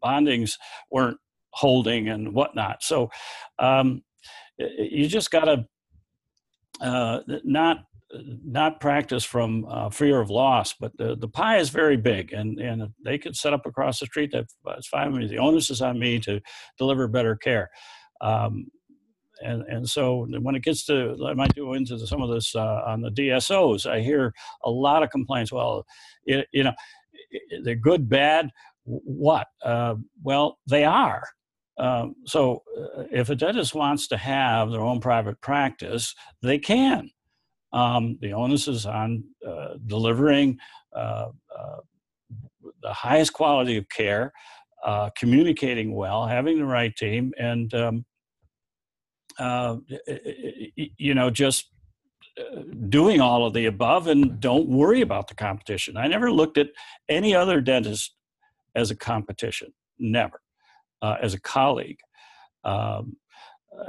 bondings 0.03 0.53
weren't 0.91 1.19
holding 1.51 2.09
and 2.09 2.33
whatnot. 2.33 2.83
So 2.83 3.11
um, 3.59 4.03
you 4.59 5.07
just 5.09 5.31
got 5.31 5.45
to 5.45 5.67
uh, 6.81 7.21
not 7.45 7.85
not 8.13 8.81
practice 8.81 9.25
from 9.25 9.65
uh, 9.69 9.91
fear 9.91 10.21
of 10.21 10.31
loss, 10.31 10.75
but 10.79 10.97
the, 10.97 11.17
the 11.17 11.29
pie 11.29 11.59
is 11.59 11.71
very 11.71 11.97
big, 11.97 12.33
and, 12.33 12.59
and 12.59 12.89
they 13.05 13.19
could 13.19 13.37
set 13.37 13.53
up 13.53 13.67
across 13.67 14.01
the 14.01 14.07
street. 14.07 14.33
That's 14.33 14.89
fine 14.89 15.13
with 15.13 15.23
me. 15.23 15.29
The 15.29 15.39
onus 15.39 15.71
is 15.71 15.81
on 15.81 15.99
me 15.99 16.19
to 16.21 16.41
deliver 16.79 17.07
better 17.09 17.37
care. 17.37 17.71
Um, 18.21 18.67
and 19.43 19.63
and 19.63 19.89
so 19.89 20.27
when 20.41 20.55
it 20.55 20.63
gets 20.63 20.85
to 20.87 21.17
I 21.27 21.35
might 21.35 21.55
go 21.55 21.73
into 21.73 21.99
some 22.07 22.21
of 22.21 22.31
this 22.31 22.55
uh, 22.55 22.83
on 22.87 23.01
the 23.01 23.11
DSOs. 23.11 23.91
I 23.91 24.01
hear 24.01 24.35
a 24.65 24.71
lot 24.71 25.03
of 25.03 25.11
complaints. 25.11 25.51
Well, 25.51 25.87
it, 26.25 26.47
you 26.53 26.65
know, 26.65 26.75
they're 27.63 27.75
good, 27.75 28.09
bad. 28.09 28.51
What? 28.85 29.47
Uh, 29.65 29.95
well, 30.23 30.59
they 30.69 30.85
are. 30.85 31.23
Um, 31.79 32.15
so 32.27 32.63
uh, 32.77 33.05
if 33.11 33.31
a 33.31 33.35
dentist 33.35 33.75
wants 33.75 34.09
to 34.09 34.17
have 34.17 34.71
their 34.71 34.83
own 34.83 35.01
private 35.01 35.41
practice, 35.41 36.15
they 36.43 36.59
can. 36.59 37.11
Um, 37.73 38.19
the 38.21 38.33
onus 38.33 38.69
is 38.69 38.87
on 38.87 39.25
uh, 39.47 39.75
delivering 39.87 40.59
uh, 40.95 41.29
uh, 41.57 41.77
the 42.83 42.93
highest 42.93 43.33
quality 43.33 43.77
of 43.77 43.89
care, 43.89 44.33
communicating 45.17 45.95
well, 45.95 46.27
having 46.27 46.59
the 46.59 46.65
right 46.65 46.95
team, 46.97 47.33
and 47.39 47.73
um, 47.75 48.05
uh, 49.39 49.77
you 50.77 51.15
know, 51.15 51.31
just 51.31 51.71
uh, 52.39 52.63
doing 52.89 53.21
all 53.21 53.47
of 53.47 53.55
the 53.55 53.67
above 53.67 54.07
and 54.07 54.41
don't 54.41 54.69
worry 54.69 55.01
about 55.01 55.29
the 55.29 55.35
competition. 55.35 55.97
I 55.97 56.07
never 56.07 56.31
looked 56.31 56.59
at 56.59 56.69
any 57.09 57.35
other 57.35 57.61
dentist 57.61 58.15
as 58.75 58.91
a 58.91 58.97
competition, 58.97 59.73
never, 59.99 60.41
uh, 61.03 61.17
as 61.23 61.35
a 61.35 61.41
colleague. 61.41 61.99
Um, 62.65 63.17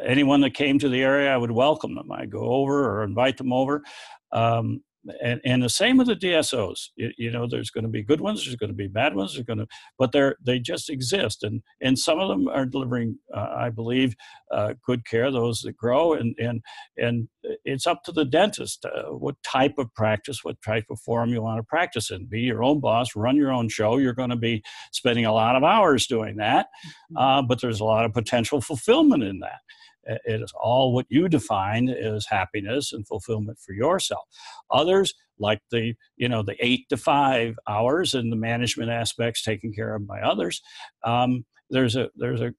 anyone 0.03 0.41
that 0.41 0.53
came 0.53 0.79
to 0.79 0.89
the 0.89 1.01
area, 1.01 1.33
I 1.33 1.37
would 1.37 1.51
welcome 1.51 1.95
them. 1.95 2.11
I'd 2.11 2.31
go 2.31 2.43
over 2.43 2.89
or 2.89 3.03
invite 3.03 3.37
them 3.37 3.53
over. 3.53 3.83
Um, 4.31 4.81
and, 5.23 5.41
and 5.43 5.63
the 5.63 5.69
same 5.69 5.97
with 5.97 6.07
the 6.07 6.15
DSOs. 6.15 6.89
You, 6.95 7.11
you, 7.17 7.31
know, 7.31 7.47
there's 7.47 7.71
going 7.71 7.83
to 7.83 7.89
be 7.89 8.03
good 8.03 8.21
ones, 8.21 8.43
there's 8.43 8.55
going 8.55 8.69
to 8.69 8.75
be 8.75 8.87
bad 8.87 9.15
ones, 9.15 9.33
there's 9.33 9.45
going 9.45 9.59
to, 9.59 9.67
but 9.97 10.11
they're 10.11 10.35
they 10.45 10.59
just 10.59 10.89
exist, 10.89 11.43
and 11.43 11.61
and 11.81 11.97
some 11.97 12.19
of 12.19 12.29
them 12.29 12.47
are 12.47 12.65
delivering, 12.65 13.17
uh, 13.35 13.47
I 13.57 13.69
believe, 13.69 14.15
uh, 14.51 14.73
good 14.85 15.05
care. 15.05 15.31
Those 15.31 15.61
that 15.61 15.77
grow, 15.77 16.13
and 16.13 16.35
and 16.37 16.61
and 16.97 17.27
it's 17.65 17.87
up 17.87 18.03
to 18.03 18.11
the 18.11 18.25
dentist 18.25 18.85
uh, 18.85 19.09
what 19.11 19.35
type 19.43 19.75
of 19.77 19.93
practice, 19.95 20.43
what 20.43 20.61
type 20.63 20.85
of 20.89 20.99
forum 20.99 21.29
you 21.29 21.41
want 21.41 21.59
to 21.59 21.63
practice 21.63 22.11
in. 22.11 22.25
Be 22.25 22.41
your 22.41 22.63
own 22.63 22.79
boss, 22.79 23.15
run 23.15 23.35
your 23.35 23.51
own 23.51 23.69
show. 23.69 23.97
You're 23.97 24.13
going 24.13 24.29
to 24.29 24.35
be 24.35 24.63
spending 24.91 25.25
a 25.25 25.33
lot 25.33 25.55
of 25.55 25.63
hours 25.63 26.07
doing 26.07 26.37
that, 26.37 26.67
mm-hmm. 26.85 27.17
uh, 27.17 27.41
but 27.41 27.61
there's 27.61 27.79
a 27.79 27.85
lot 27.85 28.05
of 28.05 28.13
potential 28.13 28.61
fulfillment 28.61 29.23
in 29.23 29.39
that. 29.39 29.61
It 30.05 30.41
is 30.41 30.53
all 30.59 30.93
what 30.93 31.05
you 31.09 31.29
define 31.29 31.89
as 31.89 32.25
happiness 32.25 32.91
and 32.93 33.07
fulfillment 33.07 33.59
for 33.59 33.73
yourself. 33.73 34.23
Others, 34.71 35.13
like 35.39 35.61
the 35.71 35.93
you 36.17 36.29
know 36.29 36.43
the 36.43 36.55
eight 36.59 36.87
to 36.89 36.97
five 36.97 37.55
hours 37.67 38.13
and 38.13 38.31
the 38.31 38.35
management 38.35 38.89
aspects 38.89 39.43
taken 39.43 39.73
care 39.73 39.95
of 39.95 40.07
by 40.07 40.21
others, 40.21 40.61
um, 41.03 41.45
there's 41.69 41.95
a 41.95 42.09
there's 42.15 42.41
a 42.41 42.53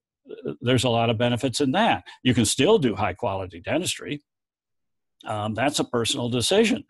there's 0.61 0.85
a 0.85 0.89
lot 0.89 1.11
of 1.11 1.19
benefits 1.19 1.61
in 1.61 1.73
that. 1.73 2.05
You 2.23 2.35
can 2.35 2.45
still 2.45 2.79
do 2.79 2.95
high 2.95 3.15
quality 3.15 3.61
dentistry. 3.61 4.23
Um, 5.25 5.55
that's 5.55 5.79
a 5.79 5.85
personal 5.85 6.29
decision. 6.29 6.85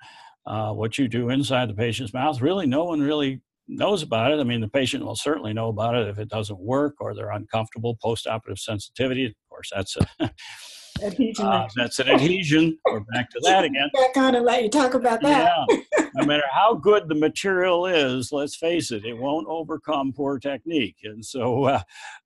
Uh, 0.47 0.73
what 0.73 0.99
you 0.99 1.09
do 1.09 1.29
inside 1.29 1.69
the 1.69 1.75
patient's 1.75 2.13
mouth, 2.13 2.41
really, 2.41 2.67
no 2.67 2.85
one 2.85 3.01
really 3.01 3.41
knows 3.69 4.03
about 4.03 4.33
it. 4.33 4.41
I 4.41 4.45
mean, 4.45 4.61
the 4.61 4.69
patient 4.69 5.05
will 5.05 5.17
certainly 5.17 5.53
know 5.53 5.69
about 5.69 5.95
it 5.95 6.09
if 6.09 6.19
it 6.19 6.29
doesn't 6.29 6.59
work 6.59 6.97
or 7.01 7.15
they're 7.15 7.31
uncomfortable. 7.31 7.97
Post-operative 8.03 8.59
sensitivity, 8.59 9.27
of 9.27 9.33
course, 9.49 9.71
that's 9.75 9.97
a 9.97 10.31
adhesion. 11.03 11.47
Uh, 11.47 11.69
that's 11.77 11.99
an 11.99 12.09
adhesion. 12.09 12.79
We're 12.85 13.01
back 13.13 13.31
to 13.31 13.41
that 13.45 13.65
again. 13.65 13.91
Back 13.95 14.17
on 14.17 14.35
and 14.35 14.45
let 14.45 14.63
you 14.63 14.69
talk 14.69 14.95
about 14.95 15.21
that. 15.23 15.67
Yeah. 15.69 16.07
no 16.15 16.27
matter 16.27 16.45
how 16.53 16.75
good 16.75 17.09
the 17.09 17.15
material 17.15 17.87
is, 17.87 18.33
let's 18.33 18.57
face 18.57 18.91
it, 18.91 19.05
it 19.05 19.17
won't 19.17 19.47
overcome 19.49 20.13
poor 20.13 20.39
technique. 20.39 20.97
And 21.05 21.25
so, 21.25 21.65
uh, 21.65 21.83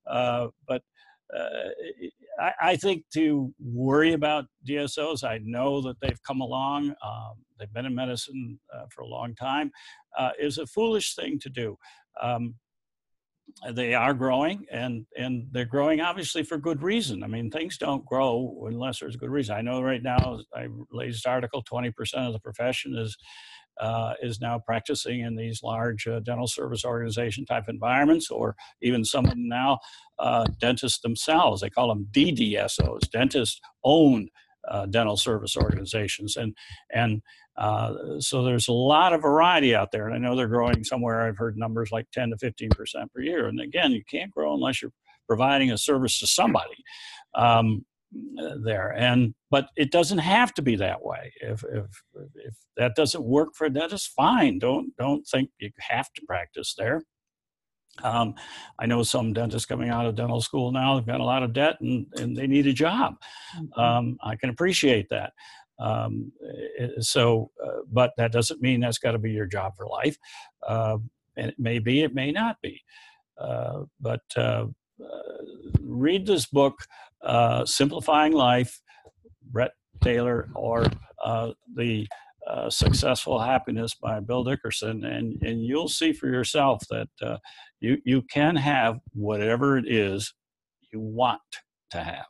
uh, 0.07 0.49
but 0.67 0.83
uh, 1.37 1.71
I, 2.41 2.53
I, 2.61 2.77
think 2.77 3.05
to 3.15 3.53
worry 3.59 4.13
about 4.13 4.47
DSOs, 4.69 5.25
I 5.25 5.41
know 5.43 5.81
that 5.83 5.97
they've 6.01 6.23
come 6.23 6.41
along. 6.41 6.95
Um, 7.05 7.35
they've 7.59 7.73
been 7.73 7.87
in 7.87 7.95
medicine 7.95 8.59
uh, 8.75 8.85
for 8.95 9.03
a 9.03 9.07
long 9.07 9.35
time. 9.35 9.71
Uh, 10.19 10.31
is 10.39 10.59
a 10.59 10.67
foolish 10.67 11.15
thing 11.15 11.39
to 11.41 11.51
do. 11.51 11.77
Um, 12.21 12.55
they 13.73 13.95
are 13.95 14.13
growing 14.13 14.67
and 14.71 15.07
and 15.17 15.47
they're 15.53 15.65
growing 15.65 16.01
obviously 16.01 16.43
for 16.43 16.59
good 16.59 16.83
reason 16.83 17.23
i 17.23 17.27
mean 17.27 17.51
things 17.51 17.79
don't 17.79 18.05
grow 18.05 18.67
unless 18.69 18.99
there's 18.99 19.15
a 19.15 19.19
good 19.19 19.31
reason 19.31 19.55
i 19.55 19.63
know 19.63 19.81
right 19.81 20.03
now 20.03 20.39
i 20.55 20.67
latest 20.91 21.27
article 21.27 21.63
20% 21.63 21.93
of 22.27 22.33
the 22.33 22.41
profession 22.41 22.97
is 22.99 23.17
uh, 23.81 24.15
is 24.23 24.41
now 24.41 24.59
practicing 24.59 25.21
in 25.21 25.37
these 25.37 25.63
large 25.63 26.07
uh, 26.07 26.21
dental 26.21 26.47
service 26.47 26.85
organization 26.85 27.45
type 27.45 27.65
environments, 27.69 28.31
or 28.31 28.57
even 28.83 29.05
some 29.05 29.25
of 29.25 29.33
them 29.33 29.49
now 29.49 29.79
uh, 30.19 30.45
dentists 30.61 31.01
themselves. 31.01 31.61
They 31.61 31.71
call 31.71 31.89
them 31.89 32.09
DDSOs, 32.11 33.11
dentist 33.11 33.61
owned 33.85 34.31
uh, 34.69 34.87
dental 34.87 35.17
service 35.17 35.57
organizations, 35.57 36.37
and 36.37 36.57
and 36.93 37.23
uh, 37.57 38.19
so 38.19 38.43
there's 38.43 38.69
a 38.69 38.73
lot 38.73 39.13
of 39.13 39.23
variety 39.23 39.75
out 39.75 39.91
there. 39.91 40.07
And 40.07 40.15
I 40.15 40.19
know 40.19 40.37
they're 40.37 40.49
growing 40.49 40.85
somewhere. 40.85 41.27
I've 41.27 41.39
heard 41.39 41.57
numbers 41.57 41.91
like 41.91 42.11
10 42.13 42.31
to 42.31 42.39
15 42.39 42.71
percent 42.71 43.13
per 43.13 43.21
year. 43.21 43.47
And 43.47 43.61
again, 43.61 43.93
you 43.93 44.03
can't 44.11 44.31
grow 44.31 44.55
unless 44.55 44.83
you're 44.83 44.93
providing 45.27 45.71
a 45.71 45.79
service 45.79 46.19
to 46.21 46.27
somebody. 46.27 46.85
Um, 47.35 47.85
there 48.63 48.91
and 48.93 49.35
but 49.51 49.69
it 49.77 49.91
doesn't 49.91 50.19
have 50.19 50.55
to 50.55 50.63
be 50.63 50.77
that 50.77 51.05
way 51.05 51.33
if 51.41 51.65
if 51.65 52.03
if 52.35 52.55
that 52.77 52.95
doesn't 52.95 53.25
work 53.25 53.49
for 53.55 53.67
a 53.67 53.71
dentist 53.71 54.13
fine 54.15 54.59
don't 54.59 54.97
don't 54.97 55.27
think 55.27 55.51
you 55.59 55.71
have 55.81 56.13
to 56.13 56.23
practice 56.27 56.75
there 56.79 57.03
um, 58.03 58.35
I 58.79 58.87
know 58.87 59.03
some 59.03 59.33
dentists 59.33 59.67
coming 59.67 59.89
out 59.89 60.07
of 60.07 60.15
dental 60.15 60.41
school 60.41 60.73
now, 60.73 60.97
they've 60.97 61.07
got 61.07 61.21
a 61.21 61.25
lot 61.25 61.43
of 61.43 61.53
debt 61.53 61.81
and, 61.81 62.07
and 62.17 62.37
they 62.37 62.47
need 62.47 62.67
a 62.67 62.73
job. 62.73 63.17
Mm-hmm. 63.57 63.81
Um, 63.81 64.19
I 64.23 64.37
can 64.37 64.51
appreciate 64.51 65.09
that. 65.11 65.33
Um, 65.79 66.33
so, 67.01 67.51
uh, 67.63 67.81
but 67.91 68.13
that 68.17 68.33
doesn't 68.33 68.63
mean 68.63 68.81
that's 68.81 68.99
got 68.99 69.13
to 69.13 69.19
be 69.19 69.33
your 69.33 69.47
job 69.47 69.75
for 69.77 69.87
life. 69.87 70.17
Uh, 70.67 70.99
and 71.37 71.51
it 71.51 71.59
may 71.59 71.79
be, 71.79 72.03
it 72.03 72.15
may 72.15 72.33
not 72.33 72.57
be. 72.63 72.83
Uh, 73.39 73.83
but 74.01 74.23
uh, 74.37 74.67
uh, 75.03 75.37
read 75.81 76.27
this 76.27 76.47
book, 76.47 76.75
uh, 77.27 77.65
Simplifying 77.67 78.33
Life, 78.33 78.81
Brett 79.51 79.73
Taylor, 80.03 80.49
or 80.55 80.87
the 81.75 82.07
uh, 82.47 82.71
Successful 82.71 83.41
Happiness 83.41 83.95
by 84.01 84.21
Bill 84.21 84.45
Dickerson, 84.45 85.05
and, 85.05 85.43
and 85.43 85.65
you'll 85.65 85.89
see 85.89 86.13
for 86.13 86.29
yourself 86.29 86.83
that 86.91 87.09
uh, 87.21 87.39
you, 87.81 87.99
you 88.05 88.23
can 88.23 88.55
have 88.57 88.99
whatever 89.13 89.77
it 89.77 89.87
is 89.89 90.33
you 90.93 91.01
want 91.01 91.41
to 91.91 91.99
have. 91.99 92.27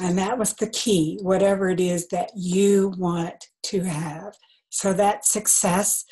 And 0.00 0.18
that 0.18 0.38
was 0.38 0.54
the 0.54 0.68
key, 0.68 1.18
whatever 1.22 1.70
it 1.70 1.80
is 1.80 2.08
that 2.08 2.30
you 2.36 2.92
want 2.98 3.46
to 3.64 3.80
have. 3.84 4.34
So 4.68 4.92
that 4.92 5.24
success, 5.24 6.04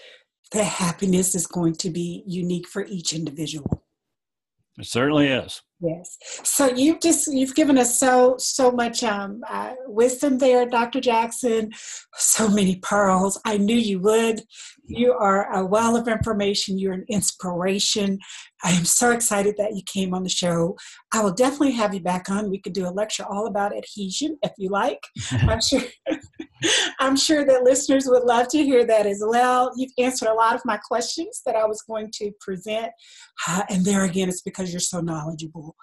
the 0.53 0.65
happiness 0.65 1.35
is 1.35 1.47
going 1.47 1.75
to 1.75 1.91
be 1.91 2.23
unique 2.27 2.69
for 2.69 2.87
each 2.87 3.13
individual. 3.13 3.85
It 4.79 4.87
certainly 4.87 5.27
is. 5.27 5.63
Yes. 5.83 6.17
So 6.45 6.69
you've 6.69 7.01
just 7.01 7.27
you've 7.27 7.57
given 7.57 7.77
us 7.77 7.99
so 7.99 8.37
so 8.39 8.71
much 8.71 9.03
um, 9.03 9.43
uh, 9.49 9.75
wisdom 9.87 10.39
there, 10.39 10.65
Dr. 10.65 11.01
Jackson. 11.01 11.73
So 12.15 12.49
many 12.49 12.77
pearls. 12.77 13.41
I 13.45 13.57
knew 13.57 13.77
you 13.77 13.99
would. 13.99 14.43
You 14.85 15.13
are 15.13 15.53
a 15.53 15.67
well 15.67 15.97
of 15.97 16.07
information. 16.07 16.79
You're 16.79 16.93
an 16.93 17.05
inspiration. 17.09 18.21
I 18.63 18.71
am 18.71 18.85
so 18.85 19.11
excited 19.11 19.57
that 19.59 19.75
you 19.75 19.83
came 19.85 20.15
on 20.15 20.23
the 20.23 20.29
show. 20.29 20.77
I 21.13 21.21
will 21.21 21.35
definitely 21.35 21.73
have 21.73 21.95
you 21.95 22.01
back 22.01 22.31
on. 22.31 22.49
We 22.49 22.61
could 22.61 22.75
do 22.75 22.87
a 22.87 22.91
lecture 22.91 23.25
all 23.29 23.49
about 23.49 23.77
adhesion 23.77 24.39
if 24.45 24.53
you 24.59 24.71
like. 24.71 25.05
I'm 25.33 25.61
sure. 25.61 25.83
I'm 27.01 27.17
sure 27.17 27.45
that 27.45 27.65
listeners 27.65 28.07
would 28.07 28.25
love 28.25 28.49
to 28.49 28.63
hear 28.63 28.85
that 28.87 29.07
as 29.07 29.23
well. 29.25 29.73
You've 29.77 29.93
answered 29.99 30.29
a 30.29 30.35
lot 30.35 30.55
of 30.55 30.63
my 30.65 30.77
questions 30.77 31.43
that 31.47 31.57
I 31.57 31.65
was 31.65 31.83
going 31.83 32.11
to 32.15 32.33
present. 32.41 32.93
Uh, 33.49 33.63
and 33.71 33.85
there 33.85 34.05
again, 34.05 34.29
it's 34.29 34.43
because 34.43 34.73
you're 34.73 34.81
so 34.81 35.01
knowledgeable. 35.01 35.77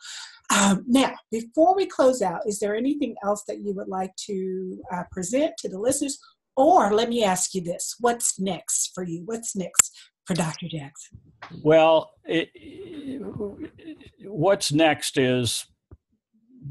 Um, 0.56 0.84
now, 0.88 1.14
before 1.32 1.76
we 1.76 1.86
close 1.86 2.22
out, 2.22 2.42
is 2.46 2.60
there 2.60 2.76
anything 2.76 3.16
else 3.24 3.44
that 3.48 3.60
you 3.60 3.74
would 3.76 3.88
like 3.88 4.16
to 4.28 4.82
uh, 4.92 5.04
present 5.12 5.54
to 5.60 5.70
the 5.70 5.80
listeners? 5.80 6.18
Or 6.56 6.94
let 6.94 7.10
me 7.10 7.24
ask 7.24 7.54
you 7.54 7.62
this 7.62 7.96
what's 8.00 8.40
next 8.40 8.92
for 8.94 9.04
you? 9.04 9.22
What's 9.26 9.56
next 9.56 9.98
for 10.26 10.34
Dr. 10.34 10.68
Jackson? 10.68 11.20
Well, 11.64 12.12
it, 12.26 12.50
what's 14.26 14.72
next 14.72 15.18
is 15.18 15.66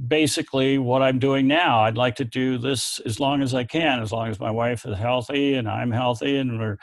basically 0.07 0.79
what 0.79 1.03
I'm 1.03 1.19
doing 1.19 1.47
now. 1.47 1.81
I'd 1.85 1.97
like 1.97 2.17
to 2.17 2.25
do 2.25 2.59
this 2.59 3.01
as 3.07 3.21
long 3.21 3.43
as 3.43 3.55
I 3.55 3.65
can, 3.65 4.01
as 4.01 4.13
long 4.13 4.29
as 4.29 4.41
my 4.41 4.51
wife 4.51 4.85
is 4.85 4.99
healthy 4.99 5.55
and 5.55 5.69
I'm 5.69 5.91
healthy 5.91 6.37
and 6.37 6.59
we're 6.59 6.79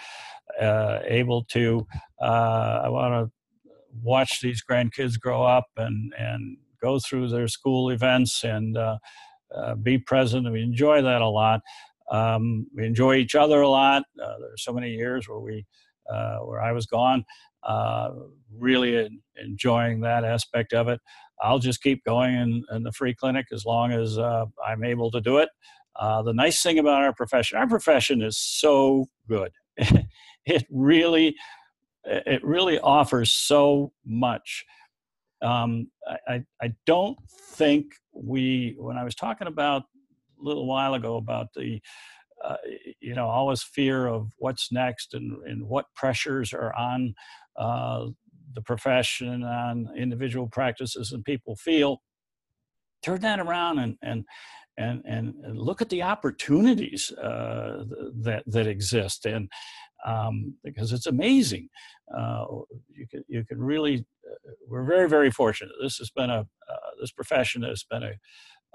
uh, 0.62 1.00
able 1.06 1.44
to. 1.46 1.86
Uh, 2.22 2.82
I 2.84 2.90
want 2.90 3.14
to 3.14 3.32
watch 4.02 4.42
these 4.42 4.64
grandkids 4.70 5.20
grow 5.20 5.44
up 5.44 5.66
and 5.78 6.14
and 6.18 6.58
go 6.82 7.00
through 7.00 7.30
their 7.30 7.48
school 7.48 7.90
events 7.90 8.44
and 8.44 8.78
uh, 8.78 8.98
uh 9.56 9.76
be 9.76 9.98
present. 9.98 10.52
We 10.52 10.62
enjoy 10.62 11.02
that 11.02 11.22
a 11.22 11.28
lot. 11.28 11.62
Um, 12.12 12.68
we 12.76 12.86
enjoy 12.86 13.16
each 13.16 13.36
other 13.36 13.62
a 13.62 13.70
lot. 13.70 14.04
Uh, 14.22 14.38
there 14.40 14.54
are 14.54 14.58
so 14.58 14.74
many 14.74 14.92
years 14.92 15.28
where 15.28 15.40
we 15.40 15.66
uh, 16.10 16.38
where 16.40 16.62
I 16.62 16.72
was 16.72 16.86
gone. 16.86 17.26
really 18.58 19.10
enjoying 19.38 20.02
that 20.02 20.24
aspect 20.24 20.74
of 20.74 20.88
it. 20.88 21.02
I'll 21.42 21.60
just 21.60 21.82
keep 21.82 22.04
going 22.04 22.34
in, 22.36 22.64
in 22.72 22.84
the 22.84 22.92
free 22.92 23.14
clinic 23.14 23.48
as 23.52 23.66
long 23.66 23.92
as 23.92 24.18
uh, 24.18 24.46
I'm 24.66 24.84
able 24.84 25.12
to 25.12 25.22
do 25.22 25.38
it. 25.38 25.50
Uh, 25.96 26.22
the 26.22 26.34
nice 26.34 26.62
thing 26.62 26.80
about 26.80 27.02
our 27.02 27.14
profession, 27.14 27.58
our 27.58 27.68
profession 27.68 28.22
is 28.22 28.38
so 28.38 29.08
good. 29.30 29.52
it 29.78 30.66
really, 30.70 31.36
it 32.04 32.44
really 32.44 32.80
offers 32.80 33.32
so 33.32 33.92
much. 34.06 34.66
Um, 35.42 35.88
I, 36.28 36.44
I 36.62 36.74
don't 36.86 37.18
think 37.30 37.94
we, 38.14 38.76
when 38.78 38.98
I 38.98 39.04
was 39.04 39.16
talking 39.16 39.48
about 39.48 39.84
a 39.84 40.44
little 40.44 40.66
while 40.66 40.94
ago 40.96 41.18
about 41.18 41.48
the, 41.56 41.82
uh, 42.44 42.58
you 43.00 43.16
know, 43.16 43.28
always 43.28 43.64
fear 43.64 44.08
of 44.08 44.32
what's 44.38 44.72
next 44.72 45.14
and, 45.14 45.38
and 45.46 45.68
what 45.68 45.86
pressures 45.96 46.54
are 46.54 46.76
on 46.76 47.14
uh, 47.58 48.08
the 48.56 48.62
profession 48.62 49.44
on 49.44 49.90
individual 49.98 50.48
practices 50.48 51.12
and 51.12 51.24
people 51.24 51.56
feel 51.56 52.02
turn 53.04 53.22
that 53.22 53.40
around 53.40 53.80
and 53.80 53.96
and 54.02 54.26
and 54.78 55.04
and 55.06 55.58
look 55.58 55.82
at 55.82 55.90
the 55.90 56.02
opportunities 56.02 57.12
uh, 57.12 57.84
that 58.24 58.44
that 58.48 58.68
exist. 58.68 59.26
And 59.26 59.50
um, 60.06 60.56
because 60.64 60.92
it's 60.92 61.08
amazing 61.08 61.70
uh, 62.16 62.46
you 62.90 63.08
can 63.10 63.24
you 63.28 63.44
can 63.46 63.60
really 63.60 64.06
uh, 64.30 64.52
we're 64.68 64.84
very 64.86 65.10
very 65.10 65.32
fortunate. 65.32 65.74
This 65.82 65.98
has 65.98 66.10
been 66.10 66.30
a 66.30 66.40
uh, 66.42 66.90
this 67.00 67.12
profession 67.12 67.64
has 67.64 67.84
been 67.90 68.04
a 68.04 68.14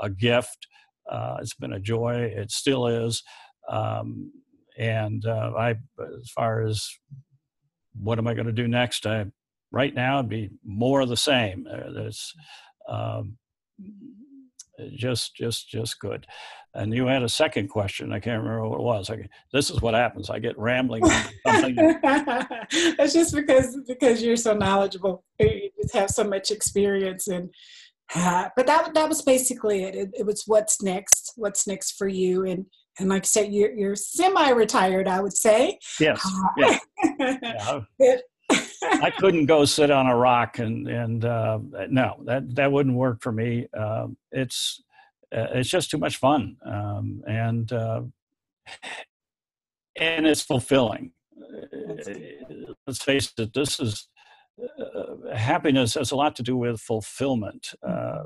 a 0.00 0.10
gift. 0.10 0.66
Uh, 1.10 1.36
it's 1.40 1.54
been 1.54 1.72
a 1.72 1.80
joy. 1.80 2.32
It 2.36 2.50
still 2.50 2.86
is. 2.86 3.22
Um, 3.68 4.32
and 4.78 5.24
uh, 5.26 5.52
I 5.58 5.70
as 5.70 6.30
far 6.34 6.62
as 6.62 6.88
what 8.00 8.18
am 8.18 8.26
I 8.26 8.34
going 8.34 8.46
to 8.46 8.52
do 8.52 8.68
next 8.68 9.06
I 9.06 9.26
right 9.72 9.94
now 9.94 10.18
it'd 10.18 10.28
be 10.28 10.50
more 10.64 11.00
of 11.00 11.08
the 11.08 11.16
same. 11.16 11.66
Uh, 11.70 11.92
there's 11.92 12.34
um, 12.88 13.36
just 14.96 15.34
just 15.34 15.68
just 15.68 15.98
good. 16.00 16.26
And 16.74 16.94
you 16.94 17.06
had 17.06 17.24
a 17.24 17.28
second 17.28 17.68
question. 17.68 18.12
I 18.12 18.20
can't 18.20 18.42
remember 18.42 18.68
what 18.68 18.78
it 18.78 18.82
was. 18.82 19.10
I, 19.10 19.28
this 19.52 19.70
is 19.70 19.82
what 19.82 19.94
happens. 19.94 20.30
I 20.30 20.38
get 20.38 20.56
rambling. 20.56 21.02
That's 21.44 23.12
just 23.12 23.34
because 23.34 23.76
because 23.88 24.22
you're 24.22 24.36
so 24.36 24.54
knowledgeable. 24.54 25.24
You 25.40 25.70
just 25.82 25.94
have 25.94 26.10
so 26.10 26.24
much 26.24 26.50
experience 26.50 27.28
and. 27.28 27.50
Uh, 28.12 28.48
but 28.56 28.66
that 28.66 28.92
that 28.92 29.08
was 29.08 29.22
basically 29.22 29.84
it. 29.84 29.94
it. 29.94 30.10
it. 30.14 30.26
was 30.26 30.42
what's 30.46 30.82
next. 30.82 31.32
What's 31.36 31.68
next 31.68 31.92
for 31.92 32.08
you? 32.08 32.44
And 32.44 32.66
and 32.98 33.08
like 33.08 33.22
I 33.22 33.26
said, 33.26 33.52
you're 33.52 33.72
you're 33.72 33.94
semi-retired, 33.94 35.06
I 35.06 35.20
would 35.20 35.36
say. 35.36 35.78
Yes. 36.00 36.20
Uh, 36.26 36.78
yeah. 37.20 37.80
yeah. 38.00 38.16
I 38.82 39.10
couldn't 39.10 39.46
go 39.46 39.64
sit 39.64 39.90
on 39.90 40.06
a 40.06 40.16
rock 40.16 40.58
and 40.58 40.88
and 40.88 41.24
uh, 41.24 41.58
no, 41.88 42.20
that 42.24 42.54
that 42.54 42.72
wouldn't 42.72 42.96
work 42.96 43.22
for 43.22 43.32
me. 43.32 43.66
Uh, 43.76 44.08
it's 44.32 44.82
uh, 45.34 45.46
it's 45.54 45.68
just 45.68 45.90
too 45.90 45.98
much 45.98 46.16
fun, 46.16 46.56
um, 46.64 47.22
and 47.26 47.72
uh, 47.72 48.02
and 49.96 50.26
it's 50.26 50.42
fulfilling. 50.42 51.12
Let's 52.86 53.02
face 53.02 53.32
it. 53.38 53.54
This 53.54 53.80
is 53.80 54.08
uh, 54.62 55.34
happiness 55.36 55.94
has 55.94 56.10
a 56.10 56.16
lot 56.16 56.36
to 56.36 56.42
do 56.42 56.56
with 56.56 56.80
fulfillment. 56.80 57.74
Uh, 57.86 58.24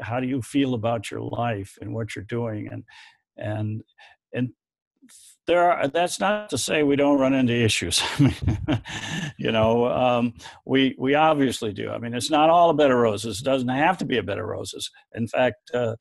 how 0.00 0.20
do 0.20 0.26
you 0.26 0.42
feel 0.42 0.74
about 0.74 1.10
your 1.10 1.20
life 1.20 1.78
and 1.80 1.94
what 1.94 2.16
you're 2.16 2.24
doing, 2.24 2.68
and 2.68 2.84
and 3.36 3.82
and 4.32 4.50
there 5.46 5.70
are 5.70 5.88
that's 5.88 6.20
not 6.20 6.48
to 6.50 6.58
say 6.58 6.82
we 6.82 6.96
don't 6.96 7.18
run 7.18 7.34
into 7.34 7.54
issues. 7.54 8.02
You 9.38 9.52
know 9.52 9.86
um, 9.86 10.34
we 10.66 10.94
we 10.98 11.14
obviously 11.14 11.72
do. 11.72 11.90
I 11.90 11.98
mean 11.98 12.12
it's 12.12 12.30
not 12.30 12.50
all 12.50 12.68
a 12.68 12.74
bed 12.74 12.90
of 12.90 12.98
roses. 12.98 13.40
It 13.40 13.44
doesn't 13.44 13.68
have 13.68 13.96
to 13.98 14.04
be 14.04 14.18
a 14.18 14.22
bed 14.22 14.38
of 14.38 14.44
roses. 14.44 14.90
In 15.14 15.26
fact 15.26 15.70
uh, 15.72 15.96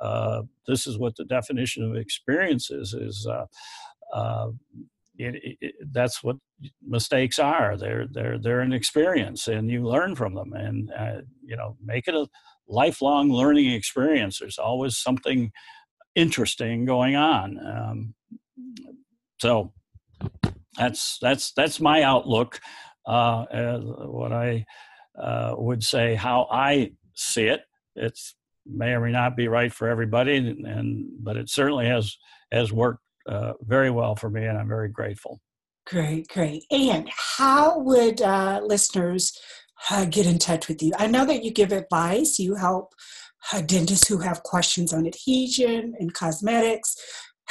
uh, 0.00 0.42
this 0.68 0.86
is 0.86 0.96
what 0.96 1.16
the 1.16 1.24
definition 1.24 1.82
of 1.82 1.96
experience 1.96 2.70
is 2.70 2.94
is 2.94 3.26
uh, 3.28 3.46
uh 4.14 4.50
it, 5.18 5.56
it, 5.60 5.74
that's 5.90 6.22
what 6.22 6.36
mistakes 6.86 7.40
are. 7.40 7.76
They're 7.76 8.06
they're 8.06 8.38
they're 8.38 8.60
an 8.60 8.72
experience 8.72 9.48
and 9.48 9.68
you 9.68 9.84
learn 9.84 10.14
from 10.14 10.34
them. 10.34 10.52
And 10.52 10.90
uh, 10.96 11.22
you 11.42 11.56
know 11.56 11.76
make 11.84 12.06
it 12.06 12.14
a 12.14 12.28
lifelong 12.68 13.30
learning 13.32 13.72
experience. 13.72 14.38
There's 14.38 14.58
always 14.58 14.96
something 14.96 15.50
interesting 16.14 16.84
going 16.84 17.16
on. 17.16 17.58
Um, 17.58 18.14
so 19.38 19.72
that's 20.76 21.18
that's 21.20 21.52
that's 21.52 21.80
my 21.80 22.02
outlook. 22.02 22.60
Uh, 23.06 23.78
what 23.78 24.32
I 24.32 24.64
uh, 25.20 25.54
would 25.56 25.82
say, 25.82 26.14
how 26.14 26.48
I 26.50 26.92
see 27.14 27.44
it. 27.44 27.60
It's 27.94 28.34
may 28.66 28.92
or 28.92 29.00
may 29.00 29.12
not 29.12 29.36
be 29.36 29.48
right 29.48 29.72
for 29.72 29.88
everybody, 29.88 30.36
and, 30.36 30.66
and 30.66 31.06
but 31.20 31.36
it 31.36 31.48
certainly 31.48 31.86
has 31.86 32.16
has 32.52 32.72
worked 32.72 33.02
uh, 33.28 33.52
very 33.62 33.90
well 33.90 34.14
for 34.14 34.30
me, 34.30 34.44
and 34.44 34.58
I'm 34.58 34.68
very 34.68 34.88
grateful. 34.88 35.40
Great, 35.86 36.28
great. 36.28 36.64
And 36.70 37.08
how 37.38 37.78
would 37.78 38.20
uh, 38.20 38.60
listeners 38.64 39.38
uh, 39.90 40.04
get 40.04 40.26
in 40.26 40.38
touch 40.38 40.68
with 40.68 40.82
you? 40.82 40.92
I 40.98 41.06
know 41.06 41.24
that 41.26 41.44
you 41.44 41.52
give 41.52 41.70
advice. 41.70 42.38
You 42.38 42.56
help 42.56 42.92
uh, 43.52 43.60
dentists 43.60 44.08
who 44.08 44.18
have 44.18 44.42
questions 44.42 44.92
on 44.92 45.06
adhesion 45.06 45.94
and 45.98 46.12
cosmetics. 46.12 46.96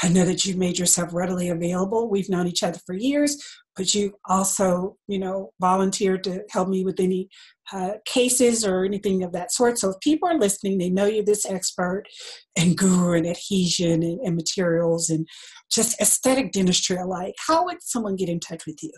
I 0.03 0.09
know 0.09 0.25
that 0.25 0.45
you've 0.45 0.57
made 0.57 0.77
yourself 0.77 1.13
readily 1.13 1.49
available. 1.49 2.09
We've 2.09 2.29
known 2.29 2.47
each 2.47 2.63
other 2.63 2.79
for 2.85 2.95
years, 2.95 3.41
but 3.75 3.93
you 3.95 4.13
also, 4.27 4.97
you 5.07 5.19
know, 5.19 5.51
volunteered 5.61 6.23
to 6.25 6.43
help 6.49 6.67
me 6.67 6.83
with 6.83 6.99
any 6.99 7.29
uh, 7.71 7.93
cases 8.05 8.65
or 8.65 8.83
anything 8.83 9.23
of 9.23 9.31
that 9.31 9.51
sort. 9.51 9.79
So 9.79 9.91
if 9.91 9.99
people 10.01 10.29
are 10.29 10.37
listening, 10.37 10.77
they 10.77 10.89
know 10.89 11.05
you're 11.05 11.23
this 11.23 11.45
expert 11.45 12.03
and 12.57 12.77
guru 12.77 13.13
in 13.13 13.25
adhesion 13.25 14.03
and, 14.03 14.19
and 14.19 14.35
materials 14.35 15.09
and 15.09 15.25
just 15.71 15.99
aesthetic 16.01 16.51
dentistry 16.51 16.97
alike. 16.97 17.35
How 17.47 17.65
would 17.65 17.81
someone 17.81 18.15
get 18.15 18.29
in 18.29 18.39
touch 18.39 18.65
with 18.65 18.83
you? 18.83 18.91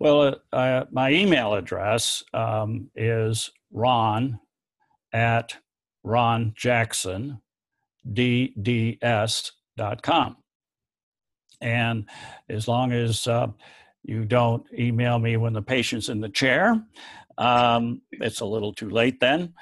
Well, 0.00 0.36
uh, 0.52 0.84
my 0.92 1.10
email 1.10 1.54
address 1.54 2.22
um, 2.32 2.88
is 2.94 3.50
ron 3.72 4.38
at 5.12 5.56
ronjacksondds.com. 9.78 10.36
And 11.60 12.08
as 12.48 12.68
long 12.68 12.92
as 12.92 13.26
uh, 13.26 13.48
you 14.04 14.24
don't 14.24 14.64
email 14.72 15.18
me 15.18 15.36
when 15.36 15.52
the 15.52 15.62
patient's 15.62 16.08
in 16.08 16.20
the 16.20 16.28
chair, 16.28 16.80
um, 17.36 18.00
it's 18.12 18.40
a 18.40 18.44
little 18.46 18.72
too 18.72 18.90
late 18.90 19.20
then. 19.20 19.54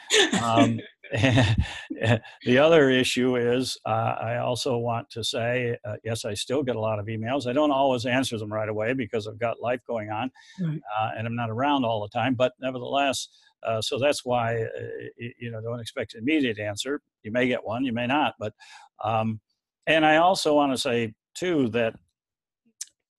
Um, 0.43 0.81
the 1.13 2.59
other 2.59 2.91
issue 2.91 3.37
is 3.37 3.79
uh, 3.87 4.15
I 4.21 4.39
also 4.39 4.77
want 4.77 5.09
to 5.11 5.25
say, 5.25 5.77
uh, 5.85 5.95
yes, 6.05 6.25
I 6.25 6.35
still 6.35 6.63
get 6.63 6.77
a 6.77 6.81
lot 6.81 6.99
of 6.99 7.07
emails. 7.07 7.47
I 7.47 7.53
don't 7.53 7.71
always 7.71 8.05
answer 8.05 8.39
them 8.39 8.53
right 8.53 8.69
away 8.69 8.93
because 8.93 9.27
I've 9.27 9.39
got 9.39 9.61
life 9.61 9.81
going 9.87 10.11
on 10.11 10.31
right. 10.61 10.81
uh, 10.99 11.11
and 11.17 11.27
I'm 11.27 11.37
not 11.37 11.51
around 11.51 11.85
all 11.85 12.03
the 12.03 12.09
time. 12.09 12.35
But 12.35 12.53
nevertheless, 12.61 13.29
uh, 13.63 13.81
so 13.81 13.99
that's 13.99 14.25
why, 14.25 14.63
uh, 14.63 15.27
you 15.39 15.51
know, 15.51 15.61
don't 15.63 15.81
expect 15.81 16.15
an 16.15 16.21
immediate 16.21 16.59
answer. 16.59 17.01
You 17.23 17.31
may 17.33 17.47
get 17.47 17.65
one, 17.65 17.85
you 17.85 17.93
may 17.93 18.07
not. 18.07 18.35
But, 18.39 18.55
um, 19.03 19.41
and 19.87 20.05
I 20.05 20.17
also 20.17 20.55
want 20.55 20.73
to 20.73 20.79
say, 20.79 21.15
too, 21.35 21.69
that 21.71 21.95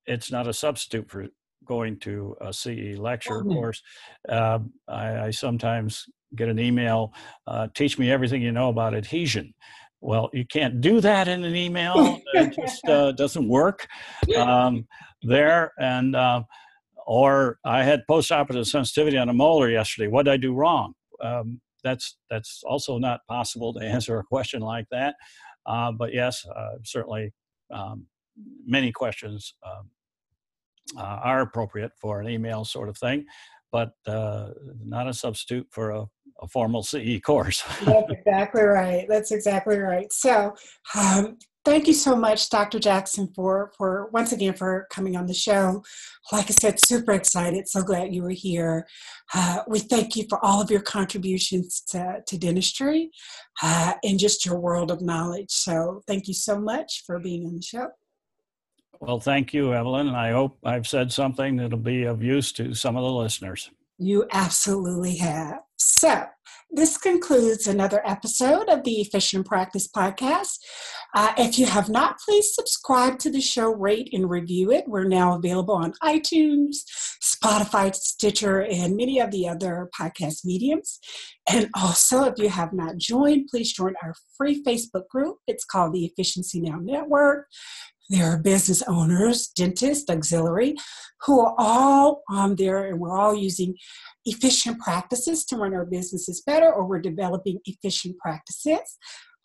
it's 0.06 0.32
not 0.32 0.48
a 0.48 0.54
substitute 0.54 1.10
for 1.10 1.28
going 1.66 2.00
to 2.00 2.36
a 2.42 2.54
CE 2.54 2.98
lecture. 2.98 3.40
Of 3.40 3.48
course, 3.48 3.82
uh, 4.30 4.60
I, 4.88 5.20
I, 5.20 5.30
sometimes 5.32 6.06
get 6.36 6.48
an 6.48 6.60
email, 6.60 7.14
uh, 7.46 7.68
teach 7.76 8.00
me 8.00 8.10
everything 8.10 8.42
you 8.42 8.54
know 8.54 8.70
about 8.70 8.96
adhesion. 8.96 9.54
Well, 10.00 10.30
you 10.32 10.46
can't 10.46 10.80
do 10.80 11.02
that 11.02 11.28
in 11.28 11.44
an 11.44 11.56
email. 11.56 12.22
it 12.34 12.56
just 12.56 12.88
uh, 12.88 13.12
doesn't 13.18 13.48
work 13.48 13.88
um, 14.38 14.88
there. 15.24 15.74
And 15.80 16.16
uh, 16.16 16.44
or 17.06 17.58
I 17.66 17.84
had 17.84 18.04
postoperative 18.10 18.68
sensitivity 18.68 19.18
on 19.18 19.30
a 19.30 19.34
molar 19.34 19.70
yesterday. 19.70 20.08
What 20.08 20.26
did 20.26 20.32
I 20.32 20.38
do 20.38 20.54
wrong? 20.54 20.94
Um, 21.22 21.62
that's 21.84 22.18
that's 22.30 22.62
also 22.68 22.98
not 22.98 23.22
possible 23.28 23.74
to 23.74 23.80
answer 23.84 24.20
a 24.20 24.24
question 24.24 24.62
like 24.62 24.86
that. 24.92 25.16
Uh, 25.68 25.92
but 25.92 26.14
yes, 26.14 26.46
uh, 26.48 26.78
certainly 26.84 27.34
um, 27.72 28.06
many 28.66 28.92
questions 28.92 29.54
um, 29.66 29.90
uh, 30.98 31.20
are 31.24 31.42
appropriate 31.42 31.92
for 32.00 32.22
an 32.22 32.30
email 32.30 32.64
sort 32.64 32.90
of 32.90 32.98
thing, 32.98 33.26
but 33.72 33.92
uh, 34.08 34.50
not 34.82 35.08
a 35.08 35.14
substitute 35.14 35.68
for 35.70 35.92
a, 35.92 36.06
a 36.42 36.48
formal 36.48 36.84
CE 36.84 37.20
course. 37.22 37.64
That's 37.84 38.12
exactly 38.12 38.64
right. 38.64 39.06
That's 39.10 39.32
exactly 39.32 39.78
right. 39.80 40.12
So, 40.12 40.56
um, 40.96 41.38
thank 41.68 41.86
you 41.86 41.94
so 41.94 42.16
much, 42.16 42.50
Dr. 42.50 42.80
Jackson, 42.80 43.28
for 43.36 43.72
for 43.78 44.10
once 44.14 44.32
again 44.32 44.54
for 44.54 44.88
coming 44.90 45.18
on 45.18 45.28
the 45.28 45.34
show. 45.34 45.84
Like 46.32 46.46
I 46.50 46.54
said, 46.54 46.80
super 46.80 47.12
excited. 47.12 47.68
So 47.68 47.82
glad 47.82 48.14
you 48.14 48.24
were 48.24 48.30
here. 48.30 48.88
Uh, 49.34 49.60
we 49.68 49.80
thank 49.80 50.16
you 50.16 50.26
for 50.30 50.44
all 50.44 50.62
of 50.62 50.72
your 50.72 50.80
contributions 50.80 51.82
to, 51.90 52.24
to 52.26 52.38
dentistry 52.38 53.12
uh, 53.62 53.94
and 54.04 54.18
just 54.18 54.46
your 54.46 54.58
world 54.60 54.92
of 54.92 55.02
knowledge. 55.02 55.52
So, 55.52 56.02
thank 56.08 56.28
you 56.28 56.34
so 56.34 56.58
much 56.58 57.04
for 57.06 57.20
being 57.20 57.46
on 57.46 57.56
the 57.56 57.62
show. 57.62 57.90
Well, 59.02 59.20
thank 59.20 59.54
you, 59.54 59.74
Evelyn. 59.74 60.08
And 60.08 60.18
I 60.18 60.32
hope 60.32 60.58
I've 60.64 60.88
said 60.88 61.12
something 61.12 61.58
that'll 61.58 61.78
be 61.78 62.04
of 62.04 62.24
use 62.24 62.52
to 62.54 62.74
some 62.74 62.96
of 62.96 63.04
the 63.04 63.12
listeners. 63.12 63.70
You 64.00 64.26
absolutely 64.32 65.18
have. 65.18 65.60
So, 65.76 66.24
this 66.70 66.98
concludes 66.98 67.66
another 67.66 68.02
episode 68.06 68.68
of 68.70 68.84
the 68.84 69.02
Efficient 69.02 69.46
Practice 69.46 69.88
Podcast. 69.88 70.60
Uh, 71.16 71.34
if 71.38 71.58
you 71.58 71.66
have 71.66 71.90
not, 71.90 72.18
please 72.20 72.54
subscribe 72.54 73.18
to 73.20 73.32
the 73.32 73.42
show, 73.42 73.74
rate 73.74 74.10
and 74.12 74.30
review 74.30 74.72
it. 74.72 74.86
We're 74.88 75.08
now 75.08 75.36
available 75.36 75.76
on 75.76 75.94
iTunes, 76.04 76.78
Spotify, 77.24 77.96
Stitcher, 77.96 78.62
and 78.62 78.98
many 78.98 79.20
of 79.20 79.32
the 79.32 79.48
other 79.48 79.90
podcast 80.00 80.46
mediums. 80.46 81.00
And 81.50 81.70
also, 81.76 82.26
if 82.26 82.34
you 82.38 82.50
have 82.50 82.74
not 82.74 82.98
joined, 82.98 83.48
please 83.50 83.72
join 83.72 83.94
our 84.04 84.14
free 84.38 84.62
Facebook 84.64 85.08
group. 85.10 85.38
It's 85.48 85.66
called 85.66 85.94
the 85.94 86.06
Efficiency 86.06 86.60
Now 86.60 86.80
Network. 86.82 87.48
There 88.10 88.26
are 88.26 88.38
business 88.38 88.82
owners, 88.88 89.48
dentists, 89.50 90.10
auxiliary, 90.10 90.76
who 91.26 91.42
are 91.42 91.56
all 91.58 92.24
on 92.30 92.56
there, 92.56 92.86
and 92.86 93.00
we're 93.00 93.18
all 93.18 93.36
using 93.36 93.76
efficient 94.26 94.80
practices 94.80 95.46
to 95.46 95.58
run 95.58 95.74
our 95.74 95.86
businesses 95.86 96.42
better, 96.46 96.72
or 96.72 96.86
we're 96.86 97.00
developing 97.02 97.60
efficient 97.66 98.18
practices 98.18 98.98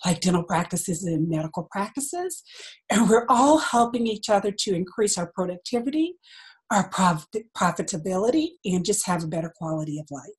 like 0.04 0.20
dental 0.20 0.42
practices 0.42 1.04
and 1.04 1.28
medical 1.28 1.68
practices. 1.70 2.42
And 2.90 3.08
we're 3.08 3.26
all 3.28 3.58
helping 3.58 4.06
each 4.06 4.28
other 4.28 4.50
to 4.50 4.74
increase 4.74 5.16
our 5.16 5.30
productivity, 5.34 6.14
our 6.70 6.88
profit, 6.88 7.44
profitability, 7.56 8.48
and 8.64 8.84
just 8.84 9.06
have 9.06 9.24
a 9.24 9.28
better 9.28 9.52
quality 9.56 9.98
of 9.98 10.06
life. 10.10 10.34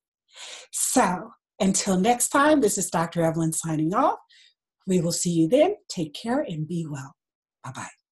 So 0.72 1.32
until 1.60 1.98
next 1.98 2.30
time, 2.30 2.62
this 2.62 2.78
is 2.78 2.90
Dr. 2.90 3.24
Evelyn 3.24 3.54
signing 3.54 3.94
off. 3.94 4.20
We 4.86 5.00
will 5.00 5.12
see 5.12 5.32
you 5.32 5.48
then. 5.48 5.76
Take 5.88 6.14
care 6.14 6.42
and 6.42 6.68
be 6.68 6.86
well. 6.90 7.14
Bye 7.64 7.72
bye. 7.74 8.03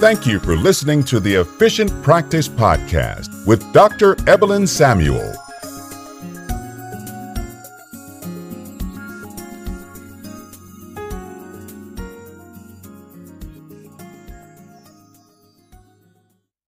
Thank 0.00 0.24
you 0.26 0.40
for 0.40 0.56
listening 0.56 1.04
to 1.04 1.20
the 1.20 1.34
Efficient 1.34 1.90
Practice 2.02 2.48
Podcast 2.48 3.46
with 3.46 3.70
Dr. 3.74 4.16
Evelyn 4.26 4.66
Samuel. 4.66 5.34